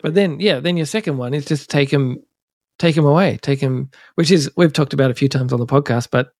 But 0.00 0.14
then, 0.14 0.38
yeah, 0.38 0.60
then 0.60 0.76
your 0.76 0.86
second 0.86 1.18
one 1.18 1.34
is 1.34 1.44
just 1.44 1.70
take 1.70 1.90
them, 1.90 2.22
take 2.78 2.94
them 2.94 3.06
away, 3.06 3.38
take 3.42 3.60
them, 3.60 3.90
which 4.14 4.30
is 4.30 4.50
we've 4.56 4.72
talked 4.72 4.92
about 4.92 5.10
a 5.10 5.14
few 5.14 5.28
times 5.28 5.52
on 5.52 5.60
the 5.60 5.66
podcast, 5.66 6.08
but 6.10 6.32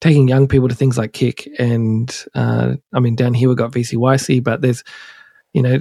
taking 0.00 0.28
young 0.28 0.46
people 0.46 0.68
to 0.68 0.74
things 0.74 0.96
like 0.96 1.12
KYCK 1.12 1.58
and 1.58 2.24
uh, 2.34 2.74
I 2.92 3.00
mean 3.00 3.16
down 3.16 3.34
here 3.34 3.48
we've 3.48 3.58
got 3.58 3.72
VCYC, 3.72 4.42
but 4.42 4.60
there's 4.60 4.84
you 5.52 5.62
know 5.62 5.78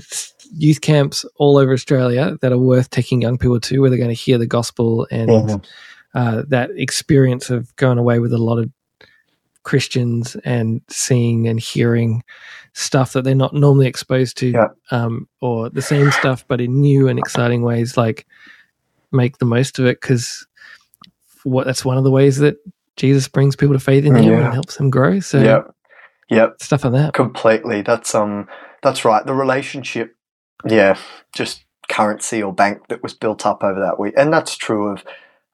youth 0.53 0.81
camps 0.81 1.25
all 1.35 1.57
over 1.57 1.73
Australia 1.73 2.37
that 2.41 2.51
are 2.51 2.57
worth 2.57 2.89
taking 2.89 3.21
young 3.21 3.37
people 3.37 3.59
to, 3.59 3.79
where 3.79 3.89
they're 3.89 3.97
going 3.97 4.09
to 4.09 4.13
hear 4.13 4.37
the 4.37 4.47
gospel 4.47 5.07
and 5.11 5.29
mm-hmm. 5.29 6.17
uh, 6.17 6.43
that 6.47 6.71
experience 6.75 7.49
of 7.49 7.75
going 7.75 7.97
away 7.97 8.19
with 8.19 8.33
a 8.33 8.37
lot 8.37 8.57
of 8.57 8.71
Christians 9.63 10.37
and 10.45 10.81
seeing 10.87 11.47
and 11.47 11.59
hearing 11.59 12.23
stuff 12.73 13.13
that 13.13 13.23
they're 13.23 13.35
not 13.35 13.53
normally 13.53 13.87
exposed 13.87 14.37
to, 14.37 14.51
yeah. 14.51 14.67
um, 14.91 15.27
or 15.41 15.69
the 15.69 15.81
same 15.81 16.11
stuff 16.11 16.45
but 16.47 16.61
in 16.61 16.79
new 16.79 17.07
and 17.07 17.19
exciting 17.19 17.61
ways. 17.61 17.97
Like 17.97 18.25
make 19.11 19.37
the 19.37 19.45
most 19.45 19.79
of 19.79 19.85
it 19.85 19.99
because 19.99 20.47
what 21.43 21.65
that's 21.65 21.85
one 21.85 21.97
of 21.97 22.03
the 22.03 22.11
ways 22.11 22.37
that 22.37 22.57
Jesus 22.97 23.27
brings 23.27 23.55
people 23.55 23.75
to 23.75 23.79
faith 23.79 24.05
in 24.05 24.15
him 24.15 24.23
yeah. 24.23 24.45
and 24.45 24.53
helps 24.53 24.77
them 24.77 24.89
grow. 24.89 25.19
So 25.19 25.41
yeah, 25.41 25.61
yep, 26.29 26.61
stuff 26.61 26.83
like 26.83 26.93
that. 26.93 27.13
Completely. 27.13 27.81
That's 27.81 28.13
um, 28.13 28.47
that's 28.83 29.05
right. 29.05 29.25
The 29.25 29.33
relationship, 29.33 30.15
yeah, 30.65 30.97
just 31.33 31.63
currency 31.89 32.43
or 32.43 32.53
bank 32.53 32.87
that 32.89 33.01
was 33.01 33.13
built 33.13 33.45
up 33.45 33.63
over 33.63 33.79
that 33.79 33.99
week, 33.99 34.13
and 34.17 34.33
that's 34.33 34.57
true 34.57 34.89
of. 34.89 35.03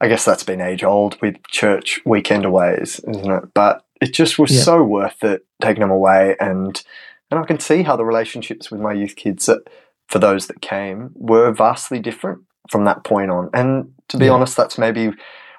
I 0.02 0.10
guess 0.10 0.26
that's 0.26 0.44
been 0.44 0.60
age 0.60 0.84
old 0.84 1.22
with 1.22 1.38
church 1.48 2.02
weekend 2.06 2.44
aways, 2.44 3.00
isn't 3.08 3.32
it? 3.32 3.44
But 3.54 3.86
it 4.02 4.14
just 4.14 4.38
was 4.38 4.52
yeah. 4.52 4.62
so 4.62 4.84
worth 4.84 5.24
it 5.24 5.46
taking 5.62 5.80
them 5.80 5.92
away, 5.92 6.36
and 6.42 6.84
and 7.32 7.40
I 7.40 7.46
can 7.46 7.60
see 7.60 7.82
how 7.82 7.96
the 7.96 8.06
relationships 8.06 8.70
with 8.70 8.80
my 8.80 8.94
youth 8.94 9.16
kids, 9.16 9.48
that, 9.48 9.68
for 10.08 10.20
those 10.20 10.48
that 10.48 10.62
came, 10.62 11.12
were 11.16 11.52
vastly 11.52 12.00
different 12.00 12.42
from 12.70 12.86
that 12.86 13.04
point 13.04 13.32
on. 13.32 13.50
And 13.54 13.94
to 14.10 14.18
be 14.18 14.26
yeah. 14.26 14.32
honest, 14.32 14.56
that's 14.56 14.78
maybe 14.78 15.12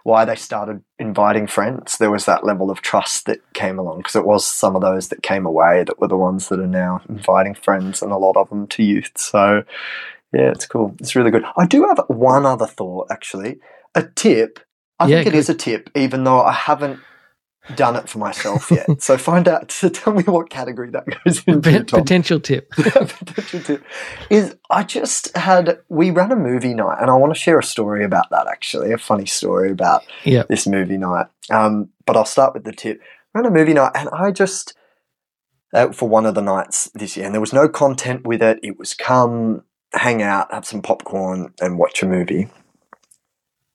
why 0.04 0.26
they 0.26 0.36
started 0.36 0.82
inviting 0.98 1.46
friends. 1.46 1.96
There 1.96 2.10
was 2.10 2.26
that 2.26 2.44
level 2.44 2.70
of 2.70 2.82
trust 2.82 3.24
that 3.24 3.40
came 3.54 3.78
along 3.78 3.98
because 3.98 4.14
it 4.14 4.26
was 4.26 4.46
some 4.46 4.76
of 4.76 4.82
those 4.82 5.08
that 5.08 5.22
came 5.22 5.46
away 5.46 5.82
that 5.82 5.98
were 5.98 6.08
the 6.08 6.16
ones 6.16 6.48
that 6.48 6.60
are 6.60 6.66
now 6.66 7.00
inviting 7.08 7.54
friends 7.54 8.02
and 8.02 8.12
a 8.12 8.18
lot 8.18 8.36
of 8.36 8.50
them 8.50 8.66
to 8.68 8.82
youth. 8.82 9.12
So, 9.16 9.64
yeah, 10.32 10.50
it's 10.50 10.66
cool. 10.66 10.94
It's 11.00 11.16
really 11.16 11.30
good. 11.30 11.44
I 11.56 11.66
do 11.66 11.84
have 11.84 12.04
one 12.08 12.44
other 12.44 12.66
thought 12.66 13.08
actually. 13.10 13.60
A 13.94 14.02
tip. 14.02 14.60
I 15.00 15.08
yeah, 15.08 15.16
think 15.16 15.28
it 15.28 15.30
good. 15.30 15.38
is 15.38 15.48
a 15.48 15.54
tip, 15.54 15.90
even 15.96 16.24
though 16.24 16.42
I 16.42 16.52
haven't 16.52 17.00
done 17.74 17.96
it 17.96 18.08
for 18.08 18.18
myself 18.18 18.70
yet. 18.70 18.86
so 19.02 19.16
find 19.16 19.48
out. 19.48 19.72
So 19.72 19.88
tell 19.90 20.12
me 20.12 20.22
what 20.24 20.50
category 20.50 20.90
that 20.90 21.06
goes 21.24 21.42
into. 21.46 21.84
Potential 21.84 22.40
tip. 22.40 22.70
Potential 22.70 23.60
tip 23.60 23.84
is 24.30 24.56
I 24.70 24.82
just 24.82 25.36
had 25.36 25.78
we 25.88 26.10
ran 26.10 26.32
a 26.32 26.36
movie 26.36 26.74
night, 26.74 26.98
and 27.00 27.10
I 27.10 27.14
want 27.14 27.34
to 27.34 27.38
share 27.38 27.58
a 27.58 27.64
story 27.64 28.04
about 28.04 28.30
that. 28.30 28.46
Actually, 28.46 28.92
a 28.92 28.98
funny 28.98 29.26
story 29.26 29.70
about 29.70 30.04
yep. 30.24 30.48
this 30.48 30.66
movie 30.66 30.98
night. 30.98 31.26
Um, 31.50 31.90
but 32.06 32.16
I'll 32.16 32.24
start 32.24 32.54
with 32.54 32.64
the 32.64 32.72
tip. 32.72 33.00
ran 33.34 33.46
a 33.46 33.50
movie 33.50 33.74
night, 33.74 33.92
and 33.94 34.08
I 34.10 34.30
just 34.30 34.74
uh, 35.72 35.92
for 35.92 36.08
one 36.08 36.26
of 36.26 36.34
the 36.34 36.42
nights 36.42 36.90
this 36.94 37.16
year, 37.16 37.26
and 37.26 37.34
there 37.34 37.40
was 37.40 37.52
no 37.52 37.68
content 37.68 38.26
with 38.26 38.42
it. 38.42 38.58
It 38.62 38.78
was 38.78 38.94
come 38.94 39.62
hang 39.92 40.22
out, 40.22 40.52
have 40.52 40.66
some 40.66 40.82
popcorn, 40.82 41.52
and 41.60 41.78
watch 41.78 42.02
a 42.02 42.06
movie. 42.06 42.48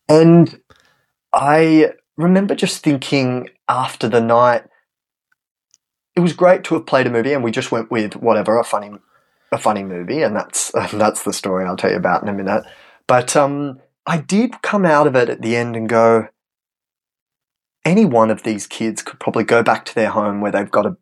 And 0.07 0.59
I 1.33 1.91
remember 2.19 2.53
just 2.55 2.83
thinking 2.83 3.49
after 3.67 4.07
the 4.07 4.21
night, 4.21 4.63
it 6.15 6.19
was 6.19 6.33
great 6.33 6.63
to 6.65 6.75
have 6.75 6.85
played 6.85 7.07
a 7.07 7.09
movie, 7.09 7.33
and 7.33 7.43
we 7.43 7.51
just 7.51 7.71
went 7.71 7.89
with 7.89 8.15
whatever 8.15 8.59
a 8.59 8.63
funny, 8.63 8.91
a 9.51 9.57
funny 9.57 9.83
movie, 9.83 10.21
and 10.21 10.35
that's 10.35 10.71
and 10.73 10.89
that's 11.01 11.23
the 11.23 11.33
story 11.33 11.65
I'll 11.65 11.77
tell 11.77 11.91
you 11.91 11.97
about 11.97 12.21
in 12.21 12.29
a 12.29 12.33
minute. 12.33 12.63
But 13.07 13.35
um, 13.35 13.79
I 14.05 14.17
did 14.17 14.61
come 14.61 14.85
out 14.85 15.07
of 15.07 15.15
it 15.15 15.29
at 15.29 15.41
the 15.41 15.55
end 15.55 15.75
and 15.75 15.87
go, 15.89 16.27
any 17.85 18.05
one 18.05 18.29
of 18.29 18.43
these 18.43 18.67
kids 18.67 19.01
could 19.01 19.19
probably 19.19 19.43
go 19.43 19.63
back 19.63 19.85
to 19.85 19.95
their 19.95 20.09
home 20.09 20.41
where 20.41 20.51
they've 20.51 20.69
got 20.69 20.85
a 20.85 20.97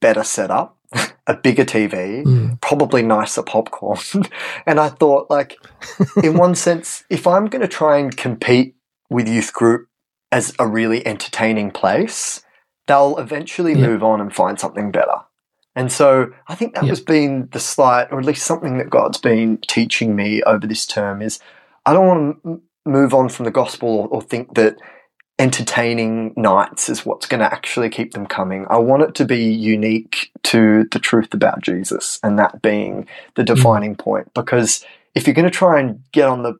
better 0.00 0.24
setup, 0.24 0.78
a 1.26 1.34
bigger 1.36 1.64
TV, 1.64 2.24
Mm. 2.24 2.60
probably 2.60 3.02
nicer 3.02 3.42
popcorn. 3.42 3.98
and 4.66 4.80
I 4.80 4.88
thought, 4.88 5.30
like, 5.30 5.58
in 6.22 6.36
one 6.38 6.54
sense, 6.54 7.04
if 7.10 7.26
I'm 7.26 7.46
going 7.46 7.62
to 7.62 7.68
try 7.68 7.98
and 7.98 8.16
compete 8.16 8.74
with 9.10 9.28
youth 9.28 9.52
group 9.52 9.87
as 10.30 10.54
a 10.58 10.66
really 10.66 11.06
entertaining 11.06 11.70
place, 11.70 12.42
they'll 12.86 13.16
eventually 13.18 13.74
Yeah. 13.74 13.86
move 13.86 14.02
on 14.02 14.20
and 14.20 14.34
find 14.34 14.58
something 14.58 14.90
better. 14.90 15.20
And 15.76 15.92
so 15.92 16.30
I 16.48 16.54
think 16.54 16.74
that 16.74 16.84
Yeah. 16.84 16.90
was 16.90 17.00
been 17.00 17.48
the 17.52 17.60
slight, 17.60 18.08
or 18.10 18.18
at 18.18 18.24
least 18.24 18.44
something 18.44 18.78
that 18.78 18.90
God's 18.90 19.18
been 19.18 19.58
teaching 19.68 20.16
me 20.16 20.42
over 20.42 20.66
this 20.66 20.86
term 20.86 21.22
is 21.22 21.38
I 21.86 21.92
don't 21.92 22.06
want 22.06 22.42
to 22.42 22.50
m- 22.50 22.62
move 22.84 23.14
on 23.14 23.28
from 23.28 23.44
the 23.44 23.50
gospel 23.50 23.88
or, 23.88 24.08
or 24.08 24.22
think 24.22 24.54
that 24.56 24.76
entertaining 25.38 26.34
nights 26.36 26.88
is 26.88 27.06
what's 27.06 27.26
going 27.26 27.40
to 27.40 27.46
actually 27.52 27.88
keep 27.88 28.12
them 28.12 28.26
coming. 28.26 28.66
I 28.68 28.78
want 28.78 29.04
it 29.04 29.14
to 29.16 29.24
be 29.24 29.44
unique 29.44 30.32
to 30.44 30.84
the 30.90 30.98
truth 30.98 31.32
about 31.32 31.62
Jesus 31.62 32.18
and 32.22 32.38
that 32.38 32.60
being 32.60 33.06
the 33.36 33.42
hmm. 33.42 33.54
defining 33.54 33.94
point. 33.94 34.32
Because 34.34 34.84
if 35.14 35.26
you're 35.26 35.34
going 35.34 35.50
to 35.50 35.50
try 35.50 35.78
and 35.78 36.02
get 36.12 36.28
on 36.28 36.42
the 36.42 36.54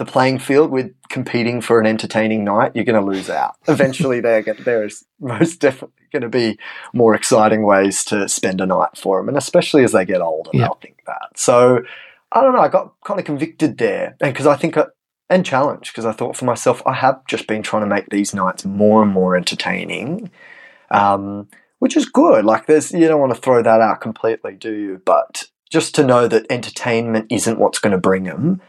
the 0.00 0.10
playing 0.10 0.38
field 0.38 0.70
with 0.70 0.92
competing 1.10 1.60
for 1.60 1.78
an 1.78 1.86
entertaining 1.86 2.42
night, 2.42 2.72
you're 2.74 2.86
going 2.86 2.98
to 3.00 3.06
lose 3.06 3.28
out. 3.28 3.54
Eventually, 3.68 4.20
there 4.20 4.42
there 4.42 4.82
is 4.84 5.04
most 5.20 5.60
definitely 5.60 6.06
going 6.10 6.22
to 6.22 6.28
be 6.30 6.58
more 6.94 7.14
exciting 7.14 7.62
ways 7.64 8.02
to 8.06 8.26
spend 8.28 8.60
a 8.62 8.66
night 8.66 8.96
for 8.96 9.18
them, 9.20 9.28
and 9.28 9.36
especially 9.36 9.84
as 9.84 9.92
they 9.92 10.04
get 10.06 10.22
older, 10.22 10.50
Yeah. 10.54 10.64
they'll 10.64 10.78
think 10.80 11.02
that. 11.06 11.28
So 11.36 11.82
I 12.32 12.40
don't 12.40 12.54
know. 12.54 12.62
I 12.62 12.68
got 12.68 12.94
kind 13.04 13.20
of 13.20 13.26
convicted 13.26 13.76
there, 13.76 14.16
and 14.20 14.32
because 14.32 14.46
I 14.46 14.56
think 14.56 14.78
I, 14.78 14.86
and 15.28 15.44
challenged 15.44 15.92
because 15.92 16.06
I 16.06 16.12
thought 16.12 16.34
for 16.36 16.46
myself, 16.46 16.82
I 16.86 16.94
have 16.94 17.24
just 17.26 17.46
been 17.46 17.62
trying 17.62 17.82
to 17.82 17.88
make 17.94 18.08
these 18.08 18.34
nights 18.34 18.64
more 18.64 19.02
and 19.02 19.12
more 19.12 19.36
entertaining, 19.36 20.30
um, 20.90 21.46
which 21.78 21.94
is 21.96 22.06
good. 22.06 22.44
Like, 22.46 22.66
there's 22.66 22.90
you 22.90 23.06
don't 23.06 23.20
want 23.20 23.34
to 23.34 23.40
throw 23.40 23.62
that 23.62 23.80
out 23.82 24.00
completely, 24.00 24.54
do 24.54 24.72
you? 24.72 25.02
But 25.04 25.44
just 25.70 25.94
to 25.96 26.04
know 26.04 26.26
that 26.26 26.46
entertainment 26.50 27.26
isn't 27.30 27.58
what's 27.58 27.78
going 27.78 27.92
to 27.92 27.98
bring 27.98 28.24
them. 28.24 28.62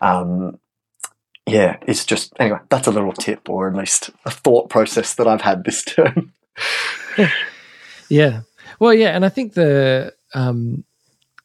Um, 0.00 0.58
yeah, 1.46 1.76
it's 1.86 2.04
just 2.04 2.32
anyway. 2.38 2.58
That's 2.68 2.86
a 2.86 2.90
little 2.92 3.12
tip, 3.12 3.48
or 3.48 3.68
at 3.68 3.74
least 3.76 4.10
a 4.24 4.30
thought 4.30 4.68
process 4.70 5.14
that 5.14 5.26
I've 5.26 5.40
had 5.42 5.64
this 5.64 5.82
term. 5.84 6.32
Yeah. 8.08 8.42
Well, 8.78 8.94
yeah, 8.94 9.10
and 9.10 9.24
I 9.24 9.28
think 9.28 9.54
the 9.54 10.12
um, 10.34 10.84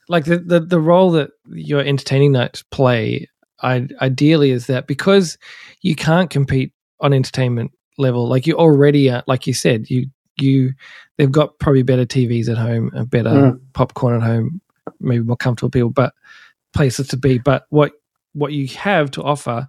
like 0.10 0.26
the 0.26 0.38
the, 0.38 0.60
the 0.60 0.80
role 0.80 1.12
that 1.12 1.32
your 1.52 1.82
entertaining 1.82 2.32
nights 2.34 2.64
play, 2.72 3.28
I, 3.62 3.88
ideally, 4.02 4.52
is 4.52 4.68
that 4.68 4.88
because 4.88 5.38
you 5.82 5.96
can't 5.96 6.30
compete 6.30 6.74
on 7.00 7.14
entertainment 7.14 7.72
level, 7.98 8.28
like 8.28 8.48
you 8.48 8.56
already 8.58 9.10
are, 9.10 9.24
like 9.28 9.48
you 9.48 9.54
said, 9.54 9.90
you 9.90 10.08
you 10.40 10.74
they've 11.18 11.32
got 11.32 11.58
probably 11.60 11.84
better 11.84 12.06
TVs 12.06 12.50
at 12.50 12.58
home, 12.58 12.92
and 12.94 13.10
better 13.10 13.30
Mm. 13.30 13.60
popcorn 13.74 14.16
at 14.16 14.24
home, 14.24 14.62
maybe 15.00 15.24
more 15.24 15.38
comfortable 15.38 15.70
people, 15.72 15.90
but 15.90 16.14
places 16.74 17.08
to 17.10 17.18
be. 17.18 17.38
But 17.38 17.66
what 17.70 17.92
what 18.38 18.54
you 18.54 18.68
have 18.68 19.12
to 19.12 19.24
offer 19.24 19.68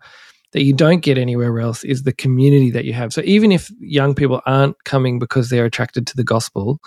that 0.52 0.62
you 0.62 0.72
don't 0.72 1.00
get 1.00 1.18
anywhere 1.18 1.60
else 1.60 1.84
is 1.84 2.02
the 2.02 2.12
community 2.12 2.70
that 2.70 2.84
you 2.84 2.92
have. 2.92 3.12
So 3.12 3.20
even 3.24 3.52
if 3.52 3.70
young 3.80 4.14
people 4.14 4.40
aren't 4.46 4.82
coming 4.84 5.18
because 5.18 5.50
they're 5.50 5.66
attracted 5.66 6.06
to 6.06 6.16
the 6.16 6.24
gospel, 6.24 6.80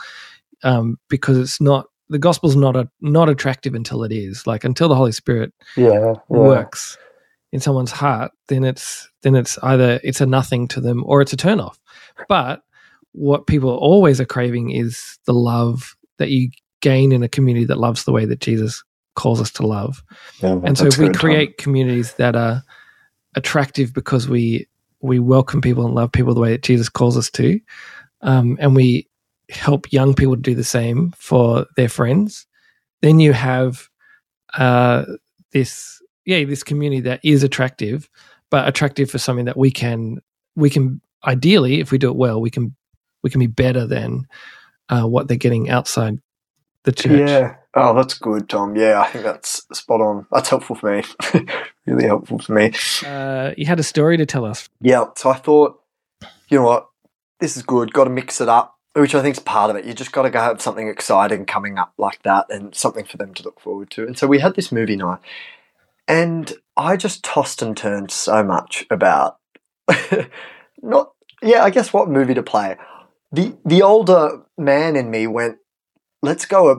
um, 0.64 0.98
because 1.10 1.38
it's 1.38 1.62
not 1.62 1.86
the 2.10 2.20
gospel's 2.20 2.56
not 2.56 2.76
a, 2.76 2.90
not 3.02 3.30
attractive 3.30 3.74
until 3.74 4.04
it 4.04 4.12
is 4.12 4.46
like 4.46 4.64
until 4.64 4.90
the 4.90 4.96
Holy 4.96 5.12
Spirit 5.12 5.54
Yeah, 5.78 6.16
works 6.30 6.98
in 7.52 7.60
someone's 7.60 7.92
heart, 7.92 8.32
then 8.48 8.64
it's 8.64 9.10
then 9.24 9.36
it's 9.36 9.58
either 9.64 10.00
it's 10.04 10.22
a 10.22 10.26
nothing 10.26 10.68
to 10.70 10.82
them 10.82 11.04
or 11.06 11.22
it's 11.22 11.34
a 11.34 11.38
turn 11.38 11.60
off. 11.60 11.80
But 12.28 12.62
what 13.14 13.48
people 13.48 13.70
always 13.70 14.22
are 14.22 14.26
craving 14.26 14.72
is 14.72 15.20
the 15.26 15.34
love 15.34 15.96
that 16.18 16.30
you 16.30 16.50
gain 16.82 17.12
in 17.12 17.24
a 17.24 17.30
community 17.30 17.66
that 17.66 17.78
loves 17.78 18.06
the 18.06 18.12
way 18.12 18.26
that 18.26 18.40
Jesus 18.40 18.84
calls 19.16 19.42
us 19.42 19.52
to 19.52 19.66
love. 19.68 20.04
And 20.66 20.78
so 20.78 20.86
if 20.86 20.98
we 20.98 21.10
create 21.10 21.58
communities 21.58 22.14
that 22.14 22.36
are 22.36 22.64
attractive 23.36 23.94
because 23.94 24.28
we 24.28 24.68
we 25.02 25.18
welcome 25.20 25.62
people 25.62 25.86
and 25.86 25.96
love 25.96 26.12
people 26.12 26.34
the 26.34 26.42
way 26.42 26.52
that 26.52 26.62
Jesus 26.62 26.88
calls 26.88 27.18
us 27.18 27.30
to, 27.32 27.60
um, 28.22 28.58
and 28.60 28.76
we 28.76 29.08
help 29.50 29.92
young 29.92 30.14
people 30.14 30.36
to 30.36 30.42
do 30.42 30.56
the 30.56 30.64
same 30.64 31.12
for 31.18 31.66
their 31.76 31.90
friends, 31.90 32.46
then 33.02 33.20
you 33.20 33.34
have 33.34 33.90
uh, 34.54 35.06
this 35.52 36.02
yeah 36.26 36.44
this 36.46 36.64
community 36.64 37.02
that 37.02 37.20
is 37.24 37.44
attractive, 37.44 38.10
but 38.50 38.68
attractive 38.68 39.10
for 39.10 39.18
something 39.18 39.46
that 39.46 39.58
we 39.58 39.72
can 39.72 40.22
we 40.56 40.70
can 40.70 41.02
ideally 41.26 41.80
if 41.80 41.92
we 41.92 42.00
do 42.00 42.10
it 42.10 42.16
well 42.16 42.42
we 42.42 42.50
can 42.50 42.76
we 43.24 43.30
can 43.30 43.40
be 43.40 43.48
better 43.48 43.86
than 43.86 44.28
uh, 44.90 45.04
what 45.04 45.28
they're 45.28 45.38
getting 45.38 45.70
outside 45.70 46.20
the 46.84 46.92
church. 46.92 47.30
Yeah. 47.30 47.56
Oh, 47.74 47.94
that's 47.96 48.16
good, 48.16 48.50
Tom. 48.50 48.76
Yeah, 48.76 49.00
I 49.00 49.08
think 49.08 49.24
that's 49.24 49.66
spot 49.72 50.02
on. 50.02 50.28
That's 50.32 50.50
helpful 50.50 50.76
for 50.76 50.98
me. 50.98 51.04
really 51.86 52.06
helpful 52.06 52.40
for 52.40 52.54
me. 52.54 52.74
Uh, 53.06 53.52
you 53.58 53.66
had 53.66 53.80
a 53.80 53.84
story 53.84 54.18
to 54.18 54.26
tell 54.26 54.44
us. 54.44 54.68
Yeah. 54.82 55.06
So 55.16 55.30
I 55.30 55.36
thought, 55.36 55.82
you 56.50 56.58
know 56.58 56.66
what, 56.66 56.90
this 57.40 57.56
is 57.56 57.64
good. 57.64 57.94
Got 57.94 58.06
to 58.06 58.10
mix 58.10 58.42
it 58.42 58.50
up, 58.50 58.76
which 58.94 59.16
I 59.16 59.22
think 59.22 59.38
is 59.38 59.44
part 59.44 59.70
of 59.70 59.78
it. 59.78 59.86
You 59.86 59.94
just 59.94 60.12
got 60.12 60.24
to 60.24 60.30
go 60.30 60.40
have 60.40 60.62
something 60.62 60.90
exciting 60.90 61.46
coming 61.46 61.78
up 61.78 61.94
like 61.98 62.22
that, 62.24 62.48
and 62.50 62.76
something 62.76 63.06
for 63.06 63.16
them 63.16 63.34
to 63.36 63.44
look 63.44 63.62
forward 63.62 63.90
to. 63.92 64.06
And 64.06 64.18
so 64.18 64.28
we 64.28 64.40
had 64.40 64.56
this 64.56 64.72
movie 64.72 64.98
night, 64.98 65.20
and 66.10 66.54
I 66.76 66.98
just 66.98 67.24
tossed 67.24 67.62
and 67.62 67.76
turned 67.76 68.12
so 68.12 68.44
much 68.44 68.86
about 68.90 69.38
not. 70.82 71.12
Yeah, 71.42 71.64
I 71.64 71.70
guess 71.70 71.92
what 71.92 72.10
movie 72.10 72.36
to 72.36 72.44
play. 72.44 72.76
The 73.32 73.58
the 73.66 73.82
older 73.82 74.44
man 74.58 74.98
in 74.98 75.10
me 75.10 75.26
went, 75.26 75.58
let's 76.22 76.46
go 76.46 76.70
a, 76.70 76.76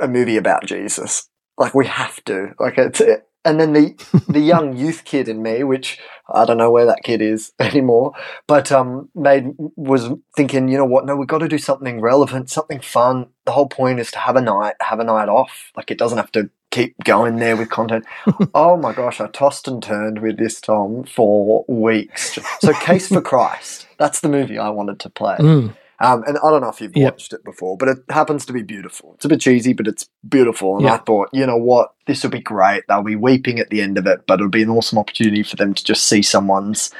a 0.00 0.08
movie 0.08 0.36
about 0.36 0.66
Jesus. 0.66 1.28
Like 1.58 1.74
we 1.74 1.86
have 1.86 2.22
to. 2.24 2.54
Like 2.58 2.78
it's 2.78 3.00
and 3.46 3.60
then 3.60 3.72
the 3.72 4.24
the 4.28 4.40
young 4.40 4.76
youth 4.76 5.04
kid 5.04 5.28
in 5.28 5.42
me, 5.42 5.62
which 5.62 5.98
I 6.28 6.44
don't 6.44 6.58
know 6.58 6.70
where 6.70 6.86
that 6.86 7.04
kid 7.04 7.22
is 7.22 7.52
anymore, 7.60 8.12
but 8.46 8.70
um 8.70 9.08
made 9.14 9.54
was 9.76 10.10
thinking, 10.36 10.68
you 10.68 10.76
know 10.76 10.84
what, 10.84 11.06
no, 11.06 11.16
we've 11.16 11.28
got 11.28 11.38
to 11.38 11.48
do 11.48 11.58
something 11.58 12.00
relevant, 12.00 12.50
something 12.50 12.80
fun. 12.80 13.28
The 13.46 13.52
whole 13.52 13.68
point 13.68 14.00
is 14.00 14.10
to 14.10 14.18
have 14.18 14.36
a 14.36 14.42
night, 14.42 14.74
have 14.80 15.00
a 15.00 15.04
night 15.04 15.28
off. 15.28 15.72
Like 15.76 15.90
it 15.90 15.98
doesn't 15.98 16.18
have 16.18 16.32
to 16.32 16.50
keep 16.70 16.96
going 17.04 17.36
there 17.36 17.56
with 17.56 17.70
content. 17.70 18.04
oh 18.54 18.76
my 18.76 18.92
gosh, 18.92 19.20
I 19.20 19.28
tossed 19.28 19.68
and 19.68 19.82
turned 19.82 20.20
with 20.20 20.36
this 20.36 20.60
Tom 20.60 21.04
for 21.04 21.64
weeks. 21.68 22.38
So 22.60 22.72
Case 22.74 23.08
for 23.08 23.22
Christ. 23.22 23.86
That's 23.98 24.20
the 24.20 24.28
movie 24.28 24.58
I 24.58 24.68
wanted 24.68 25.00
to 25.00 25.10
play. 25.10 25.36
Mm. 25.36 25.76
Um, 25.98 26.22
and 26.26 26.36
I 26.38 26.50
don't 26.50 26.60
know 26.60 26.68
if 26.68 26.80
you've 26.80 26.94
Yep. 26.96 27.12
watched 27.14 27.32
it 27.32 27.42
before, 27.44 27.76
but 27.78 27.88
it 27.88 27.98
happens 28.10 28.44
to 28.46 28.52
be 28.52 28.62
beautiful. 28.62 29.14
It's 29.14 29.24
a 29.24 29.28
bit 29.28 29.40
cheesy, 29.40 29.72
but 29.72 29.86
it's 29.88 30.08
beautiful. 30.28 30.76
And 30.76 30.86
I 30.86 30.98
thought, 30.98 31.30
you 31.32 31.46
know 31.46 31.56
what, 31.56 31.94
this 32.06 32.22
will 32.22 32.30
be 32.30 32.40
great. 32.40 32.84
They'll 32.88 33.02
be 33.02 33.16
weeping 33.16 33.58
at 33.58 33.70
the 33.70 33.80
end 33.80 33.96
of 33.96 34.06
it, 34.06 34.26
but 34.26 34.34
it'll 34.34 34.48
be 34.50 34.62
an 34.62 34.68
awesome 34.70 34.98
opportunity 34.98 35.42
for 35.42 35.56
them 35.56 35.72
to 35.72 35.82
just 35.84 36.04
see 36.04 36.20
someone's 36.22 36.90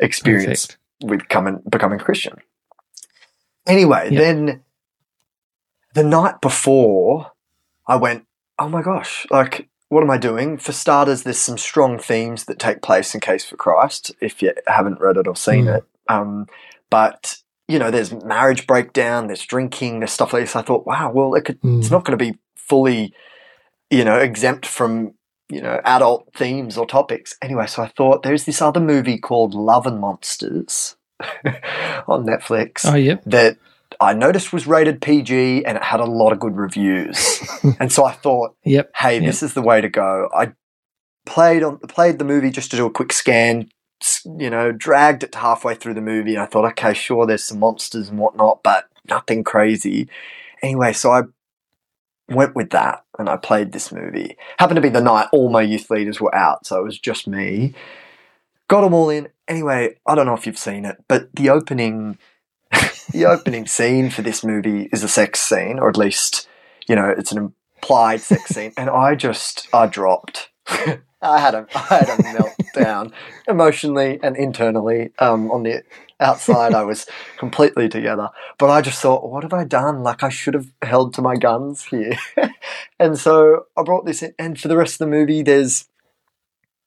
experience 0.00 0.66
Perfect. 0.66 0.78
with 1.02 1.28
coming 1.28 1.62
becoming 1.68 1.98
Christian. 1.98 2.38
Anyway, 3.66 4.10
Yep. 4.10 4.18
then 4.22 4.62
the 5.94 6.04
night 6.04 6.40
before, 6.40 7.32
I 7.86 7.96
went, 7.96 8.24
oh 8.58 8.68
my 8.68 8.82
gosh, 8.82 9.26
like 9.30 9.68
what 9.88 10.02
am 10.02 10.10
I 10.10 10.18
doing? 10.18 10.58
For 10.58 10.72
starters, 10.72 11.22
there's 11.22 11.38
some 11.38 11.58
strong 11.58 11.98
themes 11.98 12.46
that 12.46 12.58
take 12.58 12.82
place 12.82 13.14
in 13.14 13.20
Case 13.20 13.44
for 13.44 13.56
Christ. 13.56 14.12
If 14.20 14.42
you 14.42 14.52
haven't 14.66 15.00
read 15.00 15.16
it 15.16 15.28
or 15.28 15.36
seen 15.36 15.66
Mm. 15.66 15.76
it, 15.78 15.84
um, 16.08 16.46
but 16.90 17.38
you 17.68 17.78
know, 17.78 17.90
there's 17.90 18.12
marriage 18.12 18.66
breakdown, 18.66 19.26
there's 19.26 19.44
drinking, 19.44 20.00
there's 20.00 20.12
stuff 20.12 20.32
like 20.32 20.42
this. 20.44 20.56
I 20.56 20.62
thought, 20.62 20.86
wow, 20.86 21.10
well, 21.12 21.34
it 21.34 21.44
could, 21.44 21.56
it's 21.62 21.88
Mm. 21.88 21.90
not 21.90 22.04
going 22.04 22.16
to 22.18 22.24
be 22.32 22.38
fully, 22.56 23.12
you 23.90 24.04
know, 24.04 24.18
exempt 24.18 24.66
from 24.66 25.12
you 25.48 25.60
know 25.62 25.80
adult 25.84 26.28
themes 26.34 26.76
or 26.76 26.86
topics. 26.86 27.36
Anyway, 27.40 27.66
so 27.66 27.82
I 27.82 27.88
thought 27.88 28.22
there's 28.24 28.44
this 28.44 28.60
other 28.60 28.80
movie 28.80 29.18
called 29.18 29.54
Love 29.54 29.86
and 29.86 30.00
Monsters 30.00 30.96
on 32.08 32.26
Netflix 32.26 32.84
Oh, 32.84 32.94
yep. 32.96 33.22
that 33.26 33.56
I 34.00 34.12
noticed 34.12 34.52
was 34.52 34.66
rated 34.66 35.00
PG 35.00 35.64
and 35.64 35.76
it 35.76 35.82
had 35.84 36.00
a 36.00 36.04
lot 36.04 36.32
of 36.32 36.40
good 36.40 36.56
reviews. 36.56 37.40
and 37.80 37.92
so 37.92 38.04
I 38.04 38.12
thought, 38.12 38.56
Yep. 38.64 38.90
hey, 38.96 39.20
this 39.20 39.42
is 39.42 39.54
the 39.54 39.62
way 39.62 39.80
to 39.80 39.88
go. 39.88 40.28
I 40.34 40.52
played 41.24 41.62
on 41.62 41.78
played 41.78 42.18
the 42.18 42.24
movie 42.24 42.50
just 42.50 42.70
to 42.72 42.76
do 42.76 42.86
a 42.86 42.90
quick 42.90 43.12
scan, 43.12 43.68
you 44.24 44.50
know, 44.50 44.72
dragged 44.72 45.22
it 45.22 45.32
to 45.32 45.38
halfway 45.38 45.74
through 45.74 45.94
the 45.94 46.00
movie, 46.00 46.34
and 46.34 46.42
I 46.42 46.46
thought, 46.46 46.70
okay, 46.72 46.94
sure, 46.94 47.26
there's 47.26 47.44
some 47.44 47.60
monsters 47.60 48.08
and 48.08 48.18
whatnot, 48.18 48.62
but 48.62 48.88
nothing 49.08 49.44
crazy. 49.44 50.08
Anyway, 50.62 50.92
so 50.92 51.12
I 51.12 51.22
went 52.28 52.56
with 52.56 52.70
that 52.70 53.04
and 53.18 53.28
I 53.28 53.36
played 53.36 53.72
this 53.72 53.92
movie. 53.92 54.36
Happened 54.58 54.76
to 54.76 54.82
be 54.82 54.88
the 54.88 55.00
night 55.00 55.28
all 55.32 55.48
my 55.48 55.62
youth 55.62 55.90
leaders 55.90 56.20
were 56.20 56.34
out, 56.34 56.66
so 56.66 56.80
it 56.80 56.84
was 56.84 56.98
just 56.98 57.26
me. 57.26 57.74
Got 58.68 58.82
them 58.82 58.94
all 58.94 59.10
in. 59.10 59.28
Anyway, 59.46 59.96
I 60.06 60.14
don't 60.14 60.26
know 60.26 60.34
if 60.34 60.46
you've 60.46 60.58
seen 60.58 60.84
it, 60.84 60.96
but 61.08 61.34
the 61.34 61.50
opening 61.50 62.18
the 63.12 63.26
opening 63.26 63.66
scene 63.66 64.10
for 64.10 64.22
this 64.22 64.44
movie 64.44 64.88
is 64.92 65.02
a 65.02 65.08
sex 65.08 65.40
scene, 65.40 65.78
or 65.78 65.88
at 65.88 65.96
least, 65.96 66.48
you 66.88 66.96
know, 66.96 67.08
it's 67.08 67.32
an 67.32 67.54
implied 67.76 68.20
sex 68.20 68.50
scene. 68.50 68.72
And 68.76 68.90
I 68.90 69.14
just, 69.14 69.68
I 69.72 69.86
dropped. 69.86 70.50
I 71.22 71.40
had 71.40 71.54
a 71.54 71.66
I 71.74 71.96
had 71.96 72.08
a 72.08 72.22
meltdown 72.22 73.12
emotionally 73.48 74.18
and 74.22 74.36
internally. 74.36 75.12
Um, 75.18 75.50
on 75.50 75.62
the 75.62 75.82
outside, 76.20 76.74
I 76.74 76.84
was 76.84 77.06
completely 77.36 77.88
together, 77.88 78.30
but 78.58 78.70
I 78.70 78.80
just 78.80 79.00
thought, 79.00 79.28
what 79.28 79.42
have 79.42 79.52
I 79.52 79.64
done? 79.64 80.02
Like 80.02 80.22
I 80.22 80.28
should 80.28 80.54
have 80.54 80.70
held 80.82 81.14
to 81.14 81.22
my 81.22 81.36
guns 81.36 81.84
here. 81.84 82.16
and 82.98 83.18
so 83.18 83.66
I 83.76 83.82
brought 83.82 84.06
this 84.06 84.22
in, 84.22 84.34
and 84.38 84.60
for 84.60 84.68
the 84.68 84.76
rest 84.76 84.94
of 84.94 84.98
the 84.98 85.06
movie, 85.06 85.42
there's 85.42 85.86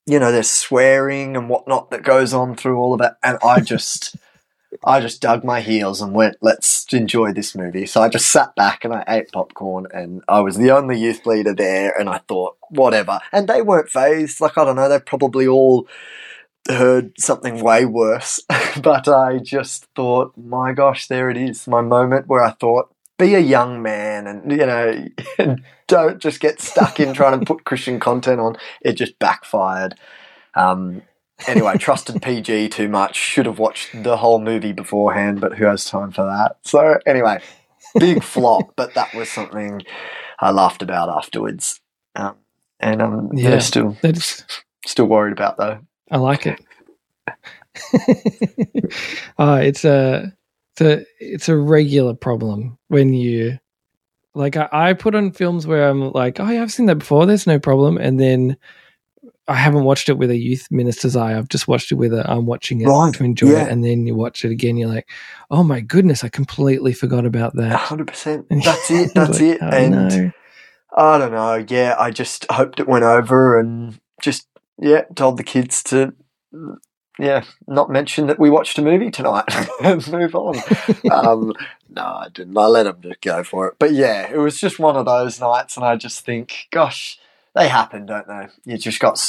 you 0.06 0.20
know 0.20 0.32
there's 0.32 0.52
swearing 0.52 1.36
and 1.36 1.50
whatnot 1.50 1.92
that 1.92 2.04
goes 2.04 2.34
on 2.34 2.56
through 2.56 2.78
all 2.78 2.94
of 2.94 3.02
it, 3.02 3.14
and 3.24 3.38
I 3.44 3.62
just. 3.62 4.16
I 4.84 5.00
just 5.00 5.22
dug 5.22 5.44
my 5.44 5.62
heels 5.62 6.02
and 6.02 6.14
went, 6.14 6.38
let's 6.42 6.86
enjoy 6.94 7.34
this 7.34 7.56
movie. 7.56 7.86
So 7.86 8.02
I 8.02 8.10
just 8.10 8.28
sat 8.28 8.56
back 8.56 8.86
and 8.86 8.94
I 8.94 9.04
ate 9.08 9.32
popcorn 9.32 9.88
and 9.94 10.22
I 10.28 10.42
was 10.42 10.58
the 10.58 10.72
only 10.72 11.00
youth 11.00 11.26
leader 11.26 11.54
there 11.54 11.92
and 11.98 12.10
I 12.10 12.20
thought, 12.28 12.58
whatever. 12.70 13.20
And 13.32 13.48
they 13.48 13.62
weren't 13.62 13.90
phased. 13.90 14.40
Like, 14.40 14.58
I 14.58 14.66
don't 14.66 14.76
know, 14.76 14.88
they 14.88 15.00
probably 15.00 15.48
all 15.48 15.88
heard 16.68 17.14
something 17.20 17.62
way 17.62 17.86
worse. 17.86 18.40
but 18.82 19.08
I 19.08 19.40
just 19.40 19.88
thought, 19.96 20.34
my 20.38 20.74
gosh, 20.74 21.08
there 21.08 21.30
it 21.30 21.38
is. 21.38 21.68
My 21.68 21.82
moment 21.82 22.28
where 22.28 22.44
I 22.44 22.52
thought, 22.52 22.94
be 23.18 23.36
a 23.36 23.40
young 23.40 23.82
man 23.82 24.28
and, 24.28 24.52
you 24.52 24.66
know, 24.66 25.08
don't 25.88 26.22
just 26.22 26.40
get 26.40 26.62
stuck 26.62 27.00
in 27.00 27.14
trying 27.14 27.40
to 27.40 27.46
put 27.46 27.66
Christian 27.66 28.00
content 28.00 28.40
on. 28.40 28.56
It 28.82 28.94
just 28.94 29.18
backfired. 29.20 29.96
Um, 30.56 31.02
anyway, 31.48 31.78
trusted 31.78 32.22
PG 32.22 32.70
too 32.70 32.90
much. 32.90 33.16
Should 33.16 33.46
have 33.46 33.60
watched 33.60 34.04
the 34.04 34.18
whole 34.18 34.40
movie 34.40 34.74
beforehand, 34.74 35.42
but 35.42 35.58
who 35.58 35.66
has 35.66 35.86
time 35.86 36.12
for 36.12 36.26
that? 36.26 36.58
So 36.64 37.00
anyway, 37.06 37.42
big 37.98 38.24
flop, 38.24 38.74
but 38.76 38.94
that 38.96 39.14
was 39.14 39.30
something 39.30 39.82
I 40.40 40.52
laughed 40.52 40.82
about 40.82 41.10
afterwards. 41.10 41.80
Um, 42.16 42.36
and 42.80 43.02
um, 43.02 43.30
yeah, 43.34 43.52
yeah 43.52 43.60
still 43.60 43.98
that's 44.02 44.44
still 44.86 45.06
worried 45.06 45.34
about 45.34 45.58
though. 45.58 45.80
I 46.12 46.18
like 46.18 46.48
it. 46.48 46.60
oh, 49.38 49.56
it's 49.56 49.86
a 49.86 50.34
it's 50.74 50.82
a 50.82 51.06
it's 51.20 51.50
a 51.50 51.58
regular 51.58 52.14
problem 52.14 52.78
when 52.88 53.14
you 53.14 53.60
like 54.34 54.58
I, 54.58 54.70
I 54.72 54.94
put 54.94 55.16
on 55.16 55.32
films 55.32 55.68
where 55.68 55.90
I'm 55.90 56.12
like, 56.12 56.40
oh 56.40 56.50
yeah, 56.50 56.62
I've 56.62 56.72
seen 56.72 56.86
that 56.88 57.00
before. 57.00 57.26
There's 57.26 57.48
no 57.48 57.60
problem, 57.60 57.98
and 57.98 58.20
then 58.20 58.58
I 59.50 59.56
haven't 59.56 59.84
watched 59.84 60.10
it 60.10 60.18
with 60.20 60.30
a 60.30 60.38
youth 60.38 60.68
minister's 60.70 61.16
eye. 61.16 61.36
I've 61.36 61.50
just 61.50 61.68
watched 61.68 61.92
it 61.92 61.96
with 61.96 62.14
a 62.14 62.30
I'm 62.30 62.46
watching 62.46 62.82
it 62.82 62.86
right. 62.86 63.12
to 63.16 63.24
enjoy 63.24 63.54
yeah. 63.54 63.66
it, 63.66 63.72
and 63.72 63.84
then 63.84 64.06
you 64.06 64.14
watch 64.14 64.46
it 64.46 64.52
again. 64.52 64.78
You're 64.78 64.90
like, 64.90 65.10
oh 65.50 65.64
my 65.64 65.80
goodness, 65.80 66.24
I 66.24 66.30
completely 66.30 66.94
forgot 66.94 67.26
about 67.26 67.56
that. 67.56 67.76
Hundred 67.76 68.08
percent. 68.08 68.46
That's 68.64 68.92
it. 68.92 69.12
That's 69.16 69.42
like, 69.42 69.42
it. 69.42 69.58
Oh, 69.60 69.68
and 69.70 69.92
no. 69.92 70.32
I 70.96 71.18
don't 71.18 71.32
know. 71.32 71.66
Yeah, 71.68 71.96
I 71.98 72.12
just 72.12 72.46
hoped 72.52 72.80
it 72.80 72.88
went 72.88 73.06
over, 73.06 73.60
and 73.60 74.00
just 74.22 74.48
yeah, 74.78 75.06
told 75.16 75.38
the 75.38 75.44
kids 75.44 75.82
to 75.84 76.14
yeah, 77.18 77.44
not 77.68 77.90
mention 77.90 78.28
that 78.28 78.38
we 78.38 78.52
watched 78.52 78.78
a 78.78 78.84
movie 78.84 79.10
tonight 79.10 79.46
and 79.82 80.08
move 80.12 80.36
on. 80.36 80.58
um, 81.12 81.54
no, 81.90 82.04
I 82.04 82.28
didn't. 82.32 82.56
I 82.56 82.68
let 82.68 82.84
them 82.84 82.98
just 83.02 83.22
go 83.22 83.44
for 83.44 83.68
it. 83.68 83.78
But 83.80 83.94
yeah, 83.94 84.32
it 84.32 84.38
was 84.38 84.60
just 84.60 84.78
one 84.78 84.96
of 84.96 85.06
those 85.06 85.40
nights, 85.40 85.76
and 85.76 85.84
I 85.84 85.96
just 85.96 86.24
think, 86.24 86.68
gosh 86.70 87.20
they 87.56 87.68
happen, 87.68 88.06
don't 88.06 88.28
they? 88.28 88.48
You 88.66 88.78
just 88.78 89.00
got 89.00 89.20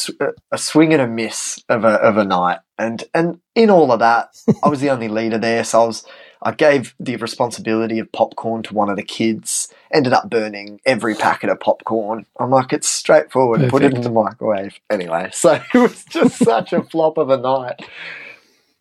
a 0.53 0.59
swing 0.59 0.93
and 0.93 1.03
a 1.03 1.07
miss 1.07 1.63
of 1.69 1.85
a 1.85 1.95
of 1.95 2.17
a 2.17 2.25
night, 2.25 2.59
and 2.79 3.03
and 3.15 3.41
in 3.55 3.71
all 3.71 3.93
of 3.93 4.01
that, 4.01 4.37
I 4.63 4.69
was 4.69 4.81
the 4.81 4.91
only 4.91 5.09
leader 5.21 5.39
there, 5.39 5.65
so 5.65 5.83
I 5.83 5.87
was 5.87 6.07
I 6.43 6.53
gave 6.53 6.95
the 6.99 7.17
responsibility 7.17 7.99
of 7.99 8.13
popcorn 8.13 8.63
to 8.65 8.75
one 8.75 8.89
of 8.89 8.97
the 8.97 9.03
kids. 9.03 9.73
Ended 9.93 10.13
up 10.13 10.31
burning 10.31 10.81
every 10.87 11.15
packet 11.15 11.51
of 11.51 11.61
popcorn. 11.61 12.27
I'm 12.39 12.51
like, 12.51 12.73
it's 12.73 12.89
straightforward. 12.89 13.59
Perfect. 13.61 13.73
Put 13.73 13.83
it 13.83 13.95
in 13.95 14.03
the 14.03 14.11
microwave 14.11 14.79
anyway. 14.89 15.31
So 15.41 15.61
it 15.75 15.79
was 15.79 16.05
just 16.05 16.39
such 16.39 16.73
a 16.73 16.83
flop 16.83 17.17
of 17.17 17.31
a 17.31 17.37
night, 17.37 17.81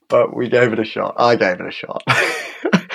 but 0.10 0.36
we 0.36 0.50
gave 0.50 0.74
it 0.74 0.80
a 0.80 0.84
shot. 0.84 1.16
I 1.18 1.36
gave 1.36 1.60
it 1.60 1.66
a 1.66 1.72
shot. 1.72 2.04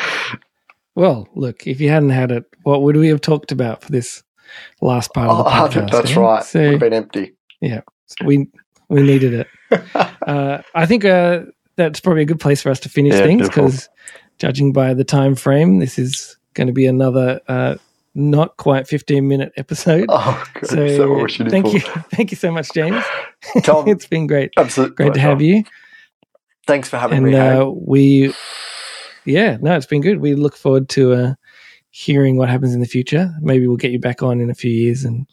well, 0.94 1.28
look, 1.34 1.66
if 1.66 1.80
you 1.80 1.88
hadn't 1.88 2.10
had 2.10 2.30
it, 2.30 2.44
what 2.62 2.82
would 2.82 2.96
we 2.96 3.08
have 3.08 3.22
talked 3.22 3.52
about 3.52 3.82
for 3.82 3.90
this 3.90 4.22
last 4.80 5.12
part 5.14 5.30
of 5.30 5.38
the 5.38 5.44
oh, 5.44 5.46
podcast. 5.50 5.90
That's 5.90 6.16
eh? 6.16 6.20
right. 6.20 6.44
So, 6.44 6.60
Would 6.60 6.70
have 6.70 6.80
been 6.80 6.92
empty. 6.92 7.34
Yeah, 7.60 7.80
so 8.06 8.24
we 8.24 8.48
we 8.88 9.02
needed 9.02 9.34
it. 9.34 9.48
uh, 10.26 10.62
I 10.74 10.86
think 10.86 11.04
uh, 11.04 11.42
that's 11.76 12.00
probably 12.00 12.22
a 12.22 12.26
good 12.26 12.40
place 12.40 12.62
for 12.62 12.70
us 12.70 12.80
to 12.80 12.88
finish 12.88 13.14
yeah, 13.14 13.24
things 13.24 13.48
because, 13.48 13.88
judging 14.38 14.72
by 14.72 14.94
the 14.94 15.04
time 15.04 15.34
frame, 15.34 15.78
this 15.78 15.98
is 15.98 16.36
going 16.54 16.66
to 16.66 16.72
be 16.72 16.86
another 16.86 17.40
uh, 17.48 17.76
not 18.14 18.56
quite 18.56 18.86
fifteen 18.86 19.28
minute 19.28 19.52
episode. 19.56 20.06
Oh, 20.08 20.44
good. 20.54 20.68
So, 20.68 21.26
so 21.26 21.48
thank 21.48 21.72
you, 21.72 21.80
thank 22.12 22.30
you 22.30 22.36
so 22.36 22.50
much, 22.50 22.72
James. 22.72 23.04
Tom, 23.62 23.88
it's 23.88 24.06
been 24.06 24.26
great. 24.26 24.52
Absolutely, 24.56 24.96
great 24.96 25.14
to 25.14 25.20
have 25.20 25.42
you. 25.42 25.64
Thanks 26.66 26.88
for 26.88 26.98
having 26.98 27.18
and, 27.18 27.26
me. 27.26 27.36
Uh, 27.36 27.66
we, 27.66 28.34
yeah, 29.24 29.58
no, 29.60 29.76
it's 29.76 29.86
been 29.86 30.00
good. 30.00 30.20
We 30.20 30.34
look 30.34 30.56
forward 30.56 30.88
to 30.90 31.12
uh, 31.12 31.34
hearing 31.96 32.36
what 32.36 32.48
happens 32.48 32.74
in 32.74 32.80
the 32.80 32.86
future. 32.86 33.32
Maybe 33.40 33.68
we'll 33.68 33.76
get 33.76 33.92
you 33.92 34.00
back 34.00 34.20
on 34.20 34.40
in 34.40 34.50
a 34.50 34.54
few 34.54 34.70
years, 34.70 35.04
and 35.04 35.28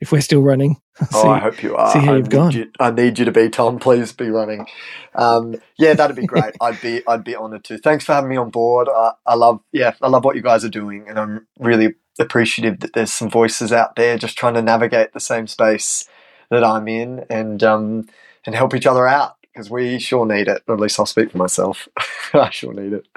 if 0.00 0.12
we're 0.12 0.20
still 0.20 0.42
running, 0.42 0.76
oh, 1.12 1.28
I 1.28 1.40
hope 1.40 1.60
you 1.60 1.74
are. 1.74 1.90
See 1.90 1.98
how 1.98 2.14
I 2.14 2.18
you've 2.18 2.30
gone. 2.30 2.52
You, 2.52 2.70
I 2.78 2.92
need 2.92 3.18
you 3.18 3.24
to 3.24 3.32
be 3.32 3.48
Tom. 3.48 3.80
Please 3.80 4.12
be 4.12 4.30
running. 4.30 4.68
Um, 5.16 5.56
yeah, 5.76 5.94
that'd 5.94 6.14
be 6.14 6.24
great. 6.24 6.54
I'd 6.60 6.80
be 6.80 7.02
I'd 7.08 7.24
be 7.24 7.34
honoured 7.34 7.64
to. 7.64 7.78
Thanks 7.78 8.04
for 8.04 8.12
having 8.12 8.30
me 8.30 8.36
on 8.36 8.50
board. 8.50 8.88
I, 8.88 9.14
I 9.26 9.34
love 9.34 9.60
yeah, 9.72 9.94
I 10.00 10.08
love 10.08 10.24
what 10.24 10.36
you 10.36 10.42
guys 10.42 10.64
are 10.64 10.70
doing, 10.70 11.08
and 11.08 11.18
I'm 11.18 11.48
really 11.58 11.94
appreciative 12.20 12.78
that 12.80 12.92
there's 12.92 13.12
some 13.12 13.28
voices 13.28 13.72
out 13.72 13.96
there 13.96 14.16
just 14.16 14.38
trying 14.38 14.54
to 14.54 14.62
navigate 14.62 15.14
the 15.14 15.20
same 15.20 15.48
space 15.48 16.08
that 16.48 16.62
I'm 16.62 16.86
in, 16.86 17.24
and 17.28 17.60
um, 17.64 18.08
and 18.46 18.54
help 18.54 18.72
each 18.72 18.86
other 18.86 19.08
out 19.08 19.34
because 19.42 19.68
we 19.68 19.98
sure 19.98 20.26
need 20.26 20.46
it. 20.46 20.62
At 20.68 20.78
least 20.78 21.00
I'll 21.00 21.06
speak 21.06 21.32
for 21.32 21.38
myself. 21.38 21.88
I 22.32 22.50
sure 22.50 22.72
need 22.72 22.92
it. 22.92 23.08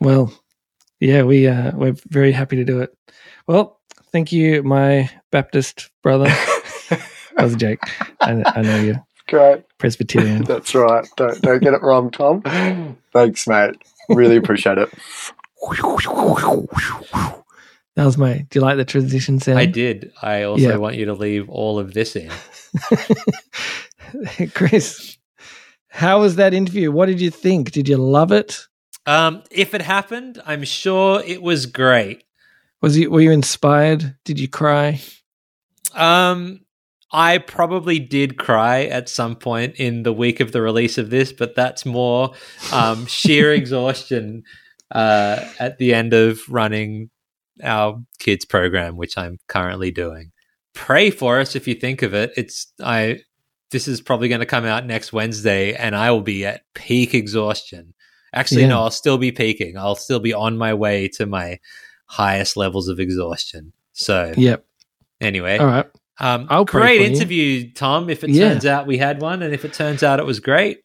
Well, 0.00 0.32
yeah, 1.02 1.24
we 1.24 1.48
uh, 1.48 1.72
we're 1.74 1.96
very 2.08 2.30
happy 2.30 2.54
to 2.56 2.64
do 2.64 2.80
it. 2.80 2.96
Well, 3.48 3.80
thank 4.12 4.30
you, 4.30 4.62
my 4.62 5.10
Baptist 5.32 5.90
brother. 6.00 6.26
that 6.90 7.00
was 7.38 7.54
a 7.54 7.56
joke. 7.56 7.80
I, 8.20 8.40
I 8.54 8.62
know 8.62 8.76
you. 8.76 8.94
Great. 9.26 9.64
Presbyterian. 9.78 10.44
That's 10.46 10.74
right. 10.76 11.04
Don't 11.16 11.42
don't 11.42 11.60
get 11.60 11.74
it 11.74 11.82
wrong, 11.82 12.12
Tom. 12.12 12.42
Thanks, 13.12 13.48
mate. 13.48 13.74
Really 14.10 14.36
appreciate 14.36 14.78
it. 14.78 14.90
That 17.96 18.04
was 18.04 18.16
my. 18.16 18.46
Do 18.48 18.58
you 18.58 18.60
like 18.60 18.76
the 18.76 18.84
transition 18.84 19.40
sound? 19.40 19.58
I 19.58 19.66
did. 19.66 20.12
I 20.22 20.44
also 20.44 20.68
yeah. 20.68 20.76
want 20.76 20.94
you 20.94 21.06
to 21.06 21.14
leave 21.14 21.50
all 21.50 21.80
of 21.80 21.94
this 21.94 22.14
in. 22.14 22.30
Chris, 24.54 25.18
how 25.88 26.20
was 26.20 26.36
that 26.36 26.54
interview? 26.54 26.92
What 26.92 27.06
did 27.06 27.20
you 27.20 27.30
think? 27.30 27.72
Did 27.72 27.88
you 27.88 27.96
love 27.96 28.30
it? 28.30 28.68
Um, 29.06 29.42
if 29.50 29.74
it 29.74 29.82
happened, 29.82 30.40
I'm 30.46 30.64
sure 30.64 31.22
it 31.24 31.42
was 31.42 31.66
great. 31.66 32.24
Was 32.80 32.98
you 32.98 33.10
were 33.10 33.20
you 33.20 33.30
inspired? 33.30 34.16
Did 34.24 34.38
you 34.40 34.48
cry? 34.48 35.00
Um, 35.94 36.60
I 37.12 37.38
probably 37.38 37.98
did 37.98 38.38
cry 38.38 38.84
at 38.84 39.08
some 39.08 39.36
point 39.36 39.76
in 39.76 40.02
the 40.02 40.12
week 40.12 40.40
of 40.40 40.52
the 40.52 40.62
release 40.62 40.96
of 40.98 41.10
this, 41.10 41.32
but 41.32 41.54
that's 41.54 41.84
more 41.84 42.32
um, 42.72 43.06
sheer 43.06 43.52
exhaustion 43.52 44.44
uh, 44.90 45.44
at 45.58 45.78
the 45.78 45.92
end 45.94 46.14
of 46.14 46.40
running 46.48 47.10
our 47.62 48.02
kids 48.18 48.44
program, 48.44 48.96
which 48.96 49.18
I'm 49.18 49.38
currently 49.46 49.90
doing. 49.90 50.32
Pray 50.74 51.10
for 51.10 51.38
us 51.38 51.54
if 51.54 51.68
you 51.68 51.74
think 51.74 52.02
of 52.02 52.14
it. 52.14 52.32
It's 52.36 52.72
I. 52.82 53.20
This 53.70 53.88
is 53.88 54.02
probably 54.02 54.28
going 54.28 54.40
to 54.40 54.46
come 54.46 54.66
out 54.66 54.86
next 54.86 55.14
Wednesday, 55.14 55.74
and 55.74 55.96
I 55.96 56.10
will 56.10 56.20
be 56.20 56.44
at 56.44 56.62
peak 56.74 57.14
exhaustion. 57.14 57.94
Actually, 58.32 58.62
yeah. 58.62 58.68
no, 58.68 58.80
I'll 58.80 58.90
still 58.90 59.18
be 59.18 59.32
peaking. 59.32 59.76
I'll 59.76 59.94
still 59.94 60.20
be 60.20 60.32
on 60.32 60.56
my 60.56 60.74
way 60.74 61.08
to 61.08 61.26
my 61.26 61.58
highest 62.06 62.56
levels 62.56 62.88
of 62.88 62.98
exhaustion. 62.98 63.72
So, 63.92 64.32
yep. 64.36 64.64
Anyway, 65.20 65.58
all 65.58 65.66
right. 65.66 65.86
Um, 66.18 66.46
I'll 66.50 66.64
great 66.64 67.02
interview, 67.02 67.42
you. 67.42 67.72
Tom. 67.72 68.10
If 68.10 68.24
it 68.24 68.30
yeah. 68.30 68.50
turns 68.50 68.66
out 68.66 68.86
we 68.86 68.98
had 68.98 69.20
one, 69.20 69.42
and 69.42 69.54
if 69.54 69.64
it 69.64 69.72
turns 69.72 70.02
out 70.02 70.18
it 70.18 70.26
was 70.26 70.40
great. 70.40 70.80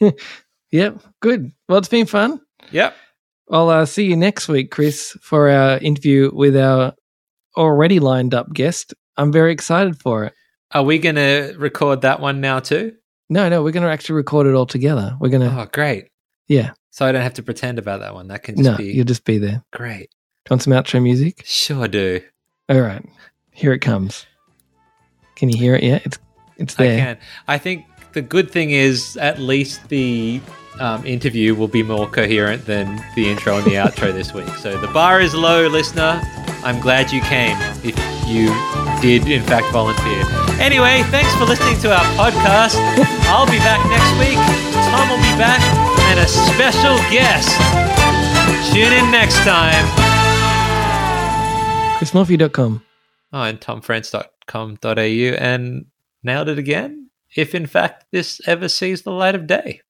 yep, 0.70 1.02
good. 1.20 1.52
Well, 1.68 1.78
it's 1.78 1.88
been 1.88 2.06
fun. 2.06 2.40
Yep. 2.70 2.96
I'll 3.50 3.68
uh, 3.68 3.86
see 3.86 4.04
you 4.04 4.16
next 4.16 4.48
week, 4.48 4.70
Chris, 4.70 5.16
for 5.20 5.50
our 5.50 5.78
interview 5.78 6.30
with 6.32 6.56
our 6.56 6.94
already 7.56 8.00
lined 8.00 8.34
up 8.34 8.52
guest. 8.52 8.94
I'm 9.16 9.32
very 9.32 9.52
excited 9.52 10.00
for 10.00 10.24
it. 10.24 10.32
Are 10.72 10.82
we 10.82 10.98
going 10.98 11.16
to 11.16 11.54
record 11.58 12.00
that 12.02 12.20
one 12.20 12.40
now 12.40 12.60
too? 12.60 12.94
No, 13.30 13.48
no, 13.48 13.62
we're 13.62 13.72
going 13.72 13.84
to 13.84 13.92
actually 13.92 14.16
record 14.16 14.46
it 14.46 14.54
all 14.54 14.66
together. 14.66 15.16
We're 15.20 15.28
going 15.28 15.48
to. 15.48 15.60
Oh, 15.60 15.66
great. 15.72 16.08
Yeah. 16.48 16.72
So 16.90 17.06
I 17.06 17.12
don't 17.12 17.22
have 17.22 17.34
to 17.34 17.42
pretend 17.42 17.78
about 17.78 18.00
that 18.00 18.14
one. 18.14 18.28
That 18.28 18.42
can 18.42 18.56
just 18.56 18.70
no, 18.70 18.76
be. 18.76 18.92
You'll 18.92 19.04
just 19.04 19.24
be 19.24 19.38
there. 19.38 19.64
Great. 19.72 20.10
Do 20.44 20.50
you 20.50 20.54
want 20.54 20.62
some 20.62 20.72
outro 20.72 21.02
music? 21.02 21.42
Sure 21.44 21.88
do. 21.88 22.20
All 22.68 22.80
right. 22.80 23.04
Here 23.50 23.72
it 23.72 23.80
comes. 23.80 24.26
Can 25.36 25.48
you 25.48 25.58
hear 25.58 25.74
it 25.74 25.82
yet? 25.82 26.04
It's 26.04 26.18
it's 26.56 26.74
there. 26.74 26.94
I 26.94 27.04
can. 27.04 27.18
I 27.48 27.58
think 27.58 27.86
the 28.12 28.22
good 28.22 28.50
thing 28.50 28.70
is 28.70 29.16
at 29.16 29.38
least 29.38 29.88
the 29.88 30.40
um, 30.80 31.04
interview 31.04 31.54
will 31.54 31.68
be 31.68 31.82
more 31.82 32.08
coherent 32.08 32.66
than 32.66 33.02
the 33.16 33.30
intro 33.30 33.56
and 33.56 33.64
the 33.64 33.74
outro 33.74 34.12
this 34.12 34.32
week. 34.32 34.48
So 34.56 34.78
the 34.80 34.88
bar 34.88 35.20
is 35.20 35.34
low, 35.34 35.66
listener. 35.66 36.20
I'm 36.64 36.80
glad 36.80 37.12
you 37.12 37.20
came. 37.20 37.56
If 37.84 37.94
you 38.26 38.48
did 39.00 39.28
in 39.28 39.42
fact 39.42 39.70
volunteer. 39.72 40.24
Anyway, 40.60 41.02
thanks 41.10 41.34
for 41.34 41.44
listening 41.44 41.78
to 41.80 41.92
our 41.92 42.04
podcast. 42.16 42.76
I'll 43.28 43.46
be 43.46 43.58
back 43.58 43.84
next 43.90 44.12
week. 44.18 44.38
Tom 44.90 45.08
will 45.10 45.18
be 45.18 45.36
back 45.36 45.60
and 46.08 46.20
a 46.20 46.26
special 46.26 46.96
guest. 47.12 47.52
Tune 48.72 48.92
in 48.92 49.10
next 49.10 49.36
time. 49.44 49.84
ChrisMorphew.com. 51.98 52.82
Oh, 53.32 53.42
and 53.42 53.60
tomfrench.com.au 53.60 54.88
and 54.98 55.86
nailed 56.22 56.48
it 56.48 56.58
again. 56.58 57.10
If 57.36 57.54
in 57.54 57.66
fact 57.66 58.06
this 58.12 58.40
ever 58.46 58.68
sees 58.68 59.02
the 59.02 59.10
light 59.10 59.34
of 59.34 59.46
day. 59.46 59.80